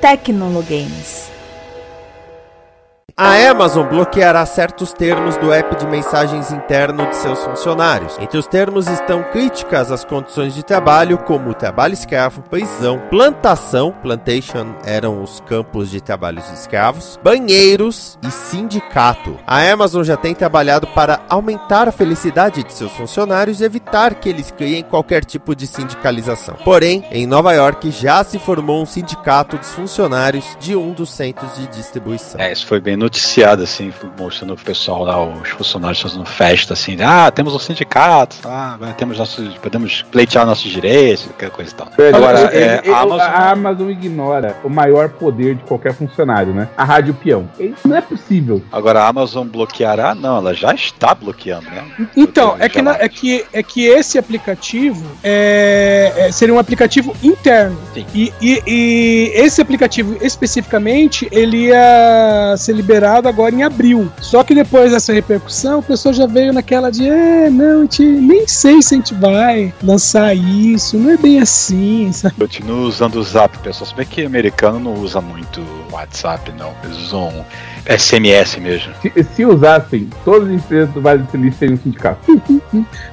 Tecnologames. 0.00 1.30
A 3.16 3.48
Amazon 3.48 3.86
bloqueará 3.86 4.44
certos 4.44 4.92
termos 4.92 5.36
do 5.36 5.52
app 5.52 5.76
de 5.76 5.86
mensagens 5.86 6.50
interno 6.50 7.08
de 7.08 7.14
seus 7.14 7.44
funcionários. 7.44 8.18
Entre 8.18 8.36
os 8.36 8.48
termos 8.48 8.88
estão 8.88 9.22
críticas 9.30 9.92
às 9.92 10.04
condições 10.04 10.52
de 10.52 10.64
trabalho, 10.64 11.16
como 11.18 11.54
trabalho 11.54 11.94
escravo, 11.94 12.42
prisão, 12.42 13.00
plantação, 13.10 13.92
plantation 14.02 14.74
eram 14.84 15.22
os 15.22 15.38
campos 15.42 15.92
de 15.92 16.00
trabalhos 16.00 16.50
escravos, 16.50 17.16
banheiros 17.22 18.18
e 18.20 18.32
sindicato. 18.32 19.38
A 19.46 19.60
Amazon 19.62 20.02
já 20.02 20.16
tem 20.16 20.34
trabalhado 20.34 20.88
para 20.88 21.20
aumentar 21.28 21.86
a 21.86 21.92
felicidade 21.92 22.64
de 22.64 22.72
seus 22.72 22.90
funcionários 22.90 23.60
e 23.60 23.64
evitar 23.64 24.16
que 24.16 24.28
eles 24.28 24.50
criem 24.50 24.82
qualquer 24.82 25.24
tipo 25.24 25.54
de 25.54 25.68
sindicalização. 25.68 26.56
Porém, 26.64 27.04
em 27.12 27.28
Nova 27.28 27.52
York 27.52 27.92
já 27.92 28.24
se 28.24 28.40
formou 28.40 28.82
um 28.82 28.86
sindicato 28.86 29.56
dos 29.56 29.70
funcionários 29.70 30.56
de 30.58 30.74
um 30.74 30.92
dos 30.92 31.10
centros 31.10 31.54
de 31.54 31.68
distribuição. 31.68 32.40
É, 32.40 32.50
isso 32.50 32.66
foi 32.66 32.80
bem 32.80 33.03
noticiado, 33.04 33.62
assim, 33.62 33.92
mostrando 34.18 34.54
o 34.54 34.56
pessoal 34.56 35.04
lá, 35.04 35.22
os 35.22 35.50
funcionários 35.50 36.00
fazendo 36.00 36.24
festa, 36.24 36.72
assim, 36.72 36.96
ah, 37.02 37.30
temos 37.30 37.54
um 37.54 37.58
sindicato, 37.58 38.36
agora 38.42 38.92
temos 38.94 39.18
nossos, 39.18 39.54
podemos 39.58 40.02
pleitear 40.10 40.46
nossos 40.46 40.70
direitos, 40.70 41.26
qualquer 41.26 41.50
coisa 41.50 41.70
e 41.70 41.74
tal. 41.74 41.88
Agora, 42.14 42.40
Eu- 42.40 42.48
é, 42.48 42.80
eu- 42.84 42.94
a 42.94 43.00
Amazon... 43.00 43.20
a 43.20 43.50
Amazon 43.50 43.90
ignora 43.90 44.56
o 44.64 44.70
maior 44.70 45.10
poder 45.10 45.56
de 45.56 45.62
qualquer 45.64 45.92
funcionário, 45.94 46.54
né? 46.54 46.68
A 46.76 46.82
rádio 46.84 47.12
peão. 47.12 47.46
Isso 47.60 47.86
não 47.86 47.96
é 47.96 48.00
possível. 48.00 48.62
Agora 48.72 49.00
a 49.02 49.08
Amazon 49.08 49.46
bloqueará? 49.46 50.14
Não, 50.14 50.38
ela 50.38 50.54
já 50.54 50.72
está 50.74 51.14
bloqueando, 51.14 51.66
né? 51.66 51.84
Então, 52.16 52.56
é 52.58 52.68
que, 52.70 52.80
na- 52.80 52.96
é, 52.96 53.08
que, 53.08 53.44
é 53.52 53.62
que 53.62 53.84
esse 53.84 54.16
aplicativo 54.18 55.04
é, 55.22 56.10
é- 56.16 56.32
seria 56.32 56.54
um 56.54 56.58
aplicativo 56.58 57.14
interno. 57.22 57.76
Sim. 57.92 58.06
E, 58.14 58.32
e- 58.40 58.62
e 58.66 59.32
esse 59.34 59.60
aplicativo 59.60 60.16
especificamente, 60.22 61.28
ele 61.30 61.66
ia 61.66 62.54
ser 62.56 62.72
liberado 62.72 62.93
agora 63.28 63.54
em 63.54 63.62
abril. 63.62 64.10
Só 64.20 64.44
que 64.44 64.54
depois 64.54 64.92
dessa 64.92 65.12
repercussão, 65.12 65.80
o 65.80 65.82
pessoal 65.82 66.12
já 66.12 66.26
veio 66.26 66.52
naquela 66.52 66.90
de, 66.90 67.08
é, 67.08 67.50
não, 67.50 67.78
a 67.78 67.82
gente 67.82 68.04
nem 68.04 68.46
sei 68.46 68.82
se 68.82 68.94
a 68.94 68.98
gente 68.98 69.14
vai 69.14 69.72
lançar 69.82 70.34
isso, 70.34 70.98
não 70.98 71.10
é 71.10 71.16
bem 71.16 71.40
assim, 71.40 72.10
sabe? 72.14 72.34
Continua 72.36 72.86
usando 72.86 73.16
o 73.16 73.22
Zap, 73.22 73.56
pessoal. 73.58 73.88
Se 73.88 73.94
bem 73.94 74.06
que 74.06 74.24
americano 74.24 74.78
não 74.78 74.94
usa 74.94 75.20
muito 75.20 75.64
WhatsApp, 75.90 76.52
não. 76.58 76.74
Usam 76.90 77.44
SMS 77.86 78.56
mesmo. 78.56 78.92
Se, 79.00 79.12
se 79.34 79.44
usassem, 79.44 80.08
todas 80.24 80.48
as 80.48 80.54
empresas 80.54 80.90
do 80.90 81.00
Vale 81.00 81.22
do 81.22 81.30
Silício 81.30 81.58
teriam 81.58 81.74
um 81.74 81.78
sindicato. 81.78 82.42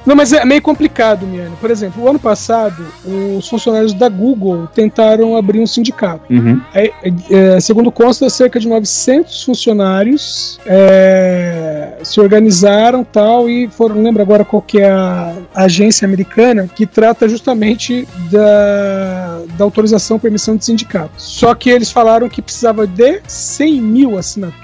Não, 0.06 0.16
mas 0.16 0.32
é 0.32 0.44
meio 0.44 0.62
complicado, 0.62 1.26
Miane. 1.26 1.54
Por 1.60 1.70
exemplo, 1.70 2.02
o 2.02 2.08
ano 2.08 2.18
passado, 2.18 2.86
os 3.04 3.48
funcionários 3.48 3.92
da 3.92 4.08
Google 4.08 4.66
tentaram 4.74 5.36
abrir 5.36 5.60
um 5.60 5.66
sindicato. 5.66 6.32
Uhum. 6.32 6.60
É, 6.74 6.92
é, 7.30 7.60
segundo 7.60 7.90
consta, 7.92 8.28
cerca 8.30 8.58
de 8.58 8.68
900 8.68 9.42
funcionários 9.44 10.58
é, 10.66 11.98
se 12.02 12.20
organizaram 12.20 13.04
tal 13.04 13.48
e 13.48 13.68
foram. 13.68 13.96
Não 13.96 14.04
lembro 14.04 14.22
agora 14.22 14.44
qual 14.44 14.62
que 14.62 14.80
é 14.80 14.90
a 14.90 15.34
agência 15.54 16.06
americana 16.06 16.66
que 16.66 16.86
trata 16.86 17.28
justamente 17.28 18.08
da, 18.30 19.42
da 19.56 19.64
autorização 19.64 20.18
permissão 20.18 20.56
de 20.56 20.64
sindicato. 20.64 21.12
Só 21.18 21.54
que 21.54 21.70
eles 21.70 21.90
falaram 21.90 22.28
que 22.28 22.40
precisava 22.40 22.86
de 22.86 23.20
100 23.26 23.80
mil 23.80 24.18
assinaturas. 24.18 24.61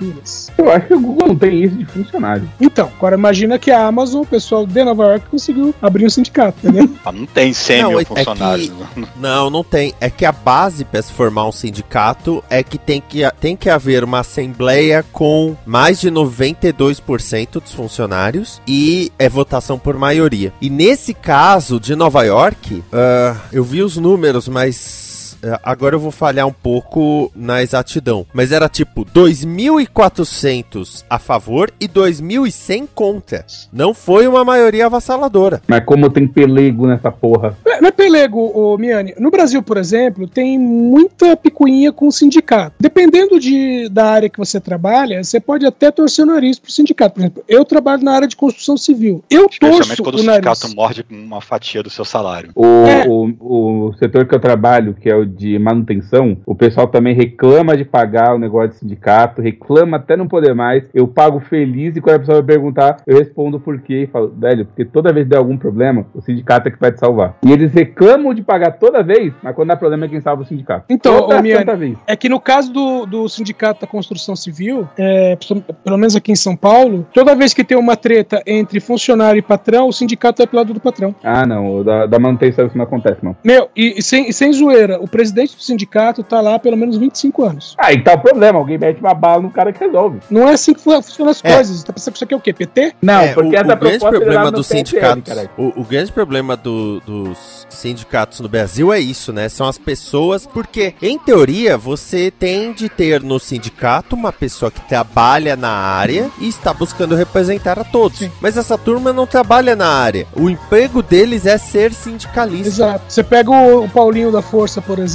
Eu 0.56 0.70
acho 0.72 0.86
que 0.86 0.94
o 0.94 1.00
Google 1.00 1.28
não 1.28 1.36
tem 1.36 1.62
isso 1.64 1.74
de 1.76 1.84
funcionário. 1.84 2.48
Então, 2.60 2.90
agora 2.96 3.16
imagina 3.16 3.58
que 3.58 3.70
a 3.70 3.86
Amazon, 3.86 4.22
o 4.22 4.26
pessoal 4.26 4.66
de 4.66 4.84
Nova 4.84 5.04
York, 5.06 5.26
conseguiu 5.30 5.74
abrir 5.82 6.06
um 6.06 6.10
sindicato, 6.10 6.58
entendeu? 6.62 6.88
Ah, 7.04 7.12
não 7.12 7.26
tem 7.26 7.52
100 7.52 7.82
Não, 7.82 7.88
mil 7.90 7.98
é- 7.98 8.02
é 8.02 8.04
que- 8.04 8.14
funcionários. 8.14 8.72
Não, 9.16 9.50
não 9.50 9.64
tem. 9.64 9.94
É 10.00 10.10
que 10.10 10.24
a 10.24 10.32
base 10.32 10.84
para 10.84 11.00
se 11.02 11.12
formar 11.12 11.46
um 11.46 11.52
sindicato 11.52 12.42
é 12.50 12.62
que 12.62 12.76
tem 12.78 13.00
que, 13.00 13.22
tem 13.40 13.56
que 13.56 13.70
haver 13.70 14.04
uma 14.04 14.20
assembleia 14.20 15.04
com 15.12 15.56
mais 15.64 16.00
de 16.00 16.10
92% 16.10 17.60
dos 17.60 17.72
funcionários 17.72 18.60
e 18.66 19.10
é 19.18 19.28
votação 19.28 19.78
por 19.78 19.96
maioria. 19.96 20.52
E 20.60 20.68
nesse 20.70 21.14
caso 21.14 21.78
de 21.80 21.94
Nova 21.94 22.22
York, 22.24 22.82
ah, 22.92 23.36
eu 23.52 23.64
vi 23.64 23.82
os 23.82 23.96
números, 23.96 24.48
mas. 24.48 25.17
Ah, 25.44 25.60
Agora 25.62 25.94
eu 25.96 26.00
vou 26.00 26.10
falhar 26.10 26.46
um 26.46 26.52
pouco 26.52 27.30
na 27.34 27.62
exatidão. 27.62 28.26
Mas 28.32 28.52
era 28.52 28.68
tipo 28.68 29.04
2.400 29.04 31.04
a 31.08 31.18
favor 31.18 31.70
e 31.80 31.88
2.100 31.88 32.88
contra. 32.94 33.44
Não 33.72 33.92
foi 33.94 34.26
uma 34.26 34.44
maioria 34.44 34.86
avassaladora. 34.86 35.62
Mas 35.66 35.84
como 35.84 36.10
tem 36.10 36.26
pelego 36.26 36.86
nessa 36.86 37.10
porra. 37.10 37.56
Não 37.80 37.88
é 37.88 37.92
pelego, 37.92 38.50
ô, 38.54 38.76
Miane. 38.78 39.14
No 39.18 39.30
Brasil, 39.30 39.62
por 39.62 39.76
exemplo, 39.76 40.26
tem 40.26 40.58
muita 40.58 41.36
picuinha 41.36 41.92
com 41.92 42.08
o 42.08 42.12
sindicato. 42.12 42.74
Dependendo 42.80 43.38
de, 43.38 43.88
da 43.88 44.06
área 44.06 44.28
que 44.28 44.38
você 44.38 44.60
trabalha, 44.60 45.22
você 45.22 45.38
pode 45.40 45.66
até 45.66 45.90
torcer 45.90 46.24
o 46.24 46.28
nariz 46.28 46.58
pro 46.58 46.70
sindicato. 46.72 47.14
Por 47.14 47.20
exemplo, 47.20 47.44
eu 47.48 47.64
trabalho 47.64 48.02
na 48.02 48.12
área 48.12 48.28
de 48.28 48.36
construção 48.36 48.76
civil. 48.76 49.22
Eu 49.30 49.46
Especialmente 49.46 49.86
torço 49.88 50.02
quando 50.02 50.18
o 50.18 50.22
o 50.22 50.24
nariz. 50.24 50.58
sindicato 50.58 50.76
morde 50.76 51.04
uma 51.10 51.40
fatia 51.40 51.82
do 51.82 51.90
seu 51.90 52.04
salário. 52.04 52.50
O, 52.54 52.64
É. 52.86 53.06
o, 53.08 53.88
o 53.88 53.94
setor 53.98 54.26
que 54.26 54.34
eu 54.34 54.40
trabalho, 54.40 54.94
que 54.94 55.08
é 55.08 55.16
o 55.16 55.24
de 55.28 55.58
manutenção, 55.58 56.38
o 56.46 56.54
pessoal 56.54 56.88
também 56.88 57.14
reclama 57.14 57.76
de 57.76 57.84
pagar 57.84 58.34
o 58.34 58.38
negócio 58.38 58.70
de 58.70 58.76
sindicato, 58.76 59.42
reclama 59.42 59.96
até 59.96 60.16
não 60.16 60.26
poder 60.26 60.54
mais. 60.54 60.84
Eu 60.92 61.06
pago 61.06 61.40
feliz 61.40 61.96
e 61.96 62.00
quando 62.00 62.16
a 62.16 62.18
pessoa 62.20 62.38
vai 62.38 62.46
perguntar, 62.46 62.96
eu 63.06 63.18
respondo 63.18 63.60
por 63.60 63.80
quê 63.80 64.02
e 64.02 64.06
falo, 64.06 64.32
velho, 64.36 64.66
porque 64.66 64.84
toda 64.84 65.12
vez 65.12 65.26
que 65.26 65.30
der 65.30 65.38
algum 65.38 65.56
problema, 65.56 66.06
o 66.14 66.20
sindicato 66.20 66.68
é 66.68 66.70
que 66.70 66.80
vai 66.80 66.92
te 66.92 66.98
salvar. 66.98 67.36
E 67.44 67.52
eles 67.52 67.72
reclamam 67.72 68.32
de 68.32 68.42
pagar 68.42 68.72
toda 68.72 69.02
vez, 69.02 69.32
mas 69.42 69.54
quando 69.54 69.68
dá 69.68 69.76
problema 69.76 70.06
é 70.06 70.08
quem 70.08 70.20
salva 70.20 70.42
o 70.42 70.46
sindicato. 70.46 70.86
Então, 70.88 71.20
toda 71.20 71.38
ô, 71.38 71.42
Miane. 71.42 71.98
É 72.06 72.16
que 72.16 72.28
no 72.28 72.40
caso 72.40 72.72
do, 72.72 73.06
do 73.06 73.28
Sindicato 73.28 73.80
da 73.82 73.86
Construção 73.86 74.34
Civil, 74.34 74.88
é, 74.96 75.36
pelo 75.84 75.98
menos 75.98 76.16
aqui 76.16 76.32
em 76.32 76.36
São 76.36 76.56
Paulo, 76.56 77.06
toda 77.12 77.34
vez 77.34 77.52
que 77.52 77.64
tem 77.64 77.76
uma 77.76 77.96
treta 77.96 78.42
entre 78.46 78.80
funcionário 78.80 79.38
e 79.38 79.42
patrão, 79.42 79.88
o 79.88 79.92
sindicato 79.92 80.42
é 80.42 80.46
pro 80.46 80.56
lado 80.56 80.72
do 80.72 80.80
patrão. 80.80 81.14
Ah, 81.22 81.46
não, 81.46 81.82
da, 81.82 82.06
da 82.06 82.18
manutenção 82.18 82.66
isso 82.66 82.76
não 82.76 82.84
acontece, 82.84 83.24
não. 83.24 83.36
Meu, 83.44 83.68
e, 83.76 83.98
e 83.98 84.02
sem, 84.02 84.28
e 84.28 84.32
sem 84.32 84.52
zoeira, 84.52 85.00
o 85.00 85.08
presidente 85.18 85.56
do 85.56 85.62
sindicato 85.62 86.22
tá 86.22 86.40
lá 86.40 86.54
há 86.54 86.58
pelo 86.60 86.76
menos 86.76 86.96
25 86.96 87.42
anos. 87.44 87.74
Aí 87.76 88.00
tá 88.04 88.14
o 88.14 88.18
problema, 88.20 88.56
alguém 88.56 88.78
mete 88.78 89.00
uma 89.00 89.12
bala 89.14 89.42
no 89.42 89.50
cara 89.50 89.72
que 89.72 89.84
resolve. 89.84 90.20
Não 90.30 90.48
é 90.48 90.52
assim 90.52 90.72
que 90.72 90.80
fu- 90.80 90.92
funcionam 91.02 91.32
as 91.32 91.44
É. 91.44 91.54
coisas. 91.54 91.82
Tá 91.82 91.92
pensando 91.92 92.12
que 92.12 92.18
isso 92.18 92.24
aqui 92.24 92.34
é 92.34 92.36
o 92.36 92.40
quê? 92.40 92.52
PT? 92.52 92.94
Não, 93.02 93.20
É, 93.22 93.32
porque 93.34 93.56
o, 93.56 93.58
essa 93.58 93.72
o 93.74 93.76
grande 93.76 93.98
problema 93.98 94.50
dos 94.52 94.66
sindicatos, 94.68 95.34
o, 95.56 95.80
o 95.80 95.84
grande 95.84 96.12
problema 96.12 96.56
do- 96.56 97.00
dos 97.00 97.66
sindicatos 97.68 98.38
no 98.38 98.48
Brasil 98.48 98.92
é 98.92 99.00
isso, 99.00 99.32
né? 99.32 99.48
São 99.48 99.66
as 99.66 99.76
pessoas, 99.76 100.46
porque 100.46 100.94
em 101.02 101.18
teoria 101.18 101.76
você 101.76 102.30
tem 102.30 102.72
de 102.72 102.88
ter 102.88 103.20
no 103.22 103.40
sindicato 103.40 104.14
uma 104.14 104.32
pessoa 104.32 104.70
que 104.70 104.80
trabalha 104.82 105.56
na 105.56 105.70
área 105.70 106.30
e 106.40 106.46
está 106.48 106.72
buscando 106.72 107.16
representar 107.16 107.76
a 107.78 107.84
todos. 107.84 108.18
Sim. 108.20 108.30
Mas 108.40 108.56
essa 108.56 108.78
turma 108.78 109.12
não 109.12 109.26
trabalha 109.26 109.74
na 109.74 109.88
área. 109.88 110.26
O 110.36 110.48
emprego 110.48 111.02
deles 111.02 111.44
é 111.44 111.58
ser 111.58 111.92
sindicalista. 111.92 112.68
Exato. 112.68 113.04
Você 113.08 113.22
pega 113.24 113.50
o, 113.50 113.84
o 113.84 113.88
Paulinho 113.88 114.30
da 114.30 114.42
Força, 114.42 114.80
por 114.80 114.98
exemplo. 114.98 115.07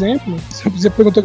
Você 0.71 0.89
pergunta, 0.89 1.23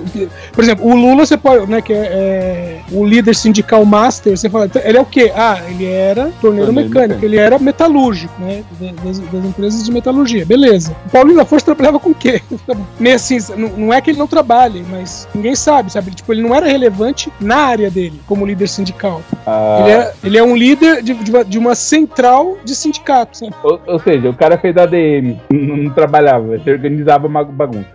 por 0.53 0.65
exemplo, 0.65 0.87
o 0.87 0.95
Lula, 0.97 1.27
você 1.27 1.37
pode, 1.37 1.71
né, 1.71 1.81
que 1.81 1.93
é, 1.93 1.97
é 1.97 2.81
o 2.93 3.05
líder 3.05 3.35
sindical 3.35 3.85
master, 3.85 4.37
você 4.37 4.49
fala, 4.49 4.67
então, 4.67 4.81
ele 4.85 4.99
é 4.99 5.01
o 5.01 5.05
quê? 5.07 5.33
Ah, 5.35 5.61
ele 5.69 5.87
era 5.87 6.31
torneiro 6.41 6.73
mecânico, 6.73 6.95
mecânico. 6.99 7.25
ele 7.25 7.37
era 7.37 7.59
metalúrgico, 7.59 8.35
né? 8.41 8.63
Das, 9.05 9.19
das 9.19 9.45
empresas 9.45 9.85
de 9.85 9.93
metalurgia, 9.93 10.45
beleza. 10.45 10.95
O 11.07 11.11
Paulinho 11.11 11.37
da 11.37 11.45
Força 11.45 11.67
trabalhava 11.67 11.99
com 11.99 12.11
o 12.11 12.15
quê? 12.15 12.41
Meio 12.99 13.17
assim, 13.17 13.39
não, 13.77 13.93
é 13.93 14.01
que 14.01 14.11
ele 14.11 14.19
não 14.19 14.27
trabalhe, 14.27 14.85
mas 14.91 15.29
ninguém 15.35 15.55
sabe, 15.55 15.93
sabe? 15.93 16.11
Tipo, 16.13 16.33
ele 16.33 16.43
não 16.43 16.55
era 16.55 16.67
relevante 16.67 17.33
na 17.41 17.57
área 17.57 17.91
dele, 17.91 18.21
como 18.27 18.47
líder 18.47 18.69
sindical. 18.69 19.23
Ah, 19.47 19.79
Ele, 19.83 19.91
é, 19.91 20.13
ele 20.25 20.39
é 20.39 20.43
um 20.43 20.57
líder 20.57 21.03
de, 21.03 21.15
de 21.15 21.31
uma, 21.31 21.45
de 21.45 21.59
uma 21.59 21.75
central 21.75 22.57
de 22.65 22.75
sindicatos. 22.75 23.41
né? 23.43 23.51
ou, 23.63 23.81
ou 23.87 23.99
seja, 23.99 24.29
o 24.29 24.35
cara 24.35 24.59
fez 24.59 24.77
ADM, 24.77 25.39
não, 25.51 25.77
não 25.77 25.91
trabalhava, 25.95 26.55
ele 26.55 26.71
organizava 26.71 27.27
uma 27.27 27.45
bagunça. 27.45 27.89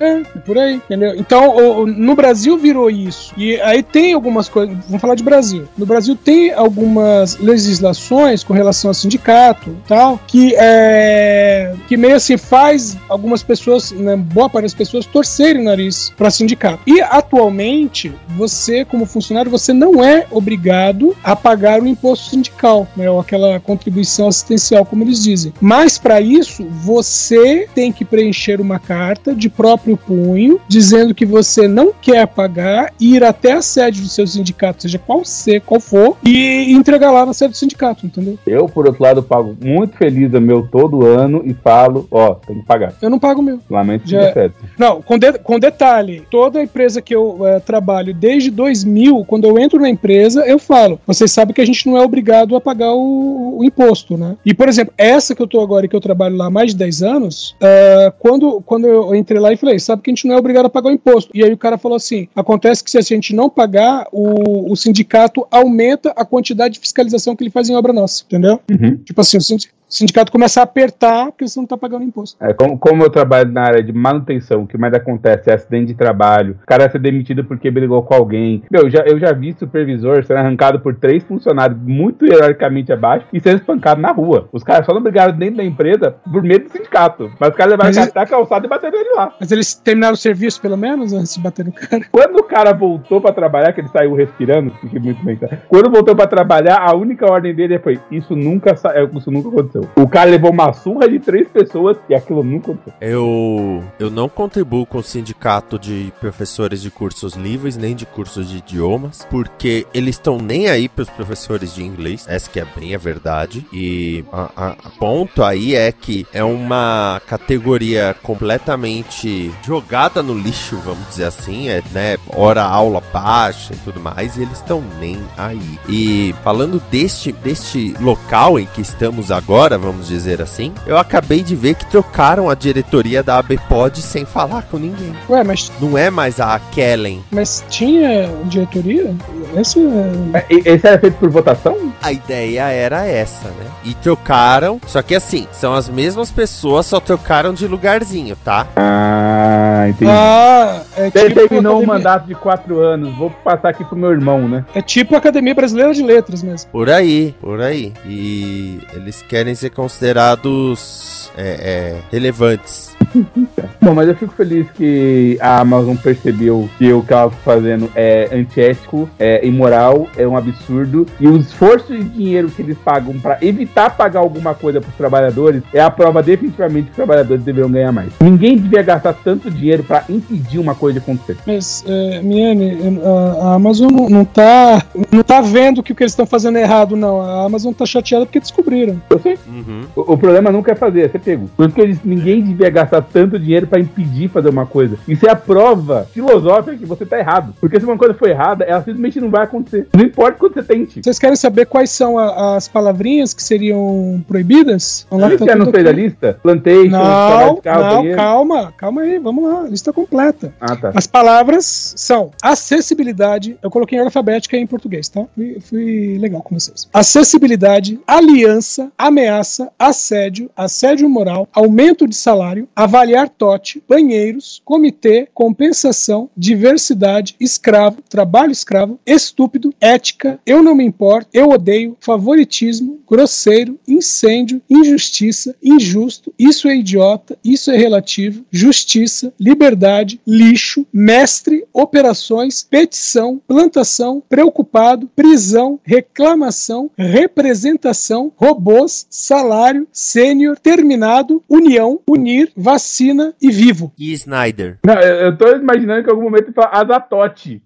É, 0.00 0.15
por 0.44 0.58
aí, 0.58 0.74
entendeu? 0.74 1.14
Então, 1.16 1.56
o- 1.56 1.86
no 1.86 2.14
Brasil 2.14 2.56
virou 2.58 2.90
isso. 2.90 3.32
E 3.36 3.60
aí 3.60 3.82
tem 3.82 4.12
algumas 4.12 4.48
coisas. 4.48 4.76
Vamos 4.86 5.00
falar 5.00 5.14
de 5.14 5.22
Brasil. 5.22 5.66
No 5.76 5.86
Brasil 5.86 6.14
tem 6.16 6.52
algumas 6.52 7.36
legislações 7.38 8.42
com 8.44 8.52
relação 8.52 8.90
ao 8.90 8.94
sindicato 8.94 9.70
e 9.70 9.88
tal, 9.88 10.20
que 10.26 10.54
é. 10.56 11.74
que 11.88 11.96
meio 11.96 12.16
assim 12.16 12.36
faz 12.36 12.96
algumas 13.08 13.42
pessoas, 13.42 13.92
né, 13.92 14.16
boa 14.16 14.48
parte 14.48 14.64
das 14.64 14.74
pessoas, 14.74 15.06
torcerem 15.06 15.62
o 15.62 15.64
nariz 15.64 16.12
para 16.16 16.30
sindicato. 16.30 16.80
E 16.86 17.00
atualmente, 17.00 18.12
você, 18.36 18.84
como 18.84 19.06
funcionário, 19.06 19.50
você 19.50 19.72
não 19.72 20.02
é 20.04 20.26
obrigado 20.30 21.16
a 21.22 21.34
pagar 21.36 21.80
o 21.82 21.86
imposto 21.86 22.30
sindical, 22.30 22.86
né? 22.96 23.10
Ou 23.10 23.20
aquela 23.20 23.60
contribuição 23.60 24.28
assistencial, 24.28 24.84
como 24.84 25.02
eles 25.04 25.22
dizem. 25.22 25.52
Mas 25.60 25.98
para 25.98 26.20
isso, 26.20 26.64
você 26.82 27.68
tem 27.74 27.92
que 27.92 28.04
preencher 28.04 28.60
uma 28.60 28.78
carta 28.78 29.34
de 29.34 29.48
próprio 29.48 29.96
punho, 30.06 30.60
dizendo 30.68 31.14
que 31.14 31.26
você 31.26 31.66
não 31.66 31.92
quer 32.00 32.26
pagar, 32.26 32.92
ir 33.00 33.24
até 33.24 33.52
a 33.52 33.62
sede 33.62 34.00
do 34.00 34.08
seu 34.08 34.26
sindicato, 34.26 34.82
seja 34.82 34.98
qual 34.98 35.24
ser, 35.24 35.60
qual 35.62 35.80
for, 35.80 36.16
e 36.24 36.72
entregar 36.72 37.10
lá 37.10 37.26
na 37.26 37.32
sede 37.32 37.52
do 37.52 37.56
sindicato, 37.56 38.06
entendeu? 38.06 38.38
Eu, 38.46 38.66
por 38.66 38.86
outro 38.86 39.02
lado, 39.02 39.22
pago 39.22 39.56
muito 39.62 39.96
feliz 39.96 40.32
o 40.32 40.40
meu 40.40 40.66
todo 40.66 41.04
ano 41.04 41.42
e 41.44 41.52
falo, 41.54 42.06
ó, 42.10 42.34
tem 42.34 42.58
que 42.60 42.66
pagar. 42.66 42.94
Eu 43.02 43.10
não 43.10 43.18
pago 43.18 43.40
o 43.40 43.42
meu. 43.42 43.60
Lamento 43.68 44.08
Já- 44.08 44.32
certo. 44.32 44.54
Não, 44.78 45.02
com, 45.02 45.18
de- 45.18 45.38
com 45.38 45.58
detalhe, 45.58 46.22
toda 46.30 46.62
empresa 46.62 47.02
que 47.02 47.14
eu 47.14 47.38
eh, 47.46 47.60
trabalho 47.60 48.14
desde 48.14 48.50
2000, 48.50 49.24
quando 49.24 49.44
eu 49.46 49.58
entro 49.58 49.80
na 49.80 49.88
empresa, 49.88 50.44
eu 50.46 50.58
falo, 50.58 51.00
vocês 51.06 51.30
sabem 51.32 51.54
que 51.54 51.60
a 51.60 51.66
gente 51.66 51.86
não 51.88 51.96
é 51.96 52.02
obrigado 52.02 52.54
a 52.56 52.60
pagar 52.60 52.92
o, 52.94 53.58
o 53.58 53.64
imposto, 53.64 54.16
né? 54.16 54.36
E, 54.44 54.54
por 54.54 54.68
exemplo, 54.68 54.92
essa 54.96 55.34
que 55.34 55.42
eu 55.42 55.46
tô 55.46 55.60
agora 55.60 55.86
e 55.86 55.88
que 55.88 55.96
eu 55.96 56.00
trabalho 56.00 56.36
lá 56.36 56.46
há 56.46 56.50
mais 56.50 56.70
de 56.72 56.76
10 56.76 57.02
anos, 57.02 57.56
eh, 57.60 58.12
quando, 58.18 58.60
quando 58.64 58.86
eu 58.86 59.14
entrei 59.14 59.40
lá 59.40 59.52
e 59.52 59.56
falei, 59.56 59.78
sabe 59.78 59.95
que 60.02 60.10
a 60.10 60.14
gente 60.14 60.26
não 60.26 60.34
é 60.34 60.38
obrigado 60.38 60.66
a 60.66 60.70
pagar 60.70 60.88
o 60.88 60.92
imposto. 60.92 61.30
E 61.34 61.42
aí 61.44 61.52
o 61.52 61.56
cara 61.56 61.78
falou 61.78 61.96
assim, 61.96 62.28
acontece 62.34 62.82
que 62.82 62.90
se 62.90 62.98
a 62.98 63.00
gente 63.00 63.34
não 63.34 63.48
pagar, 63.48 64.06
o, 64.12 64.70
o 64.72 64.76
sindicato 64.76 65.46
aumenta 65.50 66.12
a 66.16 66.24
quantidade 66.24 66.74
de 66.74 66.80
fiscalização 66.80 67.34
que 67.34 67.42
ele 67.44 67.50
faz 67.50 67.68
em 67.68 67.74
obra 67.76 67.92
nossa, 67.92 68.24
entendeu? 68.26 68.60
Uhum. 68.70 68.96
Tipo 68.98 69.20
assim, 69.20 69.36
o 69.36 69.40
sindi- 69.40 69.70
o 69.88 69.94
sindicato 69.94 70.32
começa 70.32 70.60
a 70.60 70.64
apertar 70.64 71.26
porque 71.26 71.46
você 71.46 71.58
não 71.58 71.66
tá 71.66 71.76
pagando 71.76 72.04
imposto. 72.04 72.36
É, 72.42 72.52
como, 72.52 72.78
como 72.78 73.02
eu 73.02 73.10
trabalho 73.10 73.52
na 73.52 73.62
área 73.62 73.82
de 73.82 73.92
manutenção, 73.92 74.62
o 74.62 74.66
que 74.66 74.76
mais 74.76 74.92
acontece 74.92 75.50
é 75.50 75.54
acidente 75.54 75.86
de 75.86 75.94
trabalho, 75.94 76.58
o 76.62 76.66
cara 76.66 76.90
ser 76.90 76.98
demitido 76.98 77.44
porque 77.44 77.70
brigou 77.70 78.02
com 78.02 78.14
alguém. 78.14 78.62
Meu, 78.70 78.82
eu 78.82 78.90
já, 78.90 79.00
eu 79.00 79.18
já 79.18 79.32
vi 79.32 79.54
supervisor 79.58 80.24
sendo 80.24 80.38
arrancado 80.38 80.80
por 80.80 80.94
três 80.94 81.22
funcionários 81.24 81.78
muito 81.80 82.26
hierarquicamente 82.26 82.92
abaixo 82.92 83.26
e 83.32 83.40
sendo 83.40 83.58
espancado 83.58 84.00
na 84.00 84.12
rua. 84.12 84.48
Os 84.52 84.62
caras 84.62 84.86
só 84.86 84.92
não 84.92 85.02
brigaram 85.02 85.36
dentro 85.36 85.56
da 85.56 85.64
empresa 85.64 86.16
por 86.30 86.42
medo 86.42 86.64
do 86.64 86.70
sindicato. 86.72 87.30
Mas 87.38 87.50
os 87.50 87.56
caras 87.56 87.72
levaram 87.72 87.92
Mas 87.94 88.16
a 88.16 88.26
calçada 88.26 88.66
e 88.66 88.68
bateram 88.68 88.98
ele 88.98 89.14
lá. 89.14 89.32
Mas 89.38 89.52
eles 89.52 89.74
terminaram 89.74 90.14
o 90.14 90.16
serviço, 90.16 90.60
pelo 90.60 90.76
menos, 90.76 91.12
antes 91.12 91.34
de 91.34 91.40
bater 91.40 91.64
no 91.64 91.72
cara. 91.72 92.04
Quando 92.10 92.36
o 92.36 92.42
cara 92.44 92.72
voltou 92.72 93.20
pra 93.20 93.32
trabalhar, 93.32 93.72
que 93.72 93.80
ele 93.80 93.88
saiu 93.88 94.14
respirando, 94.14 94.72
fiquei 94.80 94.98
muito 94.98 95.24
bem. 95.24 95.36
tá? 95.36 95.48
Quando 95.68 95.90
voltou 95.90 96.16
pra 96.16 96.26
trabalhar, 96.26 96.78
a 96.80 96.94
única 96.94 97.30
ordem 97.30 97.54
dele 97.54 97.78
foi: 97.78 98.00
Isso 98.10 98.34
nunca, 98.34 98.74
é, 98.94 99.04
isso 99.04 99.30
nunca 99.30 99.48
aconteceu. 99.48 99.75
O 99.96 100.08
cara 100.08 100.30
levou 100.30 100.50
uma 100.50 100.72
surra 100.72 101.08
de 101.08 101.18
três 101.18 101.48
pessoas 101.48 101.96
e 102.08 102.14
aquilo 102.14 102.42
nunca 102.42 102.72
aconteceu. 102.72 102.94
Eu, 103.00 103.82
eu 103.98 104.10
não 104.10 104.28
contribuo 104.28 104.86
com 104.86 104.98
o 104.98 105.02
sindicato 105.02 105.78
de 105.78 106.12
professores 106.20 106.80
de 106.82 106.90
cursos 106.90 107.34
livres, 107.34 107.76
nem 107.76 107.94
de 107.94 108.06
cursos 108.06 108.48
de 108.48 108.58
idiomas, 108.58 109.26
porque 109.30 109.86
eles 109.92 110.16
estão 110.16 110.38
nem 110.38 110.68
aí 110.68 110.88
para 110.88 111.02
os 111.02 111.10
professores 111.10 111.74
de 111.74 111.82
inglês, 111.84 112.24
essa 112.28 112.50
que 112.50 112.60
é 112.60 112.66
bem 112.76 112.94
a 112.94 112.98
verdade. 112.98 113.66
E 113.72 114.24
a- 114.32 114.74
a 114.86 114.90
ponto 114.98 115.42
aí 115.42 115.74
é 115.74 115.90
que 115.92 116.26
é 116.32 116.42
uma 116.44 117.20
categoria 117.26 118.14
completamente 118.22 119.50
jogada 119.64 120.22
no 120.22 120.34
lixo, 120.34 120.76
vamos 120.84 121.06
dizer 121.08 121.24
assim, 121.24 121.68
é, 121.68 121.82
né, 121.92 122.16
hora 122.34 122.62
aula 122.62 123.02
baixa 123.12 123.72
e 123.74 123.76
tudo 123.78 124.00
mais, 124.00 124.36
e 124.36 124.42
eles 124.42 124.58
estão 124.58 124.82
nem 125.00 125.18
aí. 125.36 125.78
E 125.88 126.34
falando 126.42 126.80
deste, 126.90 127.32
deste 127.32 127.94
local 128.00 128.58
em 128.58 128.66
que 128.66 128.80
estamos 128.80 129.30
agora, 129.30 129.65
vamos 129.76 130.06
dizer 130.06 130.40
assim, 130.40 130.72
eu 130.86 130.96
acabei 130.96 131.42
de 131.42 131.56
ver 131.56 131.74
que 131.74 131.86
trocaram 131.86 132.48
a 132.48 132.54
diretoria 132.54 133.22
da 133.22 133.38
ABPOD 133.38 134.00
sem 134.00 134.24
falar 134.24 134.62
com 134.70 134.76
ninguém. 134.78 135.12
Ué, 135.28 135.42
mas, 135.42 135.72
Não 135.80 135.96
é 135.98 136.10
mais 136.10 136.38
a 136.40 136.58
Kellen. 136.72 137.24
mas 137.30 137.64
tinha 137.68 138.28
diretoria? 138.44 139.14
Esse 139.56 139.80
é... 139.80 140.46
Esse 140.50 140.86
era 140.86 140.98
feito 140.98 141.16
por 141.18 141.30
votação? 141.30 141.92
A 142.02 142.12
ideia 142.12 142.68
era 142.68 143.04
essa, 143.04 143.48
né? 143.48 143.66
E 143.84 143.94
trocaram, 143.94 144.80
só 144.86 145.02
que 145.02 145.14
assim, 145.14 145.46
são 145.52 145.74
as 145.74 145.88
mesmas 145.88 146.30
pessoas, 146.30 146.86
só 146.86 147.00
trocaram 147.00 147.52
de 147.54 147.66
lugarzinho, 147.66 148.36
tá? 148.44 148.66
Ah, 148.76 149.86
entendi. 149.88 150.10
Ah, 150.10 150.82
é 150.96 151.06
Ele 151.06 151.28
tipo, 151.34 151.34
terminou 151.48 151.82
um 151.82 151.86
mandato 151.86 152.26
de 152.26 152.34
quatro 152.34 152.78
anos. 152.80 153.14
Vou 153.16 153.30
passar 153.30 153.70
aqui 153.70 153.84
pro 153.84 153.96
meu 153.96 154.10
irmão, 154.12 154.46
né? 154.48 154.64
é 154.74 154.82
tipo 154.82 155.14
a 155.14 155.18
Academia 155.18 155.54
Brasileira 155.54 155.92
de 155.94 156.02
Letras 156.02 156.42
mesmo. 156.42 156.70
Por 156.70 156.90
aí, 156.90 157.34
por 157.40 157.60
aí. 157.60 157.92
E 158.04 158.78
eles 158.92 159.22
querem 159.22 159.54
ser 159.56 159.70
considerados 159.70 161.30
é, 161.36 161.42
é, 161.42 161.96
relevantes. 162.10 162.96
Bom, 163.80 163.94
mas 163.94 164.08
eu 164.08 164.16
fico 164.16 164.34
feliz 164.34 164.66
que 164.72 165.38
a 165.40 165.60
Amazon 165.60 165.96
percebeu 165.96 166.68
que 166.78 166.92
o 166.92 167.02
que 167.02 167.12
ela 167.12 167.30
tá 167.30 167.36
fazendo 167.44 167.90
é 167.94 168.28
antiético, 168.32 169.08
é 169.18 169.46
imoral, 169.46 170.08
é 170.16 170.26
um 170.26 170.36
absurdo. 170.36 171.06
E 171.20 171.28
o 171.28 171.36
esforço 171.36 171.96
de 171.96 172.02
dinheiro 172.02 172.50
que 172.50 172.62
eles 172.62 172.76
pagam 172.78 173.18
pra 173.18 173.38
evitar 173.40 173.90
pagar 173.96 174.20
alguma 174.20 174.54
coisa 174.54 174.80
pros 174.80 174.94
trabalhadores 174.94 175.62
é 175.72 175.80
a 175.80 175.90
prova 175.90 176.22
definitivamente 176.22 176.86
que 176.86 176.90
os 176.90 176.96
trabalhadores 176.96 177.44
deveriam 177.44 177.70
ganhar 177.70 177.92
mais. 177.92 178.12
Ninguém 178.20 178.58
devia 178.58 178.82
gastar 178.82 179.12
tanto 179.12 179.50
dinheiro 179.50 179.84
pra 179.84 180.04
impedir 180.08 180.58
uma 180.58 180.74
coisa 180.74 180.98
de 180.98 181.04
acontecer. 181.04 181.36
Mas, 181.46 181.84
é, 181.86 182.20
Miane, 182.22 183.00
a, 183.04 183.48
a 183.48 183.54
Amazon 183.54 183.90
não, 183.90 184.08
não 184.08 184.24
tá 184.24 184.82
não 185.12 185.22
tá 185.22 185.40
vendo 185.40 185.82
que 185.82 185.92
o 185.92 185.94
que 185.94 186.02
eles 186.02 186.12
estão 186.12 186.26
fazendo 186.26 186.58
é 186.58 186.62
errado, 186.62 186.96
não. 186.96 187.20
A 187.20 187.44
Amazon 187.44 187.72
tá 187.72 187.86
chateada 187.86 188.26
porque 188.26 188.40
descobriram. 188.40 189.00
Eu 189.10 189.20
sei. 189.20 189.38
Uhum. 189.66 189.82
O, 189.96 190.12
o 190.14 190.18
problema 190.18 190.50
nunca 190.50 190.72
é 190.72 190.74
fazer, 190.74 191.02
é 191.02 191.08
ser 191.08 191.18
pego. 191.20 191.48
Por 191.56 191.66
isso 191.66 191.74
que 191.74 191.80
eles, 191.80 191.98
ninguém 192.04 192.42
devia 192.42 192.70
gastar 192.70 193.02
tanto 193.02 193.38
dinheiro 193.38 193.66
pra 193.66 193.80
impedir 193.80 194.28
fazer 194.28 194.48
uma 194.48 194.66
coisa. 194.66 194.96
Isso 195.08 195.26
é 195.26 195.30
a 195.30 195.36
prova 195.36 196.06
filosófica 196.12 196.76
que 196.76 196.86
você 196.86 197.04
tá 197.04 197.18
errado. 197.18 197.54
Porque 197.60 197.78
se 197.78 197.86
uma 197.86 197.96
coisa 197.98 198.14
for 198.14 198.28
errada, 198.28 198.64
ela 198.64 198.78
simplesmente 198.82 199.20
não 199.20 199.30
vai 199.30 199.44
acontecer. 199.44 199.88
Não 199.94 200.04
importa 200.04 200.38
quanto 200.38 200.54
você 200.54 200.62
tente. 200.62 201.00
Vocês 201.02 201.18
querem 201.18 201.36
saber 201.36 201.66
quais 201.66 201.90
são 201.90 202.18
a- 202.18 202.56
as 202.56 202.68
palavrinhas 202.68 203.32
que 203.34 203.42
seriam 203.42 204.24
proibidas? 204.28 205.06
Vamos 205.10 205.22
lá, 205.30 205.36
Você 205.36 205.44
tá 205.46 205.54
não 205.56 205.70
fez 205.70 205.86
a 205.86 205.92
lista? 205.92 206.38
Plantation, 206.42 206.90
Não, 206.90 207.60
não, 207.64 207.96
banheiro. 207.96 208.16
calma, 208.16 208.72
calma 208.76 209.00
aí, 209.02 209.18
vamos 209.18 209.44
lá, 209.44 209.62
lista 209.68 209.92
completa. 209.92 210.52
Ah, 210.60 210.76
tá. 210.76 210.92
As 210.94 211.06
palavras 211.06 211.94
são 211.96 212.30
acessibilidade, 212.42 213.56
eu 213.62 213.70
coloquei 213.70 213.96
em 213.96 214.00
ordem 214.00 214.08
alfabética 214.08 214.56
em 214.56 214.66
português, 214.66 215.08
tá? 215.08 215.24
Fui, 215.34 215.58
fui 215.60 216.18
legal 216.20 216.42
com 216.42 216.58
vocês. 216.58 216.88
Acessibilidade, 216.92 217.98
aliança, 218.06 218.90
ameaça, 218.98 219.55
assédio, 219.78 220.50
assédio 220.56 221.08
moral, 221.08 221.48
aumento 221.52 222.06
de 222.06 222.14
salário, 222.14 222.68
avaliar 222.74 223.28
TOT, 223.28 223.82
banheiros, 223.88 224.60
comitê, 224.64 225.28
compensação, 225.32 226.28
diversidade, 226.36 227.36
escravo, 227.40 228.02
trabalho 228.08 228.52
escravo, 228.52 228.98
estúpido, 229.06 229.74
ética, 229.80 230.38
eu 230.46 230.62
não 230.62 230.74
me 230.74 230.84
importo, 230.84 231.28
eu 231.32 231.50
odeio, 231.50 231.96
favoritismo, 232.00 233.00
grosseiro, 233.08 233.78
incêndio, 233.86 234.60
injustiça, 234.68 235.54
injusto, 235.62 236.32
isso 236.38 236.68
é 236.68 236.76
idiota, 236.76 237.38
isso 237.44 237.70
é 237.70 237.76
relativo, 237.76 238.44
justiça, 238.50 239.32
liberdade, 239.38 240.20
lixo, 240.26 240.86
mestre, 240.92 241.64
operações, 241.72 242.62
petição, 242.62 243.40
plantação, 243.46 244.22
preocupado, 244.28 245.08
prisão, 245.14 245.78
reclamação, 245.84 246.90
representação, 246.96 248.32
robôs, 248.36 249.06
salário, 249.10 249.45
sênior, 249.92 250.58
terminado, 250.58 251.42
união, 251.48 252.00
unir, 252.08 252.50
vacina 252.56 253.34
e 253.40 253.50
vivo. 253.50 253.92
E 253.98 254.12
Snyder. 254.12 254.78
Não, 254.84 254.94
eu, 254.94 255.36
tô 255.36 255.48
imaginando 255.56 256.02
que 256.02 256.10
em 256.10 256.12
algum 256.12 256.24
momento 256.24 256.44
ele 256.44 256.52
fala 256.52 256.70
Azatote. 256.72 257.62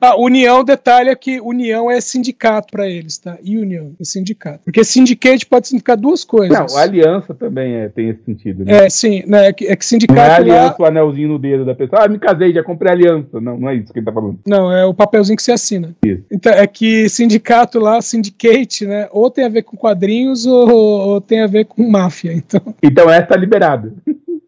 A 0.00 0.16
união, 0.20 0.64
detalhe 0.64 1.10
é 1.10 1.14
que 1.14 1.40
união 1.40 1.90
é 1.90 2.00
sindicato 2.00 2.68
pra 2.70 2.88
eles, 2.88 3.18
tá? 3.18 3.38
E 3.42 3.58
união 3.58 3.92
é 4.00 4.04
sindicato. 4.04 4.60
Porque 4.64 4.84
syndicate 4.84 5.46
pode 5.46 5.68
significar 5.68 5.96
duas 5.96 6.24
coisas. 6.24 6.56
Não, 6.56 6.78
aliança 6.78 7.34
também 7.34 7.74
é, 7.74 7.88
tem 7.88 8.10
esse 8.10 8.22
sentido, 8.24 8.64
né? 8.64 8.84
É, 8.84 8.90
sim, 8.90 9.22
né? 9.26 9.48
É 9.48 9.52
que, 9.52 9.66
é 9.66 9.68
que 9.68 9.72
Não 9.72 9.74
é 9.74 9.82
sindicato 9.82 10.20
lá. 10.20 10.36
aliança, 10.36 10.76
o 10.78 10.84
anelzinho 10.84 11.28
no 11.28 11.38
dedo 11.38 11.64
da 11.64 11.74
pessoa. 11.74 12.04
Ah, 12.04 12.08
me 12.08 12.18
casei, 12.18 12.52
já 12.52 12.62
comprei 12.62 12.92
aliança. 12.92 13.40
Não, 13.40 13.58
não 13.58 13.68
é 13.68 13.76
isso 13.76 13.92
que 13.92 13.98
ele 13.98 14.06
tá 14.06 14.12
falando. 14.12 14.38
Não, 14.46 14.72
é 14.72 14.84
o 14.84 14.94
papelzinho 14.94 15.36
que 15.36 15.42
você 15.42 15.52
assina. 15.52 15.94
Isso. 16.04 16.24
Então, 16.30 16.52
é 16.52 16.66
que 16.66 17.08
sindicato 17.08 17.78
lá, 17.78 18.00
syndicate, 18.00 18.86
né? 18.86 19.08
Ou 19.10 19.30
tem 19.30 19.44
a 19.44 19.48
ver 19.48 19.62
com 19.62 19.76
quadrinhos 19.76 20.46
ou, 20.46 20.57
ou 20.66 21.20
tem 21.20 21.40
a 21.42 21.46
ver 21.46 21.64
com 21.66 21.88
máfia. 21.88 22.32
Então, 22.32 22.60
Então 22.82 23.10
essa 23.10 23.26
tá 23.26 23.36
liberada. 23.36 23.92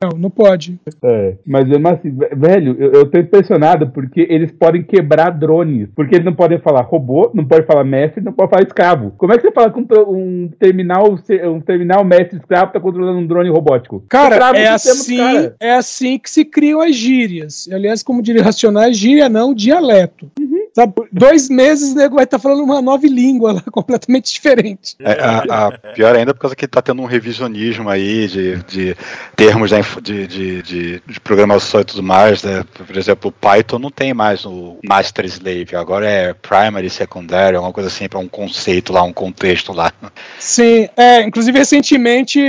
não, 0.03 0.19
não 0.19 0.31
pode. 0.31 0.81
É, 1.05 1.35
mas 1.47 1.69
mesmo 1.69 1.89
assim, 1.89 2.11
ve- 2.11 2.31
velho, 2.35 2.77
eu, 2.79 2.93
eu 2.93 3.07
tô 3.11 3.19
impressionado 3.19 3.91
porque 3.91 4.27
eles 4.31 4.51
podem 4.51 4.83
quebrar 4.83 5.31
drones. 5.31 5.89
Porque 5.95 6.15
eles 6.15 6.25
não 6.25 6.35
podem 6.35 6.59
falar 6.59 6.83
robô, 6.83 7.31
não 7.35 7.45
pode 7.45 7.67
falar 7.67 7.85
mestre, 7.85 8.23
não 8.23 8.33
pode 8.33 8.51
falar 8.51 8.63
escravo. 8.63 9.13
Como 9.19 9.33
é 9.33 9.37
que 9.37 9.43
você 9.43 9.53
fala 9.53 9.71
que 9.71 9.79
um, 9.79 10.49
terminal, 10.59 11.19
um 11.53 11.61
terminal 11.61 12.05
mestre 12.05 12.39
escravo 12.39 12.73
tá 12.73 12.81
controlando 12.81 13.19
um 13.19 13.27
drone 13.27 13.51
robótico? 13.51 14.03
Cara, 14.09 14.37
é 14.59 14.69
assim, 14.69 15.17
cara. 15.19 15.57
é 15.61 15.73
assim 15.75 16.19
que 16.19 16.31
se 16.31 16.45
criam 16.45 16.81
as 16.81 16.95
gírias. 16.97 17.69
Aliás, 17.71 18.03
como 18.03 18.23
diria 18.23 18.43
Racionais, 18.43 18.97
gíria 18.97 19.29
não, 19.29 19.53
dialeto. 19.55 20.31
Uhum. 20.41 20.50
Sabe, 20.75 20.95
dois 21.13 21.49
meses 21.49 21.93
o 21.93 21.97
nego 21.97 22.15
vai 22.15 22.25
estar 22.25 22.39
falando 22.39 22.63
uma 22.63 22.81
nova 22.81 23.07
língua 23.07 23.53
lá, 23.55 23.63
completamente 23.73 24.33
diferente. 24.33 24.95
É, 25.01 25.13
a- 25.21 25.67
a- 25.67 25.79
pior 25.95 26.15
ainda 26.15 26.33
por 26.33 26.41
causa 26.41 26.55
que 26.57 26.67
tá 26.69 26.81
tendo 26.81 27.03
um 27.03 27.07
revisionismo 27.07 27.89
aí 27.89 28.29
de, 28.29 28.57
de 28.65 28.97
termos 29.37 29.71
de, 30.03 30.27
de, 30.27 30.63
de, 30.63 31.03
de 31.07 31.21
programação 31.21 31.81
e 31.81 31.85
tudo 31.85 32.03
mais. 32.03 32.43
Né? 32.43 32.65
Por 32.87 32.97
exemplo, 32.97 33.29
o 33.31 33.33
Python 33.33 33.79
não 33.79 33.91
tem 33.91 34.15
mais 34.15 34.45
o 34.45 34.77
Master 34.87 35.25
Slave, 35.27 35.75
agora 35.75 36.09
é 36.09 36.35
Primary, 36.35 36.89
Secondary, 36.91 37.57
alguma 37.57 37.73
coisa 37.73 37.89
assim, 37.89 38.09
para 38.09 38.19
um 38.19 38.29
conceito 38.29 38.93
lá, 38.93 39.03
um 39.03 39.13
contexto 39.13 39.73
lá. 39.73 39.93
Sim, 40.39 40.89
é, 40.97 41.23
inclusive 41.23 41.59
recentemente 41.59 42.41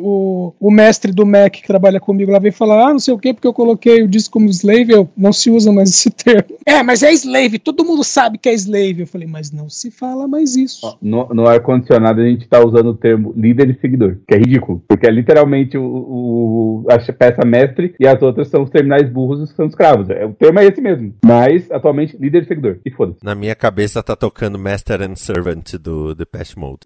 o, 0.00 0.52
o 0.60 0.70
mestre 0.70 1.12
do 1.12 1.26
Mac 1.26 1.52
que 1.52 1.66
trabalha 1.66 2.00
comigo 2.00 2.30
lá 2.30 2.38
veio 2.38 2.52
falar, 2.52 2.88
ah, 2.88 2.92
não 2.92 2.98
sei 2.98 3.14
o 3.14 3.18
que, 3.18 3.32
porque 3.34 3.46
eu 3.46 3.52
coloquei 3.52 4.02
o 4.02 4.08
disco 4.08 4.32
como 4.34 4.48
slave, 4.50 4.92
eu 4.92 5.08
não 5.16 5.32
se 5.32 5.50
usa 5.50 5.72
mais 5.72 5.90
esse 5.90 6.10
termo. 6.10 6.56
É, 6.64 6.82
mas 6.82 7.02
é 7.02 7.12
slave, 7.12 7.47
todo 7.56 7.84
mundo 7.84 8.02
sabe 8.02 8.36
que 8.36 8.48
é 8.48 8.52
slave. 8.54 9.02
Eu 9.02 9.06
falei, 9.06 9.28
mas 9.28 9.52
não 9.52 9.68
se 9.68 9.92
fala 9.92 10.26
mais 10.26 10.56
isso. 10.56 10.98
No, 11.00 11.28
no 11.28 11.46
ar-condicionado 11.46 12.20
a 12.20 12.24
gente 12.24 12.48
tá 12.48 12.58
usando 12.58 12.88
o 12.88 12.94
termo 12.94 13.32
líder 13.36 13.70
e 13.70 13.78
seguidor, 13.80 14.16
que 14.26 14.34
é 14.34 14.38
ridículo. 14.38 14.82
Porque 14.88 15.06
é 15.06 15.10
literalmente 15.12 15.78
o, 15.78 15.84
o- 15.84 16.84
a 16.90 17.12
peça 17.12 17.46
mestre 17.46 17.94
e 18.00 18.06
as 18.08 18.20
outras 18.20 18.48
são 18.48 18.64
os 18.64 18.70
terminais 18.70 19.08
burros 19.08 19.48
que 19.50 19.56
são 19.56 19.66
escravos. 19.66 20.10
É, 20.10 20.24
o 20.26 20.32
termo 20.34 20.58
é 20.58 20.64
esse 20.66 20.80
mesmo. 20.80 21.14
Mas, 21.24 21.70
atualmente, 21.70 22.16
líder 22.16 22.42
e 22.42 22.46
seguidor. 22.46 22.78
E 22.84 22.90
foda-se. 22.90 23.18
Na 23.24 23.34
minha 23.36 23.54
cabeça 23.54 24.02
tá 24.02 24.16
tocando 24.16 24.58
Master 24.58 25.02
and 25.02 25.14
Servant 25.14 25.74
do 25.76 26.14
Depeche 26.16 26.58
Mode. 26.58 26.80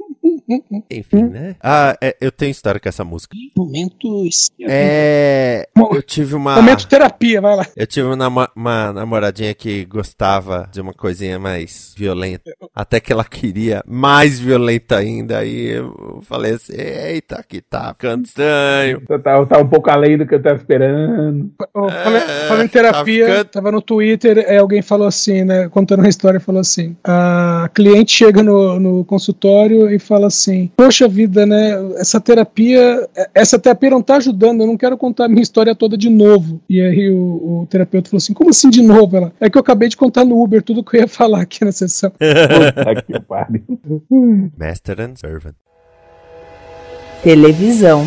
Enfim, 0.90 1.24
né? 1.24 1.56
Ah, 1.62 1.96
é, 2.00 2.16
eu 2.20 2.30
tenho 2.32 2.50
história 2.50 2.80
com 2.80 2.88
essa 2.88 3.04
música. 3.04 3.36
Momento. 3.56 4.26
É. 4.68 5.68
Eu 5.92 6.02
tive 6.02 6.34
uma. 6.34 6.56
Momento 6.56 6.86
terapia, 6.86 7.40
vai 7.40 7.56
lá. 7.56 7.66
Eu 7.76 7.86
tive 7.86 8.06
uma, 8.08 8.50
uma 8.54 8.92
namoradinha 8.92 9.54
que 9.54 9.84
gostava 9.84 10.68
de 10.72 10.80
uma 10.80 10.92
coisinha 10.92 11.38
mais 11.38 11.94
violenta. 11.96 12.52
Até 12.74 13.00
que 13.00 13.12
ela 13.12 13.24
queria 13.24 13.82
mais 13.86 14.38
violenta 14.38 14.96
ainda. 14.98 15.38
Aí 15.38 15.68
eu 15.68 16.20
falei 16.22 16.52
assim: 16.54 16.74
eita, 16.76 17.44
que 17.46 17.60
tá 17.60 17.92
ficando 17.94 18.24
estranho. 18.24 19.00
Tá, 19.06 19.18
tá- 19.18 19.46
tá 19.46 19.58
um 19.58 19.68
pouco 19.68 19.90
além 19.90 20.18
do 20.18 20.26
que 20.26 20.34
eu 20.34 20.42
tava 20.42 20.56
esperando. 20.56 21.50
É, 21.60 22.48
falando 22.48 22.64
em 22.64 22.68
tá 22.68 22.72
terapia, 22.72 23.26
ficando- 23.26 23.44
tava 23.46 23.72
no 23.72 23.82
Twitter, 23.82 24.38
é, 24.38 24.58
alguém 24.58 24.82
falou 24.82 25.06
assim, 25.06 25.44
né? 25.44 25.68
Contando 25.68 26.00
uma 26.00 26.08
história, 26.08 26.40
falou 26.40 26.60
assim: 26.60 26.96
a 27.04 27.70
cliente 27.74 28.12
chega 28.12 28.42
no, 28.42 28.78
no 28.78 29.04
consultório 29.04 29.90
e 29.90 29.98
fala 29.98 30.30
assim: 30.32 30.70
Poxa 30.76 31.06
vida, 31.06 31.46
né? 31.46 31.72
Essa 31.96 32.20
terapia, 32.20 33.08
essa 33.34 33.58
terapia 33.58 33.90
não 33.90 34.02
tá 34.02 34.16
ajudando, 34.16 34.60
eu 34.60 34.66
não 34.66 34.76
quero 34.76 34.96
contar 34.96 35.26
a 35.26 35.28
minha 35.28 35.42
história 35.42 35.74
toda 35.74 35.96
de 35.96 36.10
novo. 36.10 36.60
E 36.68 36.80
aí 36.80 37.10
o, 37.10 37.62
o 37.62 37.66
terapeuta 37.68 38.10
falou 38.10 38.18
assim: 38.18 38.32
Como 38.32 38.50
assim 38.50 38.70
de 38.70 38.82
novo? 38.82 39.16
Ela, 39.16 39.32
é 39.40 39.48
que 39.48 39.56
eu 39.56 39.60
acabei 39.60 39.88
de 39.88 39.96
contar 39.96 40.24
no 40.24 40.42
Uber 40.42 40.62
tudo 40.62 40.82
que 40.82 40.96
eu 40.96 41.02
ia 41.02 41.08
falar 41.08 41.42
aqui 41.42 41.64
na 41.64 41.72
sessão. 41.72 42.10
Puta 42.10 43.02
que 43.06 43.20
pariu. 43.20 43.62
Master 44.56 45.00
and 45.00 45.16
Servant. 45.16 45.54
Televisão. 47.22 48.04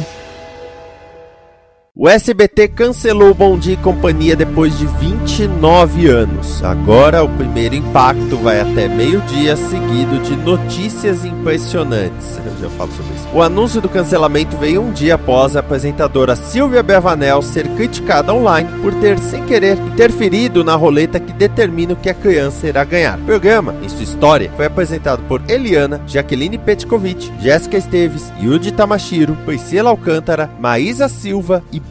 O 1.97 2.09
SBT 2.09 2.67
cancelou 2.67 3.33
Bom 3.33 3.57
Dia 3.57 3.75
e 3.75 3.77
Companhia 3.77 4.35
depois 4.35 4.77
de 4.77 4.85
29 4.85 6.07
anos. 6.09 6.61
Agora 6.61 7.23
o 7.23 7.29
primeiro 7.29 7.73
impacto 7.73 8.35
vai 8.35 8.59
até 8.59 8.89
meio-dia, 8.89 9.55
seguido 9.55 10.19
de 10.19 10.35
notícias 10.35 11.23
impressionantes. 11.23 12.37
Eu 12.45 12.63
já 12.63 12.69
falo 12.71 12.91
sobre 12.91 13.15
isso. 13.15 13.29
O 13.33 13.41
anúncio 13.41 13.79
do 13.79 13.87
cancelamento 13.87 14.57
veio 14.57 14.81
um 14.81 14.91
dia 14.91 15.15
após 15.15 15.55
a 15.55 15.61
apresentadora 15.61 16.35
Silvia 16.35 16.83
Bevanel 16.83 17.41
ser 17.41 17.65
criticada 17.77 18.33
online 18.33 18.67
por 18.81 18.93
ter, 18.95 19.17
sem 19.17 19.45
querer, 19.45 19.77
interferido 19.77 20.65
na 20.65 20.75
roleta 20.75 21.17
que 21.17 21.31
determina 21.31 21.93
o 21.93 21.95
que 21.95 22.09
a 22.09 22.13
criança 22.13 22.67
irá 22.67 22.83
ganhar. 22.83 23.17
O 23.19 23.23
programa, 23.23 23.73
em 23.81 23.87
sua 23.87 24.03
história, 24.03 24.51
foi 24.57 24.65
apresentado 24.65 25.23
por 25.29 25.41
Eliana, 25.47 26.01
Jaqueline 26.05 26.57
Petkovic, 26.57 27.31
Jéssica 27.39 27.77
Esteves, 27.77 28.33
Yuji 28.41 28.73
Tamashiro, 28.73 29.33
Priscila 29.45 29.91
Alcântara, 29.91 30.51
Maísa 30.59 31.07
Silva 31.07 31.63
e 31.71 31.84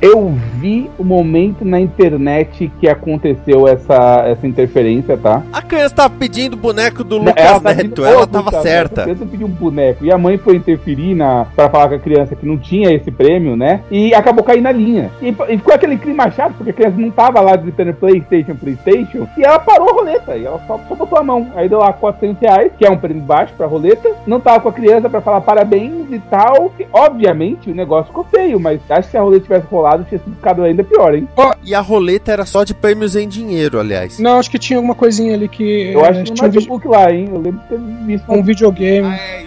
Eu 0.00 0.34
vi 0.56 0.90
o 0.98 1.04
momento 1.04 1.64
na 1.64 1.80
internet 1.80 2.70
que 2.80 2.88
aconteceu 2.88 3.66
essa, 3.66 4.24
essa 4.26 4.46
interferência, 4.46 5.16
tá? 5.16 5.42
A 5.52 5.62
criança 5.62 5.94
tava 5.94 6.14
pedindo 6.18 6.54
o 6.54 6.56
boneco 6.56 7.02
do 7.02 7.18
Lucas 7.18 7.34
tá 7.34 7.60
Neto, 7.60 7.76
pedindo- 7.76 8.04
ela 8.06 8.26
tava 8.26 8.44
Gustavo, 8.44 8.62
certa. 8.62 9.00
A 9.00 9.04
criança 9.04 9.26
pediu 9.26 9.46
um 9.46 9.50
boneco 9.50 10.04
e 10.04 10.12
a 10.12 10.18
mãe 10.18 10.36
foi 10.38 10.56
interferir 10.56 11.14
na, 11.14 11.46
pra 11.56 11.68
falar 11.70 11.88
com 11.88 11.94
a 11.94 11.98
criança 11.98 12.36
que 12.36 12.46
não 12.46 12.58
tinha 12.58 12.92
esse 12.92 13.10
prêmio, 13.10 13.56
né? 13.56 13.80
E 13.90 14.14
acabou 14.14 14.44
caindo 14.44 14.64
na 14.64 14.72
linha. 14.72 15.10
E, 15.22 15.28
e 15.28 15.56
ficou 15.56 15.74
aquele 15.74 15.96
clima 15.96 16.30
chato, 16.30 16.54
porque 16.54 16.70
a 16.70 16.74
criança 16.74 16.96
não 16.98 17.10
tava 17.10 17.40
lá 17.40 17.56
gritando 17.56 17.92
PlayStation, 17.94 18.54
PlayStation. 18.54 19.26
E 19.36 19.42
ela 19.44 19.58
parou 19.58 19.90
a 19.90 19.92
roleta 19.92 20.36
e 20.36 20.44
ela 20.44 20.60
só, 20.66 20.78
só 20.88 20.94
botou 20.94 21.18
a 21.18 21.22
mão. 21.22 21.48
Aí 21.56 21.68
deu 21.68 21.78
lá 21.78 21.92
400 21.92 22.40
reais, 22.40 22.72
que 22.78 22.86
é 22.86 22.90
um 22.90 22.96
prêmio 22.98 23.22
baixo 23.22 23.54
pra 23.56 23.66
roleta. 23.66 24.10
Não 24.26 24.40
tava 24.40 24.60
com 24.60 24.68
a 24.68 24.72
criança 24.72 25.08
pra 25.08 25.20
falar 25.20 25.40
parabéns 25.40 26.10
e 26.10 26.18
tal. 26.30 26.72
E, 26.78 26.86
obviamente 26.92 27.70
o 27.70 27.74
negócio 27.74 28.06
ficou 28.08 28.24
feio, 28.24 28.60
mas 28.60 28.80
acho 28.90 29.02
que 29.08 29.10
se 29.12 29.16
a 29.16 29.22
roleta 29.28 29.44
tivesse 29.44 29.66
rolado, 29.70 30.04
tinha 30.08 30.18
sido 30.20 30.34
ficado 30.34 30.62
ainda 30.62 30.82
pior, 30.84 31.14
hein? 31.14 31.28
E 31.64 31.74
a 31.74 31.80
roleta 31.80 32.32
era 32.32 32.44
só 32.46 32.64
de 32.64 32.74
prêmios 32.74 33.14
em 33.16 33.28
dinheiro, 33.28 33.78
aliás. 33.78 34.18
Não, 34.18 34.38
acho 34.38 34.50
que 34.50 34.58
tinha 34.58 34.78
alguma 34.78 34.94
coisinha 34.94 35.34
ali 35.34 35.48
que. 35.48 35.92
Eu 35.92 36.04
acho 36.04 36.20
eh, 36.20 36.22
que 36.24 36.32
tinha 36.32 36.44
um, 36.44 36.48
é 36.48 36.58
vi- 36.58 36.66
book 36.66 36.88
lá, 36.88 37.12
hein? 37.12 37.28
Eu 37.32 37.40
lembro 37.40 37.60
de 37.60 37.66
ter 37.68 37.78
visto. 38.06 38.32
um 38.32 38.42
videogame. 38.42 39.08
é, 39.08 39.44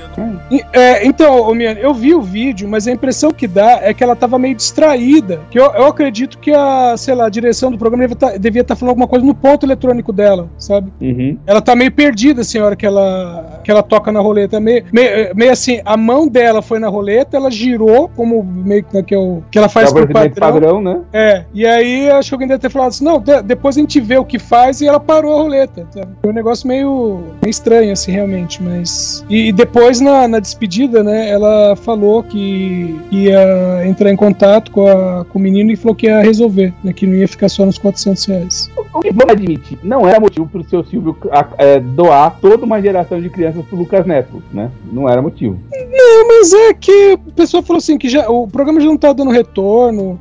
E, 0.52 0.62
é, 0.74 1.06
então, 1.08 1.40
ô, 1.42 1.54
Miane, 1.56 1.80
eu 1.82 1.94
vi 1.94 2.14
o 2.14 2.22
vídeo, 2.22 2.68
mas 2.68 2.86
a 2.88 2.92
impressão 2.92 3.32
que 3.32 3.48
dá 3.48 3.80
é 3.82 3.94
que 3.94 4.04
ela 4.04 4.16
tava 4.16 4.38
meio 4.38 4.54
distraída. 4.56 5.40
Que 5.50 5.58
eu, 5.60 5.66
eu 5.72 5.86
acredito 5.86 6.38
que 6.38 6.52
a, 6.52 6.96
sei 6.98 7.16
lá, 7.16 7.26
a 7.28 7.30
direção 7.30 7.72
do 7.72 7.78
programa 7.78 8.04
devia 8.04 8.16
tá- 8.18 8.38
devia 8.38 8.62
estar 8.62 8.76
falando 8.76 8.90
alguma 8.92 9.08
coisa 9.08 9.26
no 9.26 9.34
ponto 9.34 9.66
eletrônico 9.66 10.12
dela, 10.12 10.50
sabe? 10.58 10.92
Uhum. 11.02 11.38
Ela 11.48 11.62
tá 11.62 11.76
meio 11.76 11.92
perdida, 11.92 12.42
assim, 12.42 12.60
a 12.60 12.66
hora 12.66 12.76
que 12.76 12.86
ela, 12.86 13.62
que 13.64 13.72
ela 13.72 13.82
toca 13.82 14.12
na 14.12 14.20
roleta. 14.20 14.60
Meio, 14.60 14.84
meio, 14.92 15.34
meio 15.36 15.52
assim, 15.52 15.82
a 15.86 15.96
mão 15.96 16.28
dela 16.28 16.62
foi 16.62 16.78
na 16.80 16.90
roleta, 16.90 17.38
ela 17.38 17.50
girou, 17.50 18.10
como 18.10 18.44
meio 18.44 18.84
que, 18.84 19.02
que, 19.04 19.16
é 19.16 19.18
o- 19.18 19.42
que 19.50 19.58
ela 19.58 19.70
faz 19.72 19.90
É 19.90 19.94
por 19.94 20.08
padrão. 20.12 20.32
padrão, 20.40 20.82
né? 20.82 21.00
É, 21.14 21.46
e 21.54 21.66
aí 21.66 22.10
acho 22.10 22.30
que 22.30 22.36
alguém 22.36 22.48
deve 22.48 22.60
ter 22.60 22.70
falado 22.70 22.90
assim, 22.90 23.04
não, 23.06 23.20
de- 23.20 23.42
depois 23.42 23.78
a 23.78 23.80
gente 23.80 24.00
vê 24.00 24.18
o 24.18 24.26
que 24.26 24.38
faz 24.40 24.82
e 24.82 24.88
ela 24.88 25.00
parou 25.00 25.34
a 25.38 25.42
roleta. 25.42 25.88
sabe? 25.92 26.08
Foi 26.22 26.30
um 26.32 26.34
negócio 26.34 26.68
meio, 26.68 27.20
meio 27.42 27.50
estranho, 27.50 27.92
assim, 27.94 28.12
realmente, 28.12 28.62
mas... 28.62 29.26
E, 29.30 29.48
e 29.50 29.52
depois, 29.52 30.00
na, 30.02 30.28
na 30.28 30.40
despedida, 30.40 31.04
né, 31.04 31.30
ela 31.30 31.76
falou 31.76 32.22
que 32.24 33.00
ia 33.12 33.86
entrar 33.88 34.12
em 34.12 34.16
contato 34.16 34.72
com, 34.72 34.88
a- 34.88 35.26
com 35.30 35.40
o 35.40 35.42
menino 35.42 35.72
e 35.72 35.76
falou 35.76 35.96
que 35.96 36.06
ia 36.08 36.22
resolver, 36.22 36.74
né, 36.84 36.94
que 36.94 37.06
não 37.08 37.16
ia 37.16 37.28
ficar 37.28 37.50
só 37.50 37.66
nos 37.66 37.78
400 37.78 38.26
reais. 38.26 38.70
O 38.94 39.00
que 39.00 39.12
vamos 39.12 39.32
admitir, 39.34 39.78
não 39.84 40.08
era 40.08 40.20
motivo 40.20 40.48
pro 40.48 40.64
seu 40.64 40.84
Silvio 40.84 41.16
é, 41.58 41.80
doar 41.80 42.38
toda 42.42 42.66
uma 42.66 42.82
geração 42.82 43.22
de 43.22 43.30
crianças 43.30 43.64
pro 43.66 43.78
Lucas 43.78 44.06
Neto, 44.06 44.42
né? 44.52 44.70
Não 44.92 45.08
era 45.08 45.22
motivo. 45.22 45.58
Não, 45.92 46.28
mas 46.28 46.54
é 46.54 46.74
que 46.74 47.14
o 47.14 47.32
pessoal 47.32 47.64
falou 47.64 47.78
assim 47.78 47.98
que 47.98 48.10
já, 48.10 48.30
o 48.30 48.48
programa 48.48 48.80
já 48.80 48.88
não 48.88 48.98
tá 48.98 49.14
dando 49.14 49.32
retorno, 49.32 49.61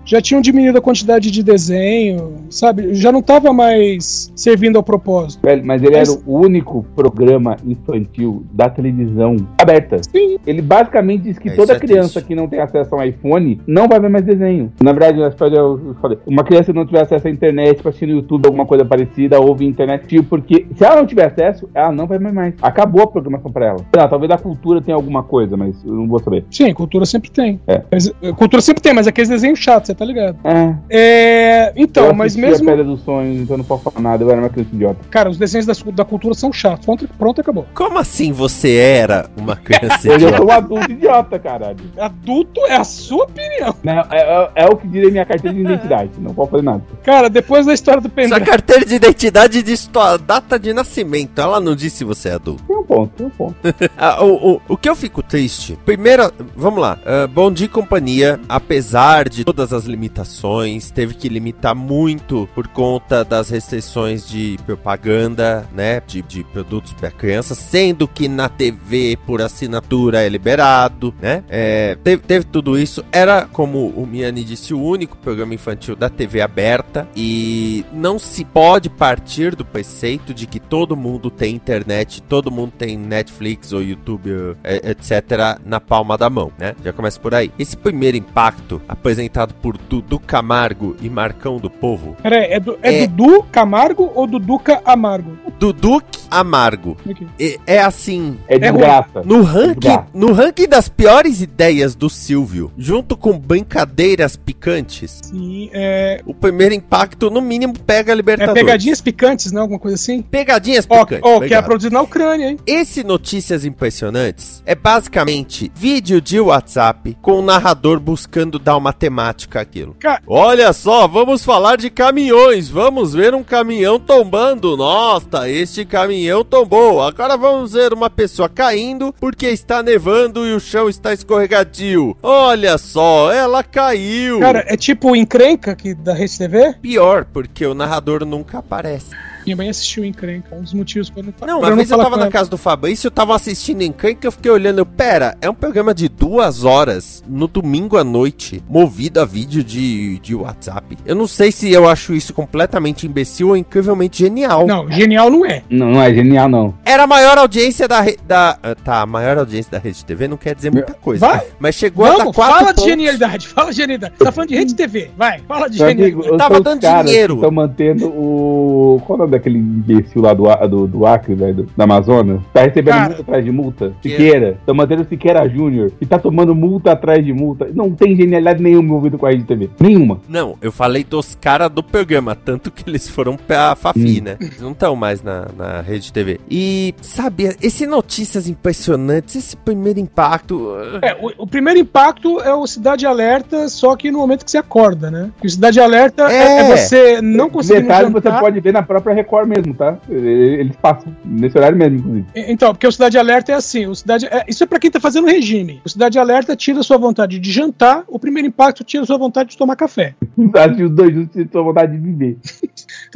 já 0.05 0.21
tinham 0.21 0.41
diminuído 0.41 0.79
a 0.79 0.81
quantidade 0.81 1.31
de 1.31 1.43
desenho, 1.43 2.35
sabe? 2.49 2.95
Já 2.95 3.11
não 3.13 3.23
tava 3.23 3.53
mais 3.53 4.33
servindo 4.35 4.77
ao 4.77 4.83
propósito. 4.83 5.41
Velho, 5.43 5.63
mas 5.65 5.83
ele 5.83 5.97
Mas- 5.97 6.09
era 6.09 6.19
o 6.27 6.39
único 6.39 6.85
programa 6.95 7.57
infantil 7.67 8.45
da 8.53 8.69
televisão 8.69 9.37
aberta. 9.61 10.01
Sim. 10.03 10.39
Ele 10.47 10.63
basicamente 10.63 11.23
diz 11.23 11.39
que 11.39 11.49
É, 11.49 11.53
toda 11.55 11.75
é 11.75 11.79
criança 11.79 12.21
que 12.23 12.35
não 12.35 12.49
tem 12.49 12.61
acesso 12.61 12.95
a 12.95 12.99
um 12.99 13.03
iPhone 13.03 13.61
não 13.67 13.89
vai 13.89 13.99
ver 14.01 14.09
mais 14.09 14.25
desenho. 14.25 14.73
Na 14.83 14.93
verdade, 14.93 15.19
eu 15.21 15.31
eu 15.51 15.95
falei, 16.01 16.19
uma 16.27 16.45
criança 16.45 16.73
que 16.73 16.79
não 16.79 16.87
tiver 16.87 17.01
acesso 17.03 17.27
à 17.27 17.31
internet 17.31 17.81
pra 17.83 17.91
assistir 17.91 18.07
no 18.07 18.13
YouTube 18.15 18.47
alguma 18.47 18.67
coisa 18.67 18.85
parecida, 18.85 19.41
ouve 19.41 19.65
internet, 19.67 20.07
tipo, 20.07 20.25
porque 20.25 20.67
se 20.75 20.85
ela 20.85 20.97
não 20.97 21.07
tiver 21.07 21.27
acesso, 21.27 21.69
ela 21.75 21.93
não 21.93 22.07
vai 22.07 22.19
ver 22.19 22.33
mais. 22.33 22.55
Acabou 22.63 23.03
a 23.03 23.07
programação 23.07 23.51
pra 23.51 23.67
ela. 23.67 23.79
Lá, 23.97 24.09
talvez 24.09 24.31
a 24.31 24.39
cultura 24.39 24.81
tenha 24.81 24.95
alguma 24.97 25.23
coisa, 25.23 25.57
mas 25.57 25.83
eu 25.85 25.93
não 25.93 26.07
vou 26.07 26.19
saber. 26.19 26.45
Sim, 26.51 26.73
cultura 26.75 27.05
sempre 27.07 27.31
tem. 27.31 27.61
É. 27.67 27.83
Mas, 27.91 28.13
cultura 28.37 28.61
sempre 28.63 28.83
tem, 28.83 28.93
mas 28.93 29.07
aqueles 29.07 29.30
desenhos 29.31 29.59
chatos, 29.59 29.87
você 29.87 29.95
tá 29.95 30.05
ligado? 30.05 30.37
É, 30.45 30.75
É, 30.91 31.73
então, 31.77 32.07
eu 32.07 32.15
mas 32.15 32.37
mesmo. 32.37 32.69
a 32.69 32.73
Pedra 32.73 32.85
dos 32.85 33.03
Sonhos, 33.03 33.41
então 33.41 33.57
não 33.57 33.65
posso 33.65 33.85
falar 33.85 34.01
nada, 34.01 34.23
eu 34.23 34.31
era 34.31 34.41
uma 34.41 34.49
criança 34.51 34.71
idiota. 34.75 34.99
Cara, 35.11 35.31
os 35.31 35.39
desenhos 35.39 35.67
da, 35.67 35.73
da 35.93 36.05
cultura 36.05 36.35
são 36.35 36.53
chatos. 36.53 36.85
Pronto, 36.85 37.09
pronto 37.19 37.41
acabou. 37.41 37.67
Como 37.75 37.99
assim 37.99 38.33
você 38.33 38.75
era 38.77 39.27
uma 39.37 39.57
criança 39.57 40.09
Hoje 40.09 40.09
eu 40.25 40.29
idiota? 40.29 40.37
sou 40.37 40.47
um 40.47 40.51
adulto 40.53 40.93
idiota, 40.93 41.39
caralho. 41.39 41.77
Adulto 41.99 42.61
é 42.67 42.77
a 42.77 42.85
sua 42.85 43.25
opinião. 43.25 43.75
Não, 43.83 43.93
é, 43.93 44.07
é- 44.11 44.51
é 44.57 44.67
o 44.67 44.77
que 44.77 44.87
diria 44.89 45.11
minha 45.11 45.25
carteira 45.25 45.55
de 45.57 45.63
identidade, 45.63 46.11
não 46.19 46.35
posso 46.35 46.51
fazer 46.51 46.63
nada. 46.65 46.83
Cara, 47.05 47.31
depois 47.31 47.65
da 47.67 47.73
história 47.75 48.01
do 48.01 48.09
Sua 48.09 48.15
pendrive. 48.15 48.45
carteira 48.45 48.85
de 48.85 48.95
identidade 48.95 49.63
diz 49.63 49.87
tua 49.87 50.17
data 50.17 50.59
de 50.59 50.73
nascimento. 50.73 51.41
Ela 51.41 51.61
não 51.61 51.75
disse 51.75 51.99
se 51.99 52.05
você 52.05 52.29
é 52.31 52.33
adulto. 52.35 52.63
Tem 52.67 52.77
um 52.77 52.83
ponto, 52.83 53.13
tem 53.17 53.27
um 53.27 53.31
ponto. 53.31 53.57
Ah, 53.97 54.25
o, 54.25 54.55
o, 54.55 54.61
o 54.69 54.77
que 54.77 54.89
eu 54.89 54.97
fico 54.97 55.23
triste, 55.23 55.79
primeiro, 55.85 56.33
vamos 56.57 56.81
lá, 56.81 56.99
ah, 57.05 57.27
Bom 57.27 57.51
Dia 57.53 57.67
e 57.67 57.69
Companhia, 57.69 58.41
apesar 58.49 59.10
de 59.29 59.45
todas 59.45 59.73
as 59.73 59.85
limitações, 59.85 60.91
teve 60.91 61.15
que 61.15 61.29
limitar 61.29 61.75
muito 61.75 62.49
por 62.55 62.69
conta 62.69 63.25
das 63.25 63.51
restrições 63.51 64.29
de 64.29 64.57
propaganda, 64.65 65.69
né, 65.73 66.01
de, 66.07 66.23
de 66.23 66.45
produtos 66.45 66.93
para 66.93 67.11
crianças, 67.11 67.59
sendo 67.59 68.07
que 68.07 68.29
na 68.29 68.49
TV 68.49 69.19
por 69.27 69.43
assinatura 69.43 70.23
é 70.23 70.29
liberado, 70.29 71.15
né, 71.21 71.43
é, 71.49 71.97
teve, 72.03 72.23
teve 72.23 72.45
tudo 72.47 72.79
isso, 72.79 73.05
era, 73.11 73.47
como 73.47 73.89
o 73.89 74.07
Miani 74.07 74.45
disse, 74.45 74.73
o 74.73 74.81
único 74.81 75.17
programa 75.17 75.55
infantil 75.55 75.97
da 75.97 76.09
TV 76.09 76.41
aberta 76.41 77.09
e 77.17 77.85
não 77.93 78.19
se 78.19 78.45
pode 78.45 78.89
partir 78.89 79.57
do 79.57 79.65
preceito 79.65 80.33
de 80.33 80.47
que 80.47 80.61
todo 80.61 80.97
mundo 80.97 81.31
tem 81.31 81.55
internet, 81.55 82.23
todo 82.23 82.51
mundo 82.51 82.73
tem 82.79 82.97
Netflix 82.97 83.73
ou 83.73 83.83
YouTube, 83.83 84.57
eh, 84.63 84.91
etc., 84.91 85.59
na 85.65 85.81
palma 85.81 86.17
da 86.17 86.31
mão, 86.31 86.53
né? 86.59 86.75
Já 86.85 86.93
começa 86.93 87.19
por 87.19 87.35
aí. 87.35 87.53
Esse 87.59 87.77
primeiro 87.77 88.17
impacto, 88.17 88.81
apresentado 89.01 89.55
por 89.55 89.77
Dudu 89.79 90.19
Camargo 90.21 90.95
e 91.01 91.09
Marcão 91.09 91.57
do 91.59 91.71
Povo, 91.71 92.17
Pera 92.23 92.37
aí, 92.37 92.53
é, 92.53 92.61
do, 92.61 92.79
é 92.83 93.03
É. 93.03 93.07
Dudu 93.07 93.43
Camargo 93.51 94.11
ou 94.15 94.27
Duduca 94.27 94.81
Amargo? 94.85 95.37
Dudu 95.59 96.03
Amargo, 96.31 96.97
Aqui. 97.11 97.27
é, 97.41 97.59
é 97.67 97.81
assim, 97.81 98.39
É 98.47 98.55
É 98.55 98.69
ruim. 98.71 98.79
desgraça. 98.79 99.23
no 99.25 99.43
ranking, 99.43 99.99
no 100.15 100.33
ranking 100.33 100.69
das 100.69 100.89
piores 100.89 101.41
ideias 101.41 101.97
do 101.97 102.09
Silvio, 102.09 102.71
junto 102.79 103.17
com 103.17 103.37
brincadeiras 103.37 104.37
picantes, 104.37 105.19
Sim, 105.25 105.71
é, 105.73 106.21
o 106.25 106.33
primeiro 106.33 106.73
impacto, 106.75 107.31
no 107.31 107.41
mínimo, 107.41 107.73
pega 107.81 108.13
a 108.13 108.15
é 108.15 108.17
Libertadores. 108.17 108.63
pegadinhas 108.63 109.01
picantes, 109.01 109.51
né? 109.51 109.61
Alguma 109.61 109.81
coisa 109.81 109.97
assim? 109.97 110.23
Pegadinhas 110.23 110.87
Ó, 110.89 111.05
picantes. 111.05 111.29
ó, 111.29 111.41
que 111.41 111.53
é 111.55 111.61
produzido 111.63 111.95
na 111.95 112.03
Ucrânia, 112.03 112.51
hein? 112.51 112.59
Esse 112.65 113.03
Notícias 113.03 113.65
Impressionantes 113.65 114.63
é 114.65 114.75
basicamente 114.77 115.73
vídeo 115.75 116.21
de 116.21 116.39
WhatsApp 116.41 117.17
com 117.21 117.33
o 117.33 117.43
narrador 117.43 117.99
buscando 117.99 118.59
dar 118.59 118.77
uma 118.77 118.90
temática 118.93 119.61
àquilo. 119.61 119.97
Ca- 119.99 120.21
Olha 120.27 120.73
só, 120.73 121.07
vamos 121.09 121.45
falar 121.45 121.77
de 121.77 121.91
caminhões. 121.91 122.69
Vamos 122.69 123.13
ver 123.15 123.35
um 123.35 123.43
caminhão 123.43 123.99
tombando. 123.99 124.77
Nossa, 124.77 125.49
este 125.49 125.85
caminhão 125.85 126.45
tombou. 126.45 127.03
Agora 127.03 127.37
vamos 127.37 127.73
ver 127.73 127.93
uma 127.93 128.09
pessoa 128.11 128.49
caindo 128.49 129.15
porque 129.21 129.47
está 129.47 129.83
nevando 129.83 130.47
e 130.47 130.53
o 130.55 130.61
chão 130.61 130.89
está 130.89 131.13
escorregadio. 131.13 132.17
Olha 132.23 132.79
só, 132.79 133.33
ela 133.33 133.63
caiu. 133.63 134.41
Cara, 134.41 134.65
é 134.69 134.77
tipo 134.77 135.11
o 135.13 135.17
Encrenca 135.17 135.75
que, 135.75 135.95
da 135.95 136.13
Rede 136.15 136.39
TV? 136.39 136.75
Pior, 136.81 137.25
porque 137.33 137.67
o 137.67 137.75
narrador 137.75 138.25
nunca 138.25 138.59
aparece. 138.59 139.11
Minha 139.51 139.57
mãe 139.57 139.69
assistiu 139.69 140.05
o 140.05 140.07
Encrenca, 140.07 140.55
um 140.55 140.63
dos 140.63 140.73
motivos 140.73 141.11
pra 141.11 141.23
eu 141.23 141.25
não 141.41 141.47
Não, 141.47 141.59
uma 141.59 141.75
vez 141.75 141.91
eu 141.91 141.97
falar 141.97 142.05
tava 142.05 142.17
na 142.19 142.23
ela. 142.25 142.31
casa 142.33 142.49
do 142.49 142.57
Fabrício, 142.57 143.09
eu 143.09 143.11
tava 143.11 143.35
assistindo 143.35 143.83
em 143.83 143.91
Canca, 143.91 144.29
eu 144.29 144.31
fiquei 144.31 144.49
olhando, 144.49 144.79
eu, 144.79 144.87
pera, 144.87 145.37
é 145.41 145.51
um 145.51 145.55
programa 145.55 145.93
de 145.93 146.09
duas 146.09 146.65
horas, 146.65 147.21
no 147.29 147.49
domingo 147.49 147.97
à 147.97 148.05
noite, 148.05 148.63
movido 148.69 149.21
a 149.21 149.25
vídeo 149.25 149.65
de, 149.65 150.21
de 150.21 150.37
WhatsApp. 150.37 150.97
Eu 151.05 151.17
não 151.17 151.27
sei 151.27 151.51
se 151.51 151.73
eu 151.73 151.89
acho 151.89 152.15
isso 152.15 152.33
completamente 152.33 153.09
imbecil 153.09 153.49
ou 153.49 153.57
incrivelmente 153.57 154.19
genial. 154.21 154.69
Não, 154.69 154.89
genial 154.89 155.29
não 155.29 155.45
é. 155.45 155.65
Não, 155.69 155.91
não 155.91 156.01
é 156.01 156.15
genial, 156.15 156.49
não. 156.49 156.73
Era 156.85 157.03
a 157.03 157.07
maior 157.09 157.37
audiência 157.37 157.89
da, 157.89 158.01
re- 158.01 158.19
da... 158.25 158.57
ah, 158.63 158.75
Tá, 158.77 159.01
a 159.03 159.07
maior 159.07 159.37
audiência 159.37 159.73
da 159.73 159.79
Rede 159.79 160.05
TV 160.05 160.29
não 160.29 160.37
quer 160.37 160.55
dizer 160.55 160.71
muita 160.73 160.93
coisa. 160.95 161.27
Vai. 161.27 161.43
Mas 161.59 161.75
chegou 161.75 162.05
a 162.07 162.11
dar 162.11 162.17
Vamos, 162.19 162.37
quatro 162.37 162.55
fala 162.59 162.69
de 162.69 162.75
pontos. 162.77 162.85
genialidade, 162.85 163.49
fala 163.51 163.71
de 163.71 163.77
genialidade. 163.79 164.15
Você 164.17 164.25
tá 164.25 164.31
falando 164.31 164.49
de 164.51 164.55
Rede 164.55 164.75
TV, 164.77 165.11
vai, 165.17 165.41
fala 165.41 165.69
de 165.69 165.77
genialidade. 165.79 166.29
eu 166.29 166.37
Tava 166.37 166.61
dando 166.61 166.81
dinheiro. 166.81 167.35
que 167.35 167.41
Estão 167.41 167.51
mantendo 167.51 168.07
o. 168.09 169.01
Qual 169.07 169.19
é 169.19 169.23
o 169.23 169.25
nome 169.25 169.37
daquele 169.41 169.59
imbecil 169.59 170.23
lá 170.23 170.35
do, 170.35 170.45
do, 170.69 170.87
do 170.87 171.07
Acre, 171.07 171.35
velho, 171.35 171.55
do- 171.55 171.69
da 171.77 171.85
Amazonas? 171.85 172.41
Tá 172.53 172.63
recebendo 172.63 172.95
Cara. 172.95 173.09
multa 173.09 173.23
atrás 173.23 173.45
de 173.45 173.51
multa? 173.51 173.93
Que- 174.03 174.11
Siqueira. 174.11 174.51
Estão 174.61 174.75
mantendo 174.75 175.05
Siqueira 175.09 175.49
Júnior. 175.49 175.91
E 176.01 176.07
tá 176.07 176.19
tomando 176.19 176.55
multa 176.55 176.93
atrás 176.93 177.25
de 177.25 177.33
multa. 177.33 177.69
Não 177.75 177.91
tem 177.91 178.15
genialidade 178.17 178.63
nenhuma 178.63 178.89
envolvida 178.89 179.19
com 179.19 179.27
a 179.27 179.31
Rede 179.31 179.45
TV. 179.45 179.71
Nenhuma. 179.81 180.21
Não, 180.29 180.57
eu 180.61 180.71
falei 180.73 181.03
dos 181.05 181.35
caras 181.35 181.71
do 181.71 181.83
programa, 181.83 182.35
tanto 182.35 182.71
que 182.71 182.89
eles 182.89 183.09
foram 183.09 183.37
pra 183.37 183.75
Fafi, 183.75 184.21
Hum. 184.21 184.25
né? 184.25 184.37
Eles 184.41 184.61
não 184.61 184.73
estão 184.73 184.95
mais 184.97 185.23
na, 185.23 185.47
na 185.57 185.81
Rede 185.81 186.13
TV. 186.13 186.39
E, 186.51 186.95
sabe, 187.01 187.57
esse 187.63 187.87
Notícias 187.87 188.49
Impressionantes, 188.49 189.37
esse 189.37 189.57
primeiro 189.57 189.99
impacto... 190.01 190.71
ah, 190.75 190.99
É, 191.07 191.15
o, 191.21 191.45
o 191.45 191.47
primeiro 191.47 191.79
impacto 191.81 192.41
é 192.41 192.55
o 192.55 192.67
Cidade 192.67 193.07
Alerta, 193.07 193.69
só 193.69 193.97
que 193.97 194.11
no 194.11 194.19
momento 194.19 194.45
que 194.45 194.51
você 194.51 194.59
acorda, 194.59 195.11
né? 195.11 195.31
E 195.43 195.47
o 195.47 195.51
Cidade 195.51 195.81
Alerta 195.81 196.25
é, 196.31 196.37
É. 196.37 196.59
é 196.73 196.77
você 196.77 197.21
não 197.23 197.49
conseguir 197.49 197.83
Detalhe 197.83 198.11
você 198.11 198.31
pode 198.31 198.61
ver 198.61 198.73
na 198.73 198.83
própria 198.83 199.15
Record 199.21 199.49
mesmo, 199.49 199.75
tá? 199.75 199.99
Eles 200.09 200.77
passam 200.77 201.15
nesse 201.25 201.57
horário 201.57 201.77
mesmo, 201.77 201.99
inclusive. 201.99 202.27
Então, 202.35 202.73
porque 202.73 202.87
o 202.87 202.93
Cidade 202.93 203.19
Alerta 203.19 203.53
é 203.53 203.55
assim, 203.55 203.87
o 203.87 203.95
Cidade 203.95 204.27
é- 204.27 204.45
isso 204.49 204.63
é 204.65 204.67
pra 204.67 204.79
quem 204.79 204.91
tá 204.91 205.01
fazendo 205.01 205.27
regime. 205.27 205.81
O 205.85 205.89
Cidade 205.89 206.19
Alerta 206.19 206.55
tira 206.57 206.81
a 206.81 206.83
sua 206.83 206.99
vontade 206.99 207.39
de 207.39 207.51
jantar, 207.53 208.05
o 208.09 208.19
primeiro 208.19 208.49
impacto 208.49 208.83
tira 208.85 209.03
a 209.03 209.07
sua 209.07 209.19
vontade 209.19 209.51
de 209.51 209.57
tomar 209.59 209.77
café. 209.77 210.15
Acho 210.55 210.75
que 210.77 210.83
os 210.85 210.91
dois 210.91 211.15
juntos 211.15 211.33
têm 211.35 211.49
sua 211.51 211.63
vontade 211.63 211.93
de 211.93 211.99
viver. 211.99 212.37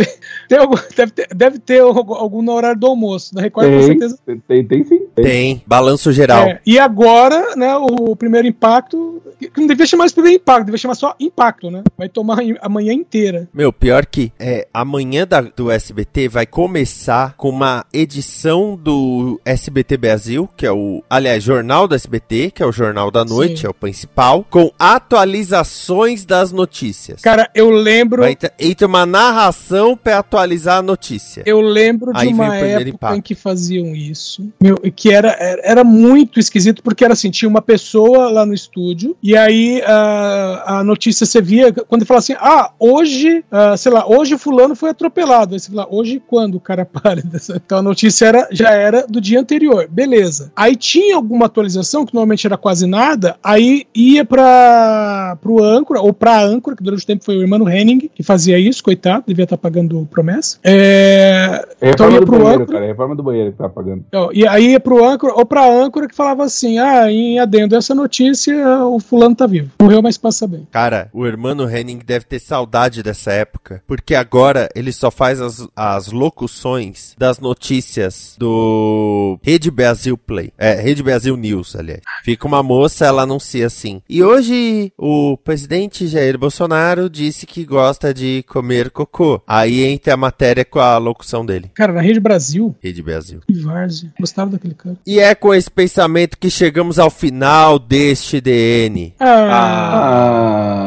Tem 0.49 0.59
algum- 0.59 0.77
deve, 0.97 1.13
ter, 1.13 1.29
deve 1.35 1.59
ter 1.59 1.81
algum, 1.81 2.43
no 2.43 2.53
horário 2.53 2.79
do 2.79 2.87
almoço, 2.87 3.35
da 3.35 3.41
Record 3.41 3.67
com 3.67 3.79
Tem, 3.79 3.87
certeza. 3.87 4.19
tem, 4.27 4.39
tem, 4.47 4.65
tem 4.67 4.85
sim. 4.85 4.99
Tem. 5.15 5.25
Tem, 5.25 5.63
balanço 5.67 6.13
geral. 6.13 6.43
É, 6.47 6.61
e 6.67 6.79
agora, 6.79 7.57
né, 7.57 7.75
o 7.77 8.15
primeiro 8.15 8.47
impacto, 8.47 9.23
que 9.39 9.51
não 9.61 9.67
devia 9.67 9.87
chamar 9.87 10.05
esse 10.07 10.15
primeiro 10.15 10.37
impacto, 10.37 10.67
devia 10.67 10.79
chamar 10.79 10.95
só 10.95 11.15
impacto, 11.19 11.71
né? 11.71 11.83
Vai 11.97 12.09
tomar 12.09 12.39
a 12.61 12.69
manhã 12.69 12.93
inteira. 12.93 13.49
Meu, 13.55 13.73
pior 13.73 14.05
que 14.07 14.33
é, 14.39 14.67
amanhã 14.73 15.27
da- 15.27 15.41
do 15.41 15.71
SBT 15.71 15.94
vai 16.31 16.47
começar 16.47 17.35
com 17.37 17.49
uma 17.49 17.85
edição 17.93 18.77
do 18.77 19.41
SBT 19.45 19.97
Brasil, 19.97 20.49
que 20.57 20.67
é 20.67 20.73
o, 20.73 21.03
aliás, 21.09 21.43
jornal 21.43 21.87
do 21.87 21.95
SBT, 21.95 22.51
que 22.51 22.63
é 22.63 22.67
o 22.67 22.73
jornal 22.73 23.11
da 23.11 23.25
noite, 23.25 23.61
Sim. 23.61 23.67
é 23.67 23.71
o 23.71 23.75
principal, 23.75 24.45
com 24.49 24.71
atualizações 24.79 26.25
das 26.25 26.53
notícias. 26.53 27.21
Cara, 27.21 27.51
eu 27.55 27.71
lembro, 27.71 28.23
Vai 28.23 28.37
ter, 28.37 28.53
entre 28.59 28.87
uma 28.87 29.05
narração 29.05 29.97
pra 29.97 30.19
atualizar 30.19 30.79
a 30.79 30.83
notícia. 30.83 31.43
eu 31.47 31.61
lembro 31.61 32.13
de 32.13 32.21
Aí 32.21 32.29
o 32.29 32.33
uma 32.33 32.57
época 32.57 32.89
impacto. 32.89 33.19
em 33.19 33.21
que 33.21 33.35
faziam 33.35 33.95
isso. 33.95 34.49
Meu, 34.63 34.77
que 34.77 35.13
era, 35.13 35.37
era, 35.63 35.85
muito 35.85 36.41
esquisito, 36.41 36.83
porque 36.83 37.05
era 37.05 37.13
assim, 37.13 37.31
tinha 37.31 37.49
uma 37.49 37.63
pessoa 37.63 38.31
lá 38.31 38.47
no 38.47 38.55
estúdio, 38.55 39.17
e 39.23 39.37
aí 39.37 39.83
a, 39.83 40.79
a 40.79 40.85
notícia 40.85 41.27
você 41.27 41.41
via, 41.41 41.73
quando 41.73 42.07
falava 42.07 42.21
assim, 42.21 42.37
ah, 42.39 42.73
hoje, 42.79 43.45
ah, 43.51 43.77
sei 43.77 43.93
lá, 43.93 44.07
hoje 44.07 44.39
fulano 44.39 44.75
foi 44.75 44.91
atropelado. 44.91 45.55
Aí 45.55 45.61
você 45.61 45.71
fala, 45.71 45.84
hoje 45.91 46.23
quando 46.27 46.57
o 46.57 46.61
cara 46.61 46.85
para? 46.87 47.21
dessa- 47.23 47.57
Então 47.65 47.79
a 47.79 47.83
notícia 47.83 48.27
era, 48.27 48.49
já 48.51 48.71
era 48.71 49.07
do 49.07 49.21
dia 49.21 49.41
anterior, 49.41 49.87
beleza. 49.91 50.53
Aí 50.55 50.77
tinha 50.77 51.17
alguma 51.17 51.47
atualização, 51.47 52.05
que 52.07 52.15
normalmente 52.15 52.47
era 52.47 52.57
quase 52.57 52.87
nada, 52.87 53.37
aí 53.43 53.85
ia 53.95 54.25
para 54.25 55.37
pro 55.41 55.63
âncora, 55.63 56.01
ou 56.01 56.13
pra 56.13 56.41
âncora, 56.43 56.77
que 56.77 56.83
durante 56.83 57.03
o 57.05 57.07
tempo 57.07 57.25
foi 57.25 57.37
o 57.37 57.41
irmão 57.43 57.69
Henning, 57.69 58.11
que 58.15 58.23
fazia 58.23 58.59
isso, 58.59 58.83
coitado, 58.83 59.25
devia 59.27 59.45
estar 59.45 59.57
pagando 59.57 60.07
promessa. 60.11 60.59
É, 60.63 61.65
Então 61.81 62.09
Reforma 62.09 62.13
ia 62.15 62.21
do 62.21 62.27
pro 62.27 62.39
banheiro, 62.39 62.63
âncora. 62.63 62.79
cara. 62.79 62.87
Reforma 62.91 63.17
do 63.17 63.23
banheiro 63.23 63.53
que 63.53 63.59
tá 63.59 63.69
pagando. 63.69 64.05
Então, 64.09 64.31
e 64.33 64.47
aí 64.47 64.73
ia 64.73 64.81
pro 64.81 65.05
âncora, 65.05 65.33
ou 65.35 65.45
pra 65.47 65.67
âncora 65.67 66.07
que 66.09 66.15
falava 66.15 66.45
assim: 66.45 66.79
ah, 66.79 67.11
em 67.11 67.39
adendo 67.39 67.75
a 67.75 67.79
essa 67.79 67.95
notícia, 67.95 68.55
o, 68.87 68.99
fu- 69.01 69.15
fulano 69.15 69.35
tá 69.37 69.47
vivo. 69.47 69.71
Morreu, 69.81 70.03
mas 70.03 70.19
passa 70.19 70.45
bem. 70.47 70.67
Cara, 70.73 71.09
o 71.13 71.25
Hermano 71.27 71.71
Henning 71.71 72.01
deve 72.05 72.25
ter 72.25 72.41
saudade 72.41 73.01
dessa 73.03 73.31
época, 73.33 73.81
porque 73.87 74.15
agora 74.15 74.69
ele 74.75 74.93
só 74.93 75.09
faz 75.11 75.41
as, 75.41 75.67
as 75.77 76.11
locuções 76.13 77.15
das 77.19 77.39
notícias 77.39 78.35
do 78.39 79.39
Rede 79.43 79.71
Brasil 79.71 80.17
Play. 80.17 80.53
É, 80.59 80.75
Rede 80.75 81.03
Brasil 81.03 81.37
News, 81.37 81.75
aliás. 81.77 82.01
Fica 82.25 82.47
uma 82.47 82.63
moça, 82.63 83.05
ela 83.07 83.23
anuncia 83.23 83.67
assim. 83.67 84.01
E 84.09 84.23
hoje 84.23 84.93
o 84.99 85.37
presidente 85.37 86.07
Jair 86.07 86.39
Bolsonaro 86.39 87.09
disse 87.11 87.47
que 87.47 87.65
gosta 87.65 88.13
de 88.15 88.45
comer 88.49 88.91
cocô. 88.91 89.43
Aí 89.47 89.83
entra 89.85 90.15
a 90.15 90.17
matéria 90.17 90.65
com 90.65 90.79
a 90.79 90.97
locução 90.99 91.45
dele. 91.45 91.71
Cara, 91.75 91.93
na 91.93 92.01
Rede 92.01 92.21
Brasil, 92.21 92.75
Rede 92.83 93.03
Brasil. 93.03 93.41
que 93.47 93.55
várzea. 93.61 94.13
Gostava 94.19 94.51
daquele 94.53 94.75
cara. 94.75 94.97
E 95.07 95.19
é 95.19 95.35
com 95.35 95.53
esse 95.55 95.71
pensamento 95.71 96.39
que 96.39 96.51
chegamos 96.51 96.99
ao 96.99 97.11
final 97.11 97.79
deste 97.79 98.41
DN. 98.41 99.15
Ah, 99.19 99.51
Ah, 99.57 100.84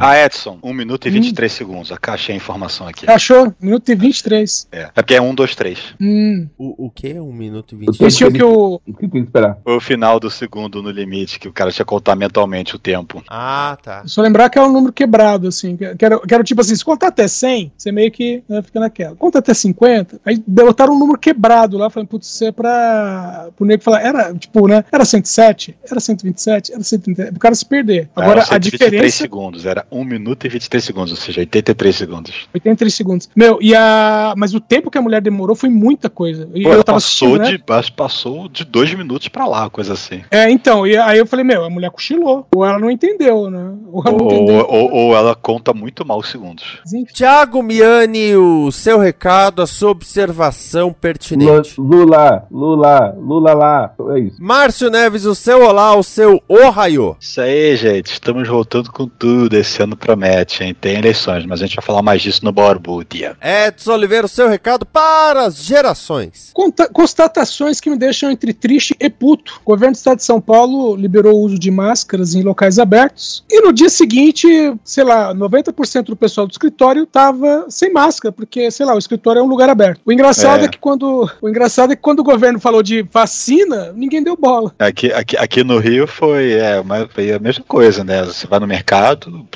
ah 0.00 0.24
Edson, 0.24 0.58
1 0.62 0.72
minuto 0.72 1.06
e 1.06 1.10
23 1.10 1.50
segundos. 1.52 1.92
Achei 2.08 2.34
a 2.34 2.36
informação 2.36 2.86
aqui. 2.88 3.08
achou? 3.10 3.52
Minuto 3.60 3.88
e 3.90 3.94
23. 3.94 4.68
É, 4.72 4.80
é 4.82 5.02
porque 5.02 5.14
é 5.14 5.20
1, 5.20 5.34
2, 5.34 5.54
3. 5.54 5.78
Hum. 6.00 6.46
O, 6.56 6.86
o 6.86 6.90
que? 6.90 7.14
1 7.14 7.32
minuto 7.32 7.72
e 7.72 7.76
O 7.76 7.78
20. 7.80 7.90
tempo 7.92 8.06
Esse 8.06 8.24
é 8.24 8.30
que 8.30 8.42
o. 8.42 8.80
O 8.86 8.92
que 8.94 9.08
tem 9.08 9.22
que 9.22 9.28
esperar? 9.28 9.58
Foi 9.62 9.76
o 9.76 9.80
final 9.80 10.18
do 10.20 10.30
segundo 10.30 10.82
no 10.82 10.90
limite, 10.90 11.38
que 11.38 11.48
o 11.48 11.52
cara 11.52 11.70
tinha 11.70 11.84
que 11.84 11.88
contar 11.90 12.14
mentalmente 12.16 12.74
o 12.74 12.78
tempo. 12.78 13.22
Ah, 13.28 13.76
tá. 13.82 14.02
Só 14.06 14.22
lembrar 14.22 14.48
que 14.50 14.58
é 14.58 14.62
um 14.62 14.72
número 14.72 14.92
quebrado, 14.92 15.48
assim. 15.48 15.76
Que 15.76 15.94
que 15.96 16.04
era, 16.04 16.18
que 16.20 16.34
era 16.34 16.44
tipo 16.44 16.60
assim, 16.60 16.74
se 16.76 16.84
contar 16.84 17.08
até 17.08 17.26
100, 17.28 17.72
você 17.76 17.92
meio 17.92 18.10
que 18.10 18.42
né, 18.48 18.62
fica 18.62 18.80
naquela. 18.80 19.16
Conta 19.16 19.38
até 19.38 19.52
50, 19.54 20.20
aí 20.24 20.42
botaram 20.46 20.94
um 20.94 20.98
número 20.98 21.18
quebrado 21.18 21.76
lá, 21.78 21.90
falando, 21.90 22.08
putz, 22.08 22.28
isso 22.28 22.44
é 22.44 22.52
pra. 22.52 23.48
Pro 23.56 23.66
nego 23.66 23.82
falar, 23.82 24.02
era, 24.02 24.34
tipo, 24.34 24.66
né? 24.68 24.84
Era 24.92 25.04
107, 25.04 25.76
era 25.90 26.00
127, 26.00 26.72
era 26.72 26.82
130. 26.82 27.32
O 27.34 27.38
cara 27.38 27.54
se 27.54 27.64
perder. 27.66 28.08
Agora, 28.14 28.40
Era 28.40 28.42
a 28.42 28.44
123 28.46 28.90
diferença. 28.90 29.16
segundos, 29.16 29.66
era 29.66 29.86
1 29.90 30.04
minuto 30.04 30.46
e 30.46 30.48
23 30.48 30.82
segundos, 30.84 31.10
ou 31.12 31.16
seja, 31.16 31.40
83 31.40 31.96
segundos. 31.96 32.48
83 32.54 32.94
segundos. 32.94 33.28
Meu, 33.34 33.58
e 33.60 33.74
a. 33.74 34.34
Mas 34.36 34.54
o 34.54 34.60
tempo 34.60 34.90
que 34.90 34.98
a 34.98 35.02
mulher 35.02 35.20
demorou 35.20 35.54
foi 35.56 35.68
muita 35.68 36.08
coisa. 36.10 36.48
E 36.54 36.62
Pô, 36.62 36.68
eu 36.68 36.74
ela 36.74 36.84
tava 36.84 36.96
passou, 36.96 37.36
né? 37.36 37.50
de, 37.52 37.58
passou 37.92 38.48
de 38.48 38.64
dois 38.64 38.92
minutos 38.94 39.28
pra 39.28 39.46
lá, 39.46 39.68
coisa 39.70 39.92
assim. 39.94 40.22
É, 40.30 40.50
então, 40.50 40.86
e 40.86 40.96
aí 40.96 41.18
eu 41.18 41.26
falei, 41.26 41.44
meu, 41.44 41.64
a 41.64 41.70
mulher 41.70 41.90
cochilou. 41.90 42.46
Ou 42.54 42.64
ela 42.64 42.78
não 42.78 42.90
entendeu, 42.90 43.50
né? 43.50 43.74
Ou 43.90 44.02
ela 44.06 44.22
Ou, 44.22 44.32
entendeu. 44.32 44.66
ou- 44.68 44.92
ou 44.92 45.16
ela 45.16 45.34
conta 45.34 45.72
muito 45.72 46.06
mal 46.06 46.18
os 46.18 46.30
segundos. 46.30 46.78
Tiago 47.12 47.62
Miani, 47.62 48.36
o 48.36 48.70
seu 48.72 48.98
recado, 48.98 49.62
a 49.62 49.66
sua 49.66 49.90
observação 49.90 50.92
pertinente. 50.92 51.80
Lula, 51.80 52.46
Lula, 52.50 53.16
Lula 53.18 53.54
lá. 53.54 53.94
É 54.14 54.18
isso. 54.20 54.36
Márcio 54.40 54.90
Neves, 54.90 55.24
o 55.24 55.34
seu 55.34 55.62
olá, 55.64 55.94
o 55.96 56.02
seu 56.02 56.42
ohaiô. 56.48 57.16
Isso 57.20 57.40
aí, 57.40 57.76
gente. 57.76 58.06
Estamos 58.12 58.46
voltando 58.48 58.90
com 58.92 59.06
tudo. 59.06 59.56
Esse 59.56 59.77
ano 59.82 59.96
promete, 59.96 60.62
hein? 60.64 60.74
Tem 60.78 60.96
eleições, 60.96 61.44
mas 61.46 61.60
a 61.62 61.66
gente 61.66 61.76
vai 61.76 61.84
falar 61.84 62.02
mais 62.02 62.22
disso 62.22 62.44
no 62.44 62.52
Borbudia. 62.52 63.36
Edson 63.42 63.92
Oliveira, 63.92 64.26
o 64.26 64.28
seu 64.28 64.48
recado 64.48 64.84
para 64.86 65.44
as 65.46 65.62
gerações. 65.62 66.50
Conta- 66.52 66.88
constatações 66.88 67.80
que 67.80 67.90
me 67.90 67.96
deixam 67.96 68.30
entre 68.30 68.52
triste 68.52 68.96
e 69.00 69.08
puto. 69.10 69.60
O 69.64 69.70
governo 69.70 69.92
do 69.94 69.96
estado 69.96 70.16
de 70.18 70.24
São 70.24 70.40
Paulo 70.40 70.94
liberou 70.96 71.34
o 71.36 71.40
uso 71.40 71.58
de 71.58 71.70
máscaras 71.70 72.34
em 72.34 72.42
locais 72.42 72.78
abertos. 72.78 73.44
E 73.50 73.60
no 73.60 73.72
dia 73.72 73.88
seguinte, 73.88 74.46
sei 74.84 75.04
lá, 75.04 75.34
90% 75.34 76.04
do 76.04 76.16
pessoal 76.16 76.46
do 76.46 76.50
escritório 76.52 77.06
tava 77.06 77.66
sem 77.68 77.92
máscara, 77.92 78.32
porque, 78.32 78.70
sei 78.70 78.86
lá, 78.86 78.94
o 78.94 78.98
escritório 78.98 79.40
é 79.40 79.42
um 79.42 79.46
lugar 79.48 79.68
aberto. 79.68 80.00
O 80.04 80.12
engraçado 80.12 80.62
é, 80.62 80.64
É. 80.64 80.68
que 80.68 80.78
quando. 80.78 81.28
O 81.40 81.48
engraçado 81.48 81.92
é 81.92 81.96
que 81.96 82.02
quando 82.02 82.20
o 82.20 82.24
governo 82.24 82.58
falou 82.60 82.82
de 82.82 83.02
vacina, 83.02 83.92
ninguém 83.94 84.22
deu 84.22 84.36
bola. 84.36 84.74
Aqui, 84.78 85.12
aqui, 85.12 85.36
aqui 85.36 85.64
no 85.64 85.78
Rio 85.78 86.06
foi, 86.06 86.52
é, 86.52 86.80
uma, 86.80 87.08
foi 87.08 87.32
a 87.32 87.38
mesma 87.38 87.64
coisa, 87.66 88.02
né? 88.04 88.24
Você 88.24 88.46
vai 88.46 88.58
no 88.60 88.66
mercado, 88.66 89.46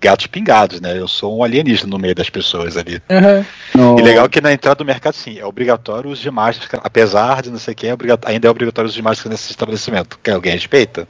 gatos 0.00 0.26
pingados, 0.26 0.80
né? 0.80 0.98
Eu 0.98 1.08
sou 1.08 1.36
um 1.38 1.44
alienígena 1.44 1.90
no 1.90 1.98
meio 1.98 2.14
das 2.14 2.30
pessoas 2.30 2.76
ali. 2.76 3.00
No- 3.74 3.98
E 3.98 4.02
legal 4.02 4.28
que 4.28 4.40
na 4.40 4.52
entrada 4.52 4.76
do 4.76 4.84
mercado, 4.84 5.14
sim, 5.14 5.38
é 5.38 5.44
obrigatório 5.44 6.08
o 6.08 6.12
uso 6.12 6.22
de 6.22 6.30
máscara, 6.30 6.82
apesar 6.84 7.42
de 7.42 7.50
não 7.50 7.58
sei 7.58 7.74
quem, 7.74 7.90
é 7.90 7.94
obrigatório- 7.94 8.34
ainda 8.34 8.46
é 8.48 8.50
obrigatório 8.50 8.86
o 8.86 8.90
uso 8.90 8.96
de 8.96 9.02
máscara 9.02 9.30
nesse 9.30 9.50
estabelecimento. 9.50 10.18
Que 10.22 10.30
alguém 10.30 10.52
respeita? 10.52 11.06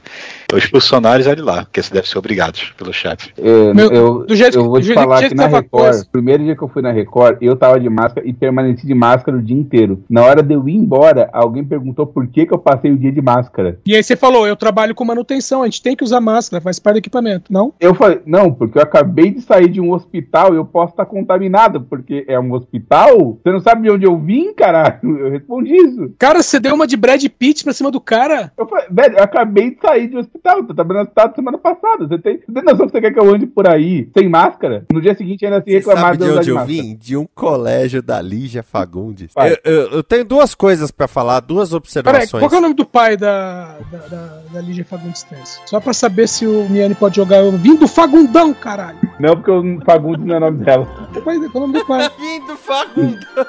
Os 0.53 0.63
funcionários 0.65 1.27
ali 1.27 1.41
lá, 1.41 1.63
porque 1.65 1.81
você 1.81 1.93
deve 1.93 2.07
ser 2.07 2.17
obrigados 2.17 2.73
pelo 2.77 2.93
chefe. 2.93 3.31
É, 3.37 3.73
Meu, 3.73 3.91
eu, 3.91 4.25
do 4.25 4.35
jeito 4.35 4.57
eu 4.57 4.63
que- 4.63 4.69
vou 4.69 4.81
te 4.81 4.93
falar 4.93 5.21
que 5.21 5.29
que 5.29 5.35
na 5.35 5.47
Record, 5.47 5.69
coisa. 5.69 6.07
primeiro 6.11 6.43
dia 6.43 6.55
que 6.55 6.61
eu 6.61 6.67
fui 6.69 6.81
na 6.81 6.91
Record, 6.91 7.37
eu 7.41 7.55
tava 7.55 7.79
de 7.79 7.89
máscara 7.89 8.27
e 8.27 8.33
permaneci 8.33 8.85
de 8.85 8.93
máscara 8.93 9.37
o 9.37 9.41
dia 9.41 9.55
inteiro. 9.57 10.03
Na 10.09 10.23
hora 10.23 10.41
de 10.41 10.53
eu 10.53 10.67
ir 10.69 10.75
embora, 10.75 11.29
alguém 11.33 11.63
perguntou 11.63 12.05
por 12.07 12.25
que, 12.27 12.45
que 12.45 12.53
eu 12.53 12.57
passei 12.59 12.91
o 12.91 12.97
dia 12.97 13.11
de 13.11 13.21
máscara. 13.21 13.79
E 13.85 13.95
aí 13.95 14.03
você 14.03 14.15
falou, 14.15 14.47
eu 14.47 14.55
trabalho 14.55 14.93
com 14.95 15.03
manutenção, 15.03 15.61
a 15.61 15.65
gente 15.65 15.81
tem 15.81 15.95
que 15.95 16.03
usar 16.03 16.21
máscara, 16.21 16.61
faz 16.61 16.79
parte 16.79 16.95
do 16.95 16.99
equipamento, 16.99 17.51
não? 17.51 17.73
Eu 17.79 17.93
falei, 17.95 18.04
não, 18.25 18.51
porque 18.53 18.77
eu 18.77 18.81
acabei 18.83 19.31
de 19.31 19.41
sair 19.41 19.67
de 19.69 19.79
um 19.81 19.91
hospital 19.91 20.53
e 20.53 20.57
eu 20.57 20.65
posso 20.65 20.91
estar 20.93 21.05
contaminado, 21.05 21.81
porque 21.81 22.25
é 22.27 22.39
um 22.39 22.51
hospital? 22.53 23.39
Você 23.43 23.51
não 23.51 23.59
sabe 23.59 23.83
de 23.83 23.91
onde 23.91 24.05
eu 24.05 24.17
vim, 24.17 24.53
caralho? 24.53 25.17
Eu 25.19 25.29
respondi 25.31 25.75
isso. 25.75 26.13
Cara, 26.19 26.41
você 26.41 26.59
deu 26.59 26.75
uma 26.75 26.87
de 26.87 26.97
Brad 26.97 27.23
Pitt 27.25 27.63
pra 27.63 27.73
cima 27.73 27.89
do 27.91 27.99
cara. 28.01 28.51
Eu 28.57 28.67
falei, 28.67 28.85
velho, 28.89 29.17
eu 29.17 29.23
acabei 29.23 29.71
de 29.75 29.81
sair 29.81 30.07
de 30.07 30.15
um 30.15 30.19
hospital, 30.19 30.63
tô 30.63 30.73
trabalhando 30.73 31.05
no 31.05 31.09
hospital 31.09 31.35
semana 31.35 31.57
passada. 31.57 32.07
Você 32.07 32.17
tem, 32.19 32.37
você 32.39 32.51
tem 32.53 32.63
noção 32.63 32.85
que 32.87 32.91
você 32.91 33.01
quer 33.01 33.11
que 33.13 33.19
eu 33.19 33.33
ande 33.33 33.45
por 33.47 33.67
aí 33.67 34.09
sem 34.17 34.29
máscara? 34.29 34.85
No 34.91 35.01
dia 35.01 35.15
seguinte 35.15 35.45
ainda 35.45 35.59
se 35.61 35.65
Você 35.71 35.77
reclamar 35.77 36.01
sabe 36.03 36.17
de 36.17 36.23
onde 36.31 36.49
eu 36.49 36.55
máscara. 36.55 36.81
vim? 36.81 36.95
De 36.95 37.17
um 37.17 37.25
colégio 37.33 38.01
da 38.01 38.21
Lígia 38.21 38.63
Fagundes. 38.63 39.31
Eu, 39.35 39.57
eu- 39.73 39.89
eu 39.91 40.03
tenho 40.03 40.25
duas 40.25 40.53
coisas 40.55 40.91
pra 40.91 41.07
falar, 41.07 41.39
duas 41.39 41.69
Peraí, 41.69 41.77
observações. 41.77 42.29
qual 42.41 42.49
que 42.49 42.55
é 42.55 42.59
o 42.59 42.61
nome 42.61 42.73
do 42.75 42.85
pai 42.85 43.17
da, 43.17 43.77
da, 43.91 43.97
da, 43.99 44.41
da 44.53 44.61
Lígia 44.61 44.85
Fagundes 44.85 45.23
Tess? 45.23 45.61
Só 45.65 45.79
pra 45.79 45.93
saber 45.93 46.27
se 46.27 46.45
o 46.45 46.67
Miane 46.69 46.95
pode 46.95 47.15
jogar. 47.15 47.37
Eu 47.37 47.51
vim 47.51 47.75
do 47.75 47.87
Fagundão, 47.95 48.53
caralho. 48.53 48.97
Não, 49.17 49.37
porque 49.37 49.49
o 49.49 49.79
Fagundes 49.85 50.25
não 50.25 50.35
é 50.35 50.37
o 50.37 50.41
nome 50.41 50.65
dela. 50.65 50.85
Qual 51.23 51.33
é 51.33 51.39
o 51.39 51.59
nome 51.61 51.79
do 51.79 51.85
pai? 51.85 52.11
Vindo 52.19 52.55
Fagundão. 52.59 53.45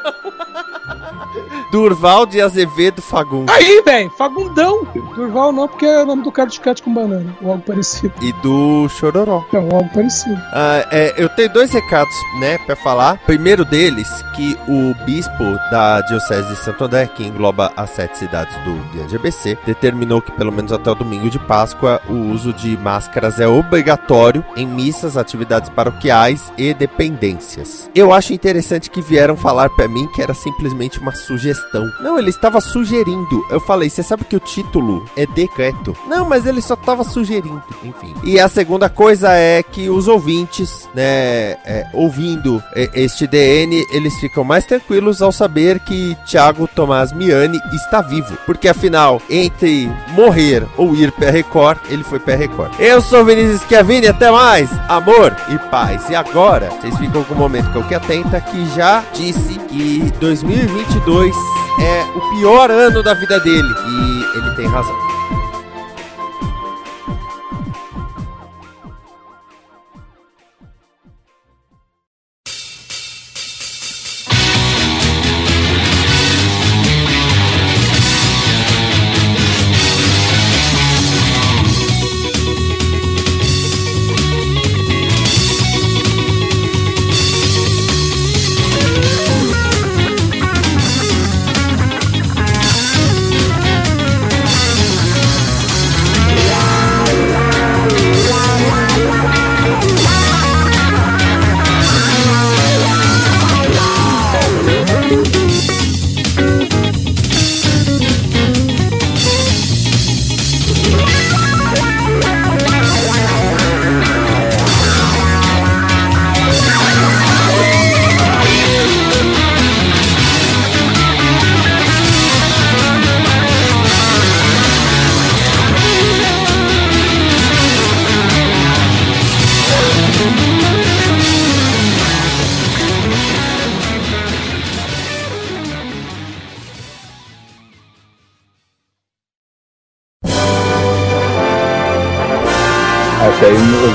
Durval 1.73 2.25
de 2.25 2.41
Azevedo 2.41 3.03
Fagundes. 3.03 3.53
Aí, 3.53 3.83
velho, 3.85 4.09
Fagundão. 4.11 4.87
Durval 5.17 5.51
não, 5.51 5.67
porque 5.67 5.85
é 5.85 6.03
o 6.03 6.07
nome 6.07 6.23
do 6.23 6.31
cara 6.31 6.49
de 6.49 6.55
chiclete 6.55 6.81
com 6.81 6.95
banana. 6.95 7.37
Ou 7.43 7.51
algo 7.51 7.63
parecido. 7.65 8.15
E 8.23 8.33
do 8.35 8.89
Chororó. 8.89 9.45
Não, 9.53 9.63
algo 9.63 9.91
parecido. 9.93 10.41
Ah, 10.53 10.87
é, 10.93 11.13
eu 11.17 11.29
tenho 11.29 11.53
dois 11.53 11.73
recados, 11.73 12.15
né, 12.41 12.57
pra 12.59 12.77
falar. 12.77 13.19
Primeiro 13.27 13.65
deles, 13.65 14.09
que 14.37 14.57
o 14.69 14.95
bispo 15.05 15.59
da 15.73 16.01
Diocese 16.03 16.49
de 16.49 16.57
Santo 16.57 16.85
André, 16.85 17.07
que 17.09 17.27
engloba 17.27 17.73
as 17.77 17.91
sete 17.91 18.19
cidades 18.19 18.57
do 18.59 18.75
grande 18.95 19.17
ABC, 19.17 19.59
determinou 19.67 20.23
que 20.23 20.31
pelo 20.31 20.53
menos 20.53 20.73
até 20.73 20.89
o 20.91 20.95
domingo 20.95 21.29
de 21.29 21.39
Páscoa 21.41 22.01
o 22.09 22.31
uso 22.31 22.53
de 22.53 22.77
máscaras 22.77 23.41
é 23.41 23.49
obrigatório 23.49 24.36
em 24.57 24.67
missas, 24.67 25.17
atividades 25.17 25.71
paroquiais 25.71 26.53
e 26.57 26.73
dependências. 26.75 27.91
Eu 27.95 28.13
acho 28.13 28.33
interessante 28.33 28.91
que 28.91 29.01
vieram 29.01 29.37
falar 29.37 29.71
pra 29.71 29.89
mim 29.89 30.07
que 30.09 30.23
era 30.23 30.35
simplesmente 30.35 30.99
uma 30.99 31.15
sugestão. 31.15 31.85
Não, 32.01 32.19
ele 32.19 32.31
estava 32.31 32.61
sugerindo. 32.61 33.45
Eu 33.51 33.61
falei, 33.61 33.91
você 33.91 34.03
sabe 34.03 34.25
que 34.25 34.37
o 34.37 34.41
título 34.41 35.05
é 35.17 35.27
decreto. 35.27 35.97
Não, 36.07 36.29
mas 36.29 36.47
ele 36.47 36.61
só 36.61 36.75
estava 36.75 37.05
sugerindo. 37.05 37.63
Enfim. 37.83 38.15
E 38.25 38.39
a 38.41 38.49
segunda 38.49 38.89
coisa 38.89 39.33
é 39.33 39.63
que 39.63 39.89
os 39.89 40.09
ouvintes, 40.09 40.89
né, 40.95 41.57
é, 41.65 41.87
ouvindo 41.93 42.63
é, 42.75 42.91
este 42.95 43.27
DN, 43.27 43.85
eles 43.93 44.15
ficam 44.17 44.45
mais 44.45 44.65
tranquilos 44.67 45.23
ao 45.23 45.33
saber 45.33 45.81
que 45.81 46.17
Thiago 46.27 46.69
Tomás 46.69 47.13
Miani 47.13 47.61
está 47.73 48.01
vivo. 48.01 48.37
Porque 48.47 48.69
afinal, 48.69 49.21
entre 49.29 49.91
morrer 50.13 50.67
ou 50.77 50.95
ir 50.95 51.13
pra 51.13 51.31
Record, 51.31 51.79
ele 51.89 52.05
foi 52.05 52.19
pra 52.19 52.37
Record. 52.37 52.73
Eu 52.79 53.01
sou 53.01 53.25
Vinícius 53.25 53.63
Chiavini, 53.69 54.07
até 54.07 54.26
mais! 54.31 54.71
Amor 54.89 55.35
e 55.49 55.59
paz. 55.71 56.09
E 56.11 56.15
agora, 56.15 56.71
vocês 56.71 56.97
ficam 56.99 57.23
com 57.25 57.35
o 57.35 57.39
momento 57.39 57.71
que 57.71 57.77
eu 57.77 57.85
que 57.85 57.95
atenta, 57.95 58.41
que 58.41 58.67
já 58.75 59.03
disse 59.13 59.59
que 59.69 60.13
2022 60.21 61.35
é 61.81 62.05
o 62.17 62.37
pior 62.37 62.71
ano 62.71 63.03
da 63.03 63.15
vida 63.15 63.39
dele. 63.41 63.69
E 63.69 64.39
ele 64.39 64.57
tem 64.57 64.67
razão. 64.67 65.16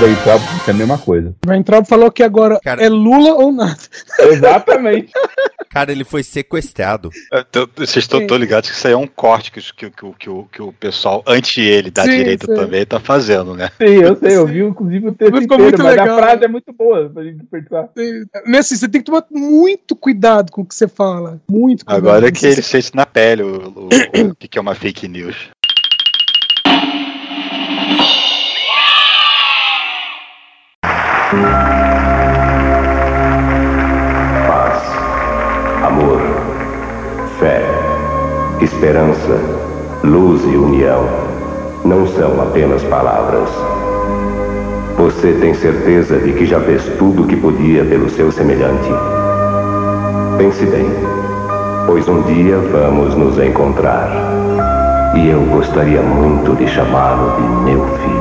O 0.02 0.04
Ventral 0.04 0.40
é 0.68 0.72
a 0.72 0.74
mesma 0.74 0.98
coisa. 0.98 1.36
O 1.46 1.48
Ventral 1.48 1.86
falou 1.86 2.12
que 2.12 2.24
agora 2.24 2.60
Cara- 2.64 2.82
é 2.84 2.90
Lula 2.90 3.34
ou 3.36 3.52
nada. 3.52 3.78
Exatamente. 4.20 5.12
Cara, 5.70 5.92
ele 5.92 6.04
foi 6.04 6.24
sequestrado. 6.24 7.12
Tô- 7.52 7.70
Vocês 7.78 7.98
estão 8.06 8.20
ligados 8.38 8.70
que 8.70 8.76
isso 8.76 8.88
aí 8.88 8.94
é 8.94 8.98
um 8.98 9.06
corte 9.08 9.52
que, 9.52 9.62
que, 9.62 9.86
o- 9.86 9.92
que, 9.92 10.14
que, 10.20 10.30
o- 10.30 10.44
que 10.52 10.62
o 10.62 10.74
pessoal 10.74 11.24
anti 11.28 11.62
ele 11.62 11.92
da 11.92 12.04
Sim, 12.04 12.18
direita 12.18 12.48
sim. 12.48 12.56
também 12.56 12.86
tá 12.86 13.00
fazendo, 13.00 13.54
né? 13.56 13.70
Sim, 13.78 13.86
eu 14.02 14.16
sei, 14.18 14.36
eu 14.38 14.48
vi 14.48 14.64
inclusive 14.64 15.08
o 15.08 15.12
texto 15.14 15.38
ficou 15.40 15.56
inteiro, 15.58 15.62
muito 15.64 15.84
mas 15.84 15.92
legal, 15.96 16.18
a 16.18 16.22
frase 16.22 16.40
né? 16.42 16.46
é 16.46 16.50
muito 16.50 16.74
boa 16.74 17.10
pra 17.10 17.24
gente 17.24 17.44
pensar. 17.46 17.90
Nesse, 18.46 18.78
você 18.78 18.90
tem 18.90 19.02
que 19.02 19.06
tomar 19.06 19.24
muito 19.32 19.96
cuidado 19.96 20.52
com 20.52 20.62
o 20.62 20.66
que 20.66 20.74
você 20.76 20.88
fala. 20.88 21.40
Muito 21.50 21.86
cuidado. 21.86 22.08
Agora 22.08 22.28
é 22.28 22.32
que 22.32 22.46
ele 22.46 22.62
sente 22.64 22.92
na 22.96 23.06
pele 23.06 23.44
o, 23.44 23.68
o- 23.70 23.90
o 24.32 24.36
que 24.50 24.58
é 24.58 24.62
uma 24.62 24.74
fake 24.76 25.08
news. 25.08 25.50
Paz, 34.48 34.84
amor, 35.86 36.20
fé, 37.40 37.64
esperança, 38.60 39.40
luz 40.04 40.44
e 40.44 40.58
união 40.58 41.08
não 41.86 42.06
são 42.08 42.42
apenas 42.42 42.84
palavras. 42.84 43.50
Você 44.98 45.32
tem 45.40 45.54
certeza 45.54 46.20
de 46.20 46.34
que 46.34 46.46
já 46.46 46.60
fez 46.60 46.84
tudo 47.00 47.24
o 47.24 47.28
que 47.28 47.38
podia 47.38 47.86
pelo 47.86 48.10
seu 48.10 48.30
semelhante? 48.30 48.90
Pense 50.38 50.66
bem, 50.66 50.92
pois 51.88 52.10
um 52.10 52.24
dia 52.24 52.58
vamos 52.58 53.16
nos 53.16 53.40
encontrar. 53.40 54.10
E 55.16 55.30
eu 55.30 55.40
gostaria 55.46 56.02
muito 56.02 56.58
de 56.58 56.68
chamá-lo 56.68 57.38
de 57.38 57.72
meu 57.72 57.88
filho. 58.00 58.21